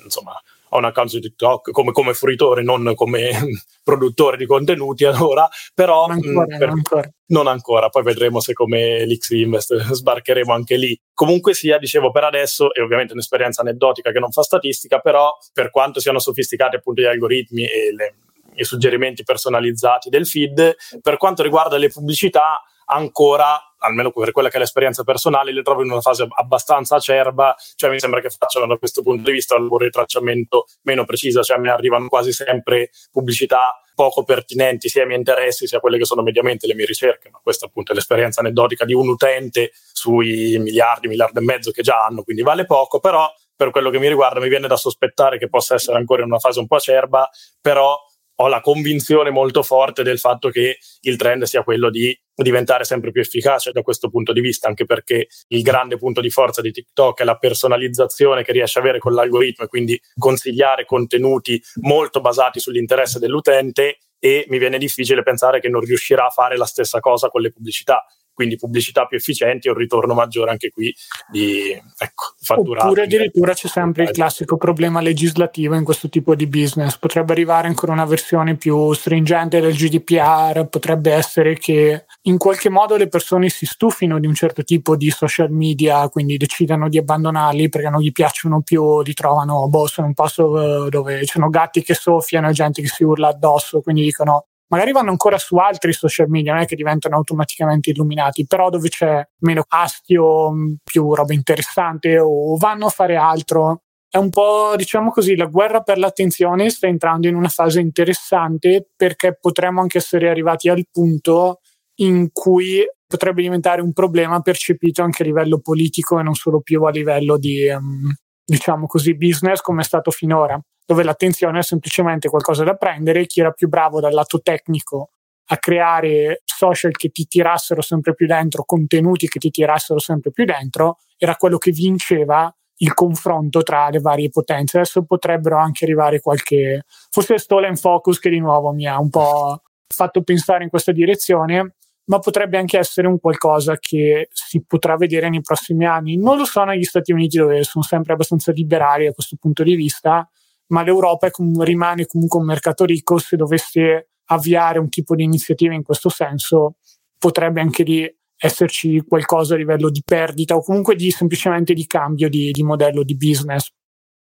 insomma 0.03 0.33
ho 0.69 0.77
un 0.77 0.85
account 0.85 1.09
su 1.09 1.19
TikTok 1.19 1.71
come, 1.71 1.91
come 1.91 2.13
fruitore, 2.13 2.61
non 2.61 2.93
come 2.95 3.31
produttore 3.83 4.35
di 4.35 4.45
contenuti 4.45 5.05
ad 5.05 5.19
ora, 5.19 5.47
però 5.73 6.07
non 6.07 6.17
ancora, 6.17 6.57
per, 6.57 6.67
non 6.67 6.77
ancora. 6.77 7.11
non 7.27 7.47
ancora. 7.47 7.89
Poi 7.89 8.03
vedremo 8.03 8.39
se 8.39 8.53
come 8.53 9.05
l'X 9.05 9.29
Invest 9.29 9.75
sbarcheremo 9.93 10.53
anche 10.53 10.75
lì. 10.75 10.99
Comunque 11.13 11.53
sia, 11.53 11.77
dicevo 11.77 12.11
per 12.11 12.25
adesso, 12.25 12.73
e 12.73 12.81
ovviamente 12.81 13.13
un'esperienza 13.13 13.61
aneddotica 13.61 14.11
che 14.11 14.19
non 14.19 14.31
fa 14.31 14.43
statistica, 14.43 14.99
però 14.99 15.31
per 15.53 15.69
quanto 15.69 15.99
siano 15.99 16.19
sofisticati 16.19 16.75
appunto 16.75 17.01
gli 17.01 17.05
algoritmi 17.05 17.63
e 17.63 17.93
le, 17.93 18.15
i 18.55 18.63
suggerimenti 18.63 19.23
personalizzati 19.23 20.09
del 20.09 20.25
feed. 20.25 20.75
Per 21.01 21.17
quanto 21.17 21.43
riguarda 21.43 21.77
le 21.77 21.89
pubblicità, 21.89 22.61
ancora 22.85 23.59
almeno 23.85 24.11
per 24.11 24.31
quella 24.31 24.49
che 24.49 24.57
è 24.57 24.59
l'esperienza 24.59 25.03
personale, 25.03 25.53
le 25.53 25.61
trovo 25.61 25.83
in 25.83 25.91
una 25.91 26.01
fase 26.01 26.27
abbastanza 26.27 26.95
acerba, 26.95 27.55
cioè 27.75 27.89
mi 27.89 27.99
sembra 27.99 28.19
che 28.19 28.29
facciano 28.29 28.65
da 28.65 28.77
questo 28.77 29.01
punto 29.01 29.23
di 29.23 29.31
vista 29.31 29.55
un 29.55 29.63
lavoro 29.63 29.85
di 29.85 29.91
tracciamento 29.91 30.65
meno 30.83 31.05
preciso, 31.05 31.43
cioè 31.43 31.57
mi 31.57 31.69
arrivano 31.69 32.07
quasi 32.07 32.31
sempre 32.31 32.89
pubblicità 33.11 33.79
poco 33.93 34.23
pertinenti 34.23 34.89
sia 34.89 35.01
ai 35.01 35.07
miei 35.07 35.19
interessi 35.19 35.67
sia 35.67 35.77
a 35.77 35.81
quelle 35.81 35.97
che 35.97 36.05
sono 36.05 36.21
mediamente 36.21 36.67
le 36.67 36.75
mie 36.75 36.85
ricerche, 36.85 37.29
ma 37.29 37.39
questa 37.41 37.67
appunto 37.67 37.91
è 37.91 37.95
l'esperienza 37.95 38.41
aneddotica 38.41 38.83
di 38.83 38.93
un 38.93 39.07
utente 39.07 39.71
sui 39.93 40.57
miliardi, 40.59 41.07
miliardi 41.07 41.39
e 41.39 41.43
mezzo 41.43 41.71
che 41.71 41.81
già 41.81 42.03
hanno, 42.03 42.23
quindi 42.23 42.41
vale 42.41 42.65
poco, 42.65 42.99
però 42.99 43.31
per 43.55 43.71
quello 43.71 43.89
che 43.89 43.99
mi 43.99 44.09
riguarda 44.09 44.41
mi 44.41 44.49
viene 44.49 44.67
da 44.67 44.75
sospettare 44.75 45.37
che 45.37 45.47
possa 45.47 45.75
essere 45.75 45.97
ancora 45.97 46.21
in 46.23 46.27
una 46.27 46.39
fase 46.39 46.59
un 46.59 46.67
po' 46.67 46.75
acerba, 46.75 47.29
però 47.61 47.97
ho 48.37 48.47
la 48.47 48.59
convinzione 48.59 49.29
molto 49.29 49.63
forte 49.63 50.03
del 50.03 50.19
fatto 50.19 50.49
che 50.49 50.77
il 51.01 51.15
trend 51.15 51.43
sia 51.43 51.63
quello 51.63 51.89
di 51.89 52.17
diventare 52.35 52.83
sempre 52.83 53.11
più 53.11 53.21
efficace 53.21 53.71
da 53.71 53.81
questo 53.81 54.09
punto 54.09 54.33
di 54.33 54.41
vista, 54.41 54.67
anche 54.67 54.85
perché 54.85 55.27
il 55.47 55.61
grande 55.61 55.97
punto 55.97 56.19
di 56.19 56.29
forza 56.29 56.61
di 56.61 56.71
TikTok 56.71 57.21
è 57.21 57.23
la 57.23 57.37
personalizzazione 57.37 58.43
che 58.43 58.51
riesce 58.51 58.79
a 58.79 58.81
avere 58.81 58.99
con 58.99 59.13
l'algoritmo 59.13 59.65
e 59.65 59.67
quindi 59.67 59.99
consigliare 60.17 60.85
contenuti 60.85 61.61
molto 61.81 62.19
basati 62.19 62.59
sull'interesse 62.59 63.19
dell'utente 63.19 63.99
e 64.19 64.45
mi 64.49 64.57
viene 64.57 64.77
difficile 64.77 65.23
pensare 65.23 65.59
che 65.59 65.69
non 65.69 65.81
riuscirà 65.81 66.25
a 66.25 66.29
fare 66.29 66.57
la 66.57 66.65
stessa 66.65 66.99
cosa 66.99 67.29
con 67.29 67.41
le 67.41 67.51
pubblicità 67.51 68.03
quindi 68.35 68.57
pubblicità 68.57 69.05
più 69.05 69.17
efficienti 69.17 69.67
e 69.67 69.71
un 69.71 69.77
ritorno 69.77 70.13
maggiore 70.13 70.51
anche 70.51 70.69
qui 70.69 70.93
di 71.31 71.71
ecco, 71.71 72.35
fatturato. 72.39 72.85
Oppure 72.85 73.03
addirittura 73.03 73.53
c'è 73.53 73.67
sempre 73.67 74.03
il 74.03 74.11
classico 74.11 74.57
problema 74.57 75.01
legislativo 75.01 75.73
in 75.73 75.83
questo 75.83 76.09
tipo 76.09 76.35
di 76.35 76.45
business. 76.45 76.97
Potrebbe 76.97 77.31
arrivare 77.31 77.67
ancora 77.67 77.93
una 77.93 78.05
versione 78.05 78.55
più 78.57 78.93
stringente 78.93 79.59
del 79.61 79.73
GDPR, 79.73 80.67
potrebbe 80.67 81.13
essere 81.13 81.57
che 81.57 82.05
in 82.23 82.37
qualche 82.37 82.69
modo 82.69 82.97
le 82.97 83.07
persone 83.07 83.49
si 83.49 83.65
stufino 83.65 84.19
di 84.19 84.27
un 84.27 84.35
certo 84.35 84.63
tipo 84.63 84.97
di 84.97 85.09
social 85.09 85.49
media, 85.49 86.07
quindi 86.09 86.37
decidano 86.37 86.89
di 86.89 86.97
abbandonarli 86.97 87.69
perché 87.69 87.89
non 87.89 88.01
gli 88.01 88.11
piacciono 88.11 88.61
più, 88.61 89.01
li 89.01 89.13
trovano, 89.13 89.67
boh, 89.69 89.87
sono 89.87 90.07
un 90.07 90.13
posto 90.13 90.85
eh, 90.85 90.89
dove 90.89 91.19
ci 91.19 91.31
sono 91.31 91.49
gatti 91.49 91.81
che 91.81 91.93
soffiano 91.93 92.49
e 92.49 92.53
gente 92.53 92.81
che 92.81 92.89
si 92.89 93.03
urla 93.03 93.29
addosso, 93.29 93.81
quindi 93.81 94.03
dicono 94.03 94.47
magari 94.67 94.91
vanno 94.91 95.11
ancora 95.11 95.37
su 95.37 95.55
altri 95.57 95.93
social 95.93 96.29
media, 96.29 96.53
non 96.53 96.61
è 96.61 96.65
che 96.65 96.75
diventano 96.75 97.15
automaticamente 97.15 97.91
illuminati, 97.91 98.45
però 98.45 98.69
dove 98.69 98.89
c'è 98.89 99.27
meno 99.39 99.63
astio, 99.67 100.51
più 100.83 101.13
roba 101.13 101.33
interessante 101.33 102.17
o 102.19 102.55
vanno 102.57 102.87
a 102.87 102.89
fare 102.89 103.15
altro. 103.15 103.81
È 104.09 104.17
un 104.17 104.29
po', 104.29 104.73
diciamo 104.77 105.11
così, 105.11 105.35
la 105.35 105.45
guerra 105.45 105.81
per 105.81 105.97
l'attenzione 105.97 106.69
sta 106.69 106.87
entrando 106.87 107.27
in 107.27 107.35
una 107.35 107.49
fase 107.49 107.81
interessante 107.81 108.87
perché 108.95 109.37
potremmo 109.39 109.81
anche 109.81 109.97
essere 109.97 110.29
arrivati 110.29 110.69
al 110.69 110.85
punto 110.89 111.59
in 111.99 112.29
cui 112.31 112.81
potrebbe 113.07 113.41
diventare 113.41 113.81
un 113.81 113.93
problema 113.93 114.39
percepito 114.41 115.01
anche 115.03 115.23
a 115.23 115.25
livello 115.25 115.59
politico 115.59 116.19
e 116.19 116.23
non 116.23 116.33
solo 116.33 116.61
più 116.61 116.83
a 116.83 116.91
livello 116.91 117.37
di, 117.37 117.67
um, 117.67 118.11
diciamo 118.43 118.87
così, 118.87 119.15
business 119.15 119.59
come 119.61 119.81
è 119.81 119.83
stato 119.83 120.11
finora 120.11 120.59
dove 120.85 121.03
l'attenzione 121.03 121.59
è 121.59 121.63
semplicemente 121.63 122.29
qualcosa 122.29 122.63
da 122.63 122.75
prendere, 122.75 123.25
chi 123.25 123.39
era 123.39 123.51
più 123.51 123.67
bravo 123.67 123.99
dal 123.99 124.13
lato 124.13 124.41
tecnico 124.41 125.09
a 125.47 125.57
creare 125.57 126.41
social 126.43 126.91
che 126.91 127.09
ti 127.09 127.25
tirassero 127.25 127.81
sempre 127.81 128.15
più 128.15 128.25
dentro, 128.25 128.63
contenuti 128.63 129.27
che 129.27 129.39
ti 129.39 129.51
tirassero 129.51 129.99
sempre 129.99 130.31
più 130.31 130.45
dentro, 130.45 130.97
era 131.17 131.35
quello 131.35 131.57
che 131.57 131.71
vinceva 131.71 132.53
il 132.77 132.93
confronto 132.93 133.61
tra 133.61 133.89
le 133.89 133.99
varie 133.99 134.29
potenze. 134.29 134.77
Adesso 134.77 135.03
potrebbero 135.03 135.57
anche 135.57 135.85
arrivare 135.85 136.19
qualche, 136.19 136.83
forse 137.09 137.37
Stolen 137.37 137.75
Focus 137.75 138.19
che 138.19 138.29
di 138.29 138.39
nuovo 138.39 138.71
mi 138.71 138.87
ha 138.87 138.99
un 138.99 139.09
po' 139.09 139.61
fatto 139.87 140.23
pensare 140.23 140.63
in 140.63 140.69
questa 140.69 140.91
direzione, 140.91 141.75
ma 142.05 142.19
potrebbe 142.19 142.57
anche 142.57 142.77
essere 142.77 143.07
un 143.07 143.19
qualcosa 143.19 143.77
che 143.77 144.27
si 144.31 144.63
potrà 144.65 144.97
vedere 144.97 145.29
nei 145.29 145.41
prossimi 145.41 145.85
anni. 145.85 146.17
Non 146.17 146.37
lo 146.37 146.45
so 146.45 146.63
negli 146.63 146.83
Stati 146.83 147.11
Uniti 147.11 147.37
dove 147.37 147.63
sono 147.63 147.83
sempre 147.83 148.13
abbastanza 148.13 148.51
liberali 148.51 149.05
da 149.05 149.11
questo 149.11 149.37
punto 149.39 149.63
di 149.63 149.75
vista, 149.75 150.27
ma 150.67 150.83
l'Europa 150.83 151.29
com- 151.31 151.61
rimane 151.63 152.05
comunque 152.05 152.39
un 152.39 152.45
mercato 152.45 152.85
ricco, 152.85 153.17
se 153.17 153.35
dovesse 153.35 154.09
avviare 154.25 154.79
un 154.79 154.89
tipo 154.89 155.15
di 155.15 155.23
iniziativa 155.23 155.73
in 155.73 155.83
questo 155.83 156.09
senso 156.09 156.77
potrebbe 157.17 157.61
anche 157.61 157.83
lì 157.83 158.17
esserci 158.37 159.03
qualcosa 159.07 159.55
a 159.55 159.57
livello 159.57 159.89
di 159.89 160.01
perdita 160.03 160.55
o 160.55 160.61
comunque 160.61 160.95
di 160.95 161.09
semplicemente 161.11 161.73
di 161.73 161.85
cambio 161.85 162.29
di, 162.29 162.51
di 162.51 162.63
modello 162.63 163.03
di 163.03 163.15
business. 163.15 163.71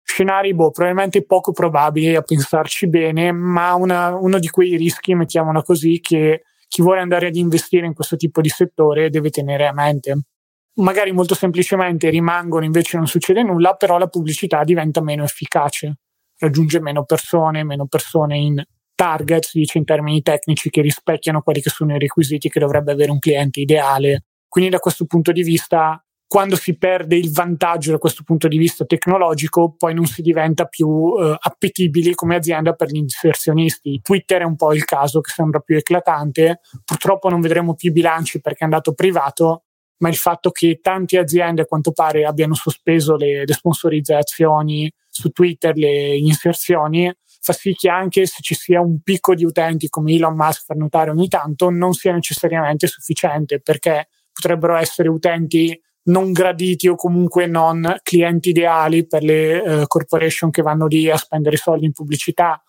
Scenari, 0.04 0.54
boh, 0.54 0.70
probabilmente 0.70 1.24
poco 1.24 1.52
probabili 1.52 2.14
a 2.14 2.22
pensarci 2.22 2.88
bene, 2.88 3.32
ma 3.32 3.74
una, 3.74 4.14
uno 4.16 4.38
di 4.38 4.48
quei 4.48 4.76
rischi, 4.76 5.14
mettiamola 5.14 5.62
così, 5.62 6.00
che 6.00 6.42
chi 6.68 6.82
vuole 6.82 7.00
andare 7.00 7.28
ad 7.28 7.36
investire 7.36 7.86
in 7.86 7.94
questo 7.94 8.16
tipo 8.16 8.40
di 8.40 8.48
settore 8.48 9.10
deve 9.10 9.30
tenere 9.30 9.66
a 9.66 9.72
mente. 9.72 10.20
Magari 10.74 11.12
molto 11.12 11.34
semplicemente 11.34 12.10
rimangono, 12.10 12.64
invece 12.64 12.96
non 12.96 13.06
succede 13.06 13.42
nulla, 13.42 13.74
però 13.74 13.96
la 13.96 14.08
pubblicità 14.08 14.64
diventa 14.64 15.00
meno 15.00 15.22
efficace 15.22 15.96
raggiunge 16.42 16.80
meno 16.80 17.04
persone, 17.04 17.64
meno 17.64 17.86
persone 17.86 18.36
in 18.36 18.62
target, 18.94 19.44
si 19.44 19.58
dice 19.60 19.78
in 19.78 19.84
termini 19.84 20.22
tecnici, 20.22 20.70
che 20.70 20.82
rispecchiano 20.82 21.42
quelli 21.42 21.60
che 21.60 21.70
sono 21.70 21.94
i 21.94 21.98
requisiti 21.98 22.48
che 22.48 22.60
dovrebbe 22.60 22.92
avere 22.92 23.10
un 23.10 23.18
cliente 23.18 23.60
ideale. 23.60 24.24
Quindi 24.48 24.70
da 24.70 24.78
questo 24.78 25.06
punto 25.06 25.32
di 25.32 25.42
vista, 25.42 26.04
quando 26.26 26.56
si 26.56 26.76
perde 26.76 27.16
il 27.16 27.32
vantaggio 27.32 27.92
da 27.92 27.98
questo 27.98 28.22
punto 28.24 28.48
di 28.48 28.58
vista 28.58 28.84
tecnologico, 28.84 29.74
poi 29.76 29.94
non 29.94 30.06
si 30.06 30.20
diventa 30.20 30.66
più 30.66 31.14
eh, 31.18 31.36
appetibili 31.38 32.14
come 32.14 32.36
azienda 32.36 32.74
per 32.74 32.90
gli 32.90 32.96
inserzionisti. 32.96 34.00
Twitter 34.02 34.42
è 34.42 34.44
un 34.44 34.56
po' 34.56 34.74
il 34.74 34.84
caso 34.84 35.20
che 35.20 35.30
sembra 35.30 35.60
più 35.60 35.76
eclatante. 35.76 36.60
Purtroppo 36.84 37.28
non 37.28 37.40
vedremo 37.40 37.74
più 37.74 37.90
i 37.90 37.92
bilanci 37.92 38.40
perché 38.40 38.60
è 38.60 38.64
andato 38.64 38.92
privato, 38.92 39.64
ma 40.02 40.08
il 40.08 40.16
fatto 40.16 40.50
che 40.50 40.80
tante 40.82 41.16
aziende 41.16 41.62
a 41.62 41.64
quanto 41.64 41.92
pare 41.92 42.24
abbiano 42.24 42.54
sospeso 42.54 43.16
le, 43.16 43.44
le 43.46 43.52
sponsorizzazioni 43.52 44.92
su 45.08 45.30
Twitter, 45.30 45.76
le 45.76 46.16
inserzioni, 46.16 47.12
fa 47.40 47.52
sì 47.52 47.72
che 47.74 47.88
anche 47.88 48.26
se 48.26 48.38
ci 48.40 48.54
sia 48.54 48.80
un 48.80 49.00
picco 49.00 49.34
di 49.34 49.44
utenti 49.44 49.88
come 49.88 50.12
Elon 50.12 50.34
Musk 50.34 50.64
fa 50.64 50.74
notare 50.74 51.10
ogni 51.10 51.28
tanto, 51.28 51.70
non 51.70 51.92
sia 51.92 52.12
necessariamente 52.12 52.88
sufficiente 52.88 53.60
perché 53.60 54.08
potrebbero 54.32 54.74
essere 54.76 55.08
utenti 55.08 55.80
non 56.04 56.32
graditi 56.32 56.88
o 56.88 56.96
comunque 56.96 57.46
non 57.46 58.00
clienti 58.02 58.48
ideali 58.48 59.06
per 59.06 59.22
le 59.22 59.58
uh, 59.58 59.86
corporation 59.86 60.50
che 60.50 60.62
vanno 60.62 60.86
lì 60.86 61.08
a 61.08 61.16
spendere 61.16 61.56
soldi 61.56 61.86
in 61.86 61.92
pubblicità 61.92 62.60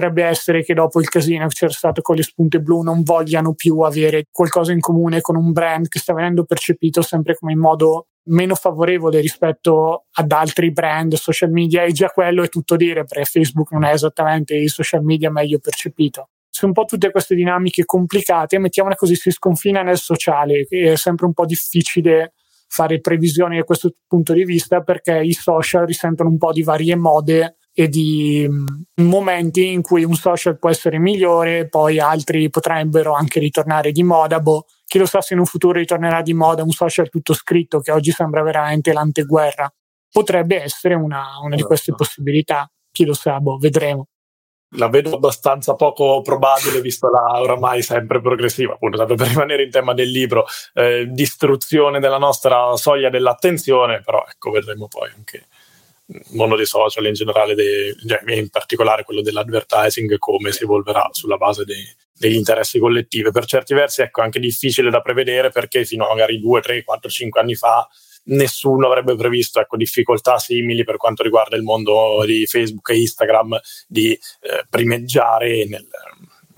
potrebbe 0.00 0.24
essere 0.24 0.64
che 0.64 0.72
dopo 0.72 0.98
il 0.98 1.10
casino 1.10 1.46
che 1.46 1.54
c'era 1.54 1.72
stato 1.72 2.00
con 2.00 2.16
le 2.16 2.22
spunte 2.22 2.60
blu 2.60 2.80
non 2.80 3.02
vogliano 3.02 3.52
più 3.52 3.80
avere 3.80 4.24
qualcosa 4.30 4.72
in 4.72 4.80
comune 4.80 5.20
con 5.20 5.36
un 5.36 5.52
brand 5.52 5.88
che 5.88 5.98
sta 5.98 6.14
venendo 6.14 6.44
percepito 6.44 7.02
sempre 7.02 7.36
come 7.36 7.52
in 7.52 7.58
modo 7.58 8.06
meno 8.30 8.54
favorevole 8.54 9.20
rispetto 9.20 10.06
ad 10.12 10.32
altri 10.32 10.72
brand 10.72 11.12
social 11.14 11.50
media 11.50 11.82
e 11.82 11.92
già 11.92 12.08
quello 12.08 12.42
è 12.42 12.48
tutto 12.48 12.76
dire 12.76 13.04
perché 13.04 13.24
Facebook 13.24 13.72
non 13.72 13.84
è 13.84 13.92
esattamente 13.92 14.54
il 14.54 14.70
social 14.70 15.04
media 15.04 15.30
meglio 15.30 15.58
percepito. 15.58 16.30
Sono 16.48 16.72
un 16.74 16.82
po' 16.82 16.88
tutte 16.88 17.10
queste 17.10 17.34
dinamiche 17.34 17.84
complicate, 17.84 18.58
mettiamole 18.58 18.96
così, 18.96 19.14
si 19.14 19.30
sconfina 19.30 19.82
nel 19.82 19.98
sociale, 19.98 20.66
è 20.68 20.96
sempre 20.96 21.26
un 21.26 21.32
po' 21.32 21.44
difficile 21.44 22.32
fare 22.66 23.00
previsioni 23.00 23.58
da 23.58 23.64
questo 23.64 23.94
punto 24.06 24.32
di 24.32 24.44
vista 24.44 24.80
perché 24.80 25.20
i 25.20 25.32
social 25.32 25.86
risentono 25.86 26.30
un 26.30 26.38
po' 26.38 26.52
di 26.52 26.62
varie 26.62 26.96
mode 26.96 27.56
e 27.82 27.88
di 27.88 28.46
mm, 28.46 28.66
momenti 29.06 29.72
in 29.72 29.80
cui 29.80 30.04
un 30.04 30.14
social 30.14 30.58
può 30.58 30.68
essere 30.68 30.98
migliore, 30.98 31.66
poi 31.66 31.98
altri 31.98 32.50
potrebbero 32.50 33.14
anche 33.14 33.40
ritornare 33.40 33.90
di 33.90 34.02
moda. 34.02 34.38
Boh, 34.38 34.66
chi 34.84 34.98
lo 34.98 35.06
sa 35.06 35.22
se 35.22 35.32
in 35.32 35.40
un 35.40 35.46
futuro 35.46 35.78
ritornerà 35.78 36.20
di 36.20 36.34
moda 36.34 36.62
un 36.62 36.72
social 36.72 37.08
tutto 37.08 37.32
scritto 37.32 37.80
che 37.80 37.90
oggi 37.90 38.10
sembra 38.10 38.42
veramente 38.42 38.92
l'anteguerra. 38.92 39.72
Potrebbe 40.10 40.62
essere 40.62 40.94
una, 40.94 41.38
una 41.42 41.56
di 41.56 41.62
queste 41.62 41.92
esatto. 41.92 42.04
possibilità, 42.04 42.70
chi 42.90 43.06
lo 43.06 43.14
sa, 43.14 43.40
boh, 43.40 43.56
vedremo 43.56 44.08
la 44.74 44.88
vedo 44.88 45.16
abbastanza 45.16 45.74
poco 45.74 46.22
probabile 46.22 46.80
visto 46.80 47.10
la 47.10 47.40
oramai 47.40 47.82
sempre 47.82 48.20
progressiva, 48.20 48.74
appunto, 48.74 48.98
sempre 48.98 49.16
per 49.16 49.26
rimanere 49.26 49.64
in 49.64 49.70
tema 49.70 49.94
del 49.94 50.08
libro, 50.08 50.46
eh, 50.74 51.08
distruzione 51.10 51.98
della 51.98 52.18
nostra 52.18 52.76
soglia 52.76 53.10
dell'attenzione, 53.10 54.00
però 54.00 54.24
ecco, 54.30 54.52
vedremo 54.52 54.86
poi 54.86 55.10
anche 55.12 55.46
mondo 56.30 56.56
dei 56.56 56.66
social 56.66 57.06
in 57.06 57.12
generale, 57.12 57.54
dei, 57.54 57.94
cioè, 58.06 58.20
in 58.34 58.48
particolare 58.50 59.04
quello 59.04 59.22
dell'advertising, 59.22 60.18
come 60.18 60.52
si 60.52 60.64
evolverà 60.64 61.08
sulla 61.12 61.36
base 61.36 61.64
dei, 61.64 61.84
degli 62.12 62.34
interessi 62.34 62.78
collettivi. 62.78 63.30
Per 63.30 63.44
certi 63.46 63.74
versi 63.74 64.02
ecco, 64.02 64.20
anche 64.22 64.40
difficile 64.40 64.90
da 64.90 65.00
prevedere 65.00 65.50
perché 65.50 65.84
fino 65.84 66.06
a 66.06 66.08
magari 66.08 66.38
2, 66.38 66.60
3, 66.60 66.84
4, 66.84 67.10
5 67.10 67.40
anni 67.40 67.54
fa 67.54 67.88
nessuno 68.22 68.86
avrebbe 68.86 69.16
previsto 69.16 69.60
ecco, 69.60 69.76
difficoltà 69.76 70.38
simili 70.38 70.84
per 70.84 70.96
quanto 70.96 71.22
riguarda 71.22 71.56
il 71.56 71.62
mondo 71.62 72.22
di 72.26 72.46
Facebook 72.46 72.90
e 72.90 73.00
Instagram 73.00 73.58
di 73.88 74.12
eh, 74.12 74.64
primeggiare 74.68 75.66
nel, 75.66 75.86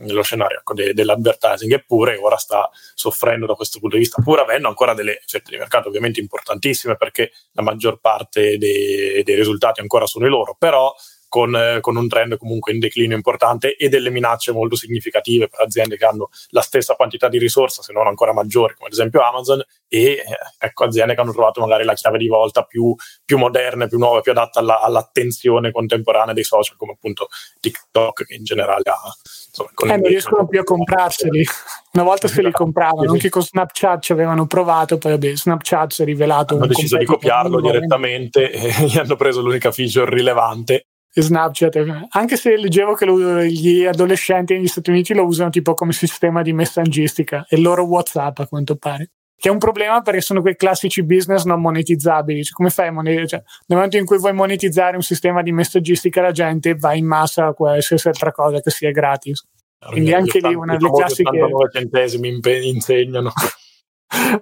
nello 0.02 0.22
scenario 0.22 0.58
ecco, 0.58 0.74
de, 0.74 0.94
dell'advertising, 0.94 1.72
eppure 1.72 2.16
ora 2.16 2.36
sta 2.36 2.68
soffrendo 2.94 3.46
da 3.46 3.54
questo 3.54 3.78
punto 3.78 3.96
di 3.96 4.02
vista, 4.02 4.22
pur 4.22 4.40
avendo 4.40 4.68
ancora 4.68 4.94
delle 4.94 5.22
fette 5.26 5.50
di 5.50 5.58
mercato 5.58 5.88
ovviamente 5.88 6.20
importantissime 6.20 6.96
perché 6.96 7.32
la 7.52 7.62
maggior 7.62 7.98
parte 8.00 8.58
dei, 8.58 9.22
dei 9.22 9.34
risultati 9.34 9.80
ancora 9.80 10.06
sono 10.06 10.26
i 10.26 10.30
loro, 10.30 10.56
però 10.58 10.94
con, 11.32 11.56
eh, 11.56 11.78
con, 11.80 11.96
un 11.96 12.08
trend 12.08 12.36
comunque 12.36 12.74
in 12.74 12.78
declino 12.78 13.14
importante 13.14 13.74
e 13.74 13.88
delle 13.88 14.10
minacce 14.10 14.52
molto 14.52 14.76
significative 14.76 15.48
per 15.48 15.62
aziende 15.62 15.96
che 15.96 16.04
hanno 16.04 16.28
la 16.50 16.60
stessa 16.60 16.94
quantità 16.94 17.30
di 17.30 17.38
risorse, 17.38 17.82
se 17.82 17.94
non 17.94 18.06
ancora 18.06 18.34
maggiori, 18.34 18.74
come 18.74 18.88
ad 18.88 18.92
esempio 18.92 19.22
Amazon, 19.22 19.64
e 19.88 20.02
eh, 20.02 20.24
ecco, 20.58 20.84
aziende 20.84 21.14
che 21.14 21.22
hanno 21.22 21.32
trovato 21.32 21.62
magari 21.62 21.84
la 21.84 21.94
chiave 21.94 22.18
di 22.18 22.28
volta 22.28 22.64
più, 22.64 22.94
più 23.24 23.38
moderna, 23.38 23.86
più 23.86 23.96
nuova, 23.96 24.20
più 24.20 24.32
adatta 24.32 24.60
alla, 24.60 24.82
all'attenzione 24.82 25.70
contemporanea 25.70 26.34
dei 26.34 26.44
social, 26.44 26.76
come 26.76 26.92
appunto 26.92 27.28
TikTok, 27.60 28.26
che 28.26 28.34
in 28.34 28.44
generale 28.44 28.82
ha. 28.84 29.14
Insomma, 29.48 29.70
eh, 29.94 29.96
non 29.98 30.08
riescono 30.08 30.46
più 30.46 30.60
a 30.60 30.64
comprarseli. 30.64 31.46
Una 31.92 32.04
volta 32.04 32.28
se 32.28 32.42
li 32.42 32.48
esatto. 32.48 32.64
compravano, 32.64 33.10
anche 33.10 33.30
con 33.30 33.42
Snapchat 33.42 34.02
ci 34.02 34.12
avevano 34.12 34.46
provato, 34.46 34.98
poi 34.98 35.12
vabbè, 35.12 35.34
Snapchat 35.34 35.92
si 35.92 36.02
è 36.02 36.04
rivelato. 36.04 36.56
Hanno 36.56 36.66
deciso 36.66 36.98
di 36.98 37.06
copiarlo 37.06 37.58
direttamente 37.62 38.50
e 38.52 38.84
gli 38.84 38.98
hanno 38.98 39.16
preso 39.16 39.40
l'unica 39.40 39.72
feature 39.72 40.14
rilevante 40.14 40.88
Snapchat, 41.20 42.06
anche 42.10 42.36
se 42.36 42.56
leggevo 42.56 42.94
che 42.94 43.04
lo, 43.04 43.42
gli 43.42 43.84
adolescenti 43.84 44.54
negli 44.54 44.66
Stati 44.66 44.90
Uniti 44.90 45.12
lo 45.12 45.24
usano 45.24 45.50
tipo 45.50 45.74
come 45.74 45.92
sistema 45.92 46.40
di 46.42 46.52
messaggistica 46.52 47.44
e 47.48 47.58
loro 47.58 47.84
WhatsApp 47.84 48.38
a 48.38 48.46
quanto 48.46 48.76
pare. 48.76 49.10
Che 49.36 49.48
è 49.48 49.50
un 49.50 49.58
problema 49.58 50.00
perché 50.02 50.20
sono 50.20 50.40
quei 50.40 50.54
classici 50.54 51.02
business 51.02 51.44
non 51.44 51.60
monetizzabili. 51.60 52.44
Cioè, 52.44 52.54
come 52.54 52.70
fai 52.70 52.88
a 52.88 52.92
monetizzare? 52.92 53.26
Cioè, 53.26 53.42
nel 53.66 53.78
momento 53.78 53.96
in 53.96 54.04
cui 54.04 54.18
vuoi 54.18 54.32
monetizzare 54.32 54.94
un 54.94 55.02
sistema 55.02 55.42
di 55.42 55.50
messaggistica, 55.50 56.22
la 56.22 56.30
gente 56.30 56.76
va 56.76 56.94
in 56.94 57.06
massa 57.06 57.46
a 57.46 57.52
qualsiasi 57.52 58.06
altra 58.06 58.30
cosa 58.30 58.60
che 58.60 58.70
sia 58.70 58.92
gratis. 58.92 59.44
Quindi 59.84 60.14
anche 60.14 60.38
lì 60.38 60.54
una 60.54 60.76
delle 60.76 60.92
classiche. 60.92 61.28
89 61.28 61.70
centesimi 61.72 62.40
insegnano. 62.68 63.32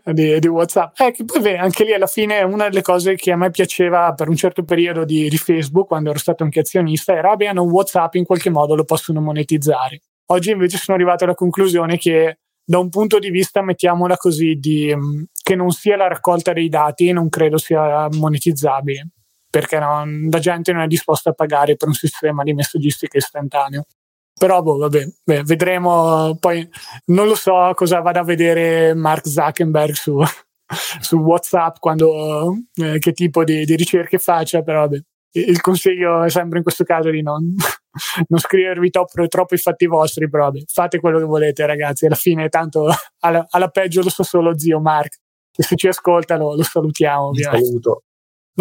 Di, 0.04 0.38
di, 0.38 0.46
WhatsApp. 0.46 0.98
Eh, 1.00 1.12
che 1.12 1.24
poi 1.24 1.56
anche 1.56 1.84
lì 1.84 1.92
alla 1.92 2.06
fine 2.06 2.42
una 2.42 2.68
delle 2.68 2.82
cose 2.82 3.14
che 3.14 3.32
a 3.32 3.36
me 3.36 3.50
piaceva 3.50 4.12
per 4.14 4.28
un 4.28 4.36
certo 4.36 4.64
periodo 4.64 5.04
di, 5.04 5.28
di 5.28 5.36
Facebook, 5.36 5.88
quando 5.88 6.10
ero 6.10 6.18
stato 6.18 6.42
anche 6.44 6.60
azionista, 6.60 7.14
era 7.14 7.36
che 7.36 7.46
hanno 7.46 7.62
WhatsApp 7.62 8.14
in 8.14 8.24
qualche 8.24 8.50
modo 8.50 8.74
lo 8.74 8.84
possono 8.84 9.20
monetizzare. 9.20 10.02
Oggi 10.26 10.50
invece 10.50 10.76
sono 10.76 10.96
arrivato 10.96 11.24
alla 11.24 11.34
conclusione 11.34 11.96
che 11.96 12.38
da 12.64 12.78
un 12.78 12.88
punto 12.88 13.18
di 13.18 13.30
vista, 13.30 13.62
mettiamola 13.62 14.16
così, 14.16 14.54
di, 14.54 14.92
um, 14.92 15.24
che 15.42 15.56
non 15.56 15.70
sia 15.70 15.96
la 15.96 16.06
raccolta 16.06 16.52
dei 16.52 16.68
dati, 16.68 17.10
non 17.10 17.28
credo 17.28 17.58
sia 17.58 18.06
monetizzabile, 18.12 19.08
perché 19.50 19.80
non, 19.80 20.28
la 20.30 20.38
gente 20.38 20.72
non 20.72 20.82
è 20.82 20.86
disposta 20.86 21.30
a 21.30 21.32
pagare 21.32 21.74
per 21.74 21.88
un 21.88 21.94
sistema 21.94 22.44
di 22.44 22.54
messaggistica 22.54 23.18
istantaneo. 23.18 23.86
Però, 24.40 24.62
boh, 24.62 24.78
vabbè, 24.78 25.06
beh, 25.22 25.42
vedremo. 25.42 26.34
Poi 26.40 26.66
non 27.06 27.26
lo 27.26 27.34
so 27.34 27.72
cosa 27.74 28.00
vada 28.00 28.20
a 28.20 28.24
vedere 28.24 28.94
Mark 28.94 29.28
Zuckerberg 29.28 29.92
su, 29.92 30.18
su 30.98 31.16
WhatsApp, 31.18 31.76
quando, 31.78 32.54
eh, 32.76 32.98
che 32.98 33.12
tipo 33.12 33.44
di, 33.44 33.66
di, 33.66 33.76
ricerche 33.76 34.16
faccia, 34.16 34.62
però 34.62 34.80
vabbè. 34.80 34.98
Il 35.32 35.60
consiglio 35.60 36.22
è 36.22 36.30
sempre 36.30 36.56
in 36.56 36.64
questo 36.64 36.84
caso 36.84 37.10
di 37.10 37.20
non, 37.20 37.54
non 38.28 38.40
scrivervi 38.40 38.88
troppo, 38.88 39.26
troppo, 39.28 39.54
i 39.54 39.58
fatti 39.58 39.84
vostri, 39.84 40.30
però 40.30 40.44
vabbè, 40.44 40.62
fate 40.66 41.00
quello 41.00 41.18
che 41.18 41.26
volete, 41.26 41.66
ragazzi. 41.66 42.06
Alla 42.06 42.14
fine, 42.14 42.48
tanto 42.48 42.88
alla, 43.20 43.46
alla 43.50 43.68
peggio 43.68 44.02
lo 44.02 44.08
so 44.08 44.22
solo 44.22 44.58
zio 44.58 44.80
Mark. 44.80 45.18
E 45.54 45.62
se 45.62 45.76
ci 45.76 45.86
ascolta 45.86 46.38
lo, 46.38 46.56
lo 46.56 46.62
salutiamo. 46.62 47.34
Saluto. 47.34 48.04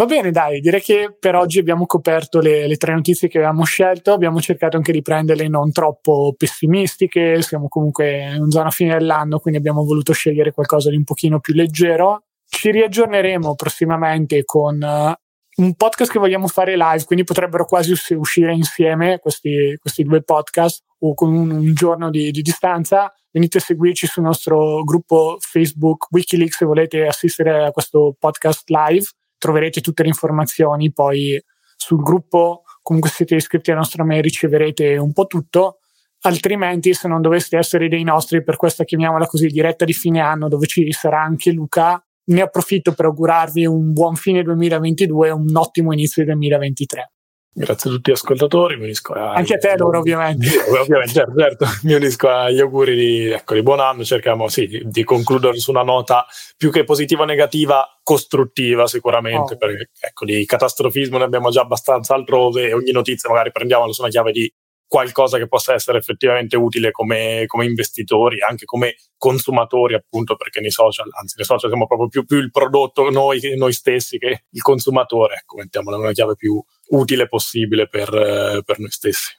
Va 0.00 0.06
bene, 0.06 0.30
dai, 0.30 0.60
direi 0.60 0.80
che 0.80 1.14
per 1.20 1.34
oggi 1.34 1.58
abbiamo 1.58 1.84
coperto 1.84 2.40
le, 2.40 2.66
le, 2.66 2.76
tre 2.78 2.94
notizie 2.94 3.28
che 3.28 3.36
avevamo 3.36 3.64
scelto. 3.64 4.14
Abbiamo 4.14 4.40
cercato 4.40 4.78
anche 4.78 4.92
di 4.92 5.02
prenderle 5.02 5.46
non 5.46 5.72
troppo 5.72 6.34
pessimistiche. 6.38 7.42
Siamo 7.42 7.68
comunque 7.68 8.34
in 8.34 8.48
zona 8.48 8.70
fine 8.70 8.96
dell'anno, 8.96 9.40
quindi 9.40 9.58
abbiamo 9.58 9.84
voluto 9.84 10.14
scegliere 10.14 10.52
qualcosa 10.52 10.88
di 10.88 10.96
un 10.96 11.04
pochino 11.04 11.38
più 11.38 11.52
leggero. 11.52 12.22
Ci 12.48 12.70
riaggiorneremo 12.70 13.54
prossimamente 13.54 14.42
con 14.44 14.80
uh, 14.80 15.62
un 15.62 15.74
podcast 15.74 16.10
che 16.10 16.18
vogliamo 16.18 16.46
fare 16.46 16.78
live, 16.78 17.04
quindi 17.04 17.26
potrebbero 17.26 17.66
quasi 17.66 17.92
uscire 18.14 18.54
insieme 18.54 19.18
questi, 19.18 19.76
questi 19.78 20.02
due 20.02 20.22
podcast 20.22 20.82
o 21.00 21.12
con 21.12 21.30
un, 21.30 21.50
un 21.50 21.74
giorno 21.74 22.08
di, 22.08 22.30
di 22.30 22.40
distanza 22.40 23.12
venite 23.30 23.58
a 23.58 23.60
seguirci 23.60 24.06
sul 24.06 24.22
nostro 24.22 24.82
gruppo 24.82 25.36
Facebook 25.38 26.06
Wikileaks 26.10 26.56
se 26.56 26.64
volete 26.64 27.06
assistere 27.06 27.64
a 27.64 27.70
questo 27.70 28.16
podcast 28.18 28.68
live 28.70 29.06
troverete 29.40 29.80
tutte 29.80 30.02
le 30.02 30.08
informazioni 30.08 30.92
poi 30.92 31.42
sul 31.76 32.02
gruppo, 32.02 32.62
comunque 32.82 33.10
siete 33.10 33.34
iscritti 33.34 33.70
alla 33.70 33.80
nostra 33.80 34.04
mail 34.04 34.22
riceverete 34.22 34.98
un 34.98 35.12
po' 35.12 35.26
tutto, 35.26 35.78
altrimenti 36.20 36.92
se 36.92 37.08
non 37.08 37.22
doveste 37.22 37.56
essere 37.56 37.88
dei 37.88 38.04
nostri 38.04 38.44
per 38.44 38.56
questa 38.56 38.84
chiamiamola 38.84 39.26
così 39.26 39.46
diretta 39.46 39.86
di 39.86 39.94
fine 39.94 40.20
anno 40.20 40.48
dove 40.48 40.66
ci 40.66 40.92
sarà 40.92 41.22
anche 41.22 41.52
Luca, 41.52 42.00
ne 42.24 42.42
approfitto 42.42 42.92
per 42.92 43.06
augurarvi 43.06 43.64
un 43.64 43.92
buon 43.92 44.14
fine 44.14 44.42
2022 44.42 45.28
e 45.28 45.30
un 45.30 45.56
ottimo 45.56 45.92
inizio 45.92 46.24
2023. 46.24 47.12
Grazie 47.52 47.90
a 47.90 47.92
tutti 47.94 48.10
gli 48.10 48.14
ascoltatori, 48.14 48.76
mi 48.76 48.84
unisco 48.84 49.12
a... 49.12 49.32
Anche 49.32 49.54
a 49.54 49.58
te 49.58 49.76
loro 49.76 49.98
ovviamente. 49.98 50.46
ovviamente, 50.70 51.12
certo, 51.12 51.34
certo, 51.36 51.66
mi 51.82 51.94
unisco 51.94 52.28
agli 52.28 52.60
auguri 52.60 52.94
di, 52.94 53.30
ecco, 53.30 53.54
di 53.54 53.62
buon 53.62 53.80
anno, 53.80 54.04
cerchiamo 54.04 54.48
sì, 54.48 54.68
di, 54.68 54.82
di, 54.84 55.02
concludere 55.02 55.58
su 55.58 55.72
una 55.72 55.82
nota 55.82 56.24
più 56.56 56.70
che 56.70 56.84
positiva 56.84 57.22
o 57.22 57.26
negativa, 57.26 57.84
costruttiva 58.04 58.86
sicuramente, 58.86 59.54
oh. 59.54 59.56
perché 59.56 59.90
ecco, 59.98 60.24
di 60.24 60.44
catastrofismo 60.44 61.18
ne 61.18 61.24
abbiamo 61.24 61.50
già 61.50 61.62
abbastanza 61.62 62.14
altrove 62.14 62.68
e 62.68 62.72
ogni 62.72 62.92
notizia 62.92 63.28
magari 63.28 63.50
prendiamola 63.50 63.92
su 63.92 64.02
una 64.02 64.10
chiave 64.10 64.30
di 64.30 64.52
qualcosa 64.90 65.38
che 65.38 65.46
possa 65.46 65.72
essere 65.72 65.98
effettivamente 65.98 66.56
utile 66.56 66.90
come, 66.90 67.44
come, 67.46 67.64
investitori, 67.64 68.40
anche 68.40 68.64
come 68.64 68.96
consumatori, 69.16 69.94
appunto, 69.94 70.34
perché 70.34 70.60
nei 70.60 70.72
social, 70.72 71.08
anzi, 71.12 71.34
nei 71.36 71.46
social 71.46 71.70
siamo 71.70 71.86
proprio 71.86 72.08
più, 72.08 72.24
più 72.24 72.38
il 72.38 72.50
prodotto 72.50 73.08
noi, 73.08 73.40
noi, 73.56 73.72
stessi 73.72 74.18
che 74.18 74.46
il 74.50 74.62
consumatore. 74.62 75.36
Ecco, 75.42 75.58
mettiamola 75.58 75.96
una 75.96 76.10
chiave 76.10 76.34
più 76.34 76.60
utile 76.90 77.28
possibile 77.28 77.88
per, 77.88 78.12
eh, 78.14 78.62
per 78.64 78.78
noi 78.78 78.90
stessi. 78.90 79.38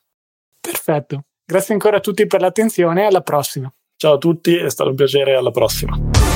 Perfetto. 0.59 1.25
Grazie 1.43 1.73
ancora 1.73 1.97
a 1.97 1.99
tutti 1.99 2.27
per 2.27 2.41
l'attenzione 2.41 3.01
e 3.01 3.05
alla 3.05 3.21
prossima. 3.21 3.71
Ciao 3.95 4.13
a 4.13 4.17
tutti, 4.17 4.55
è 4.55 4.69
stato 4.69 4.89
un 4.89 4.95
piacere, 4.95 5.35
alla 5.35 5.51
prossima. 5.51 6.30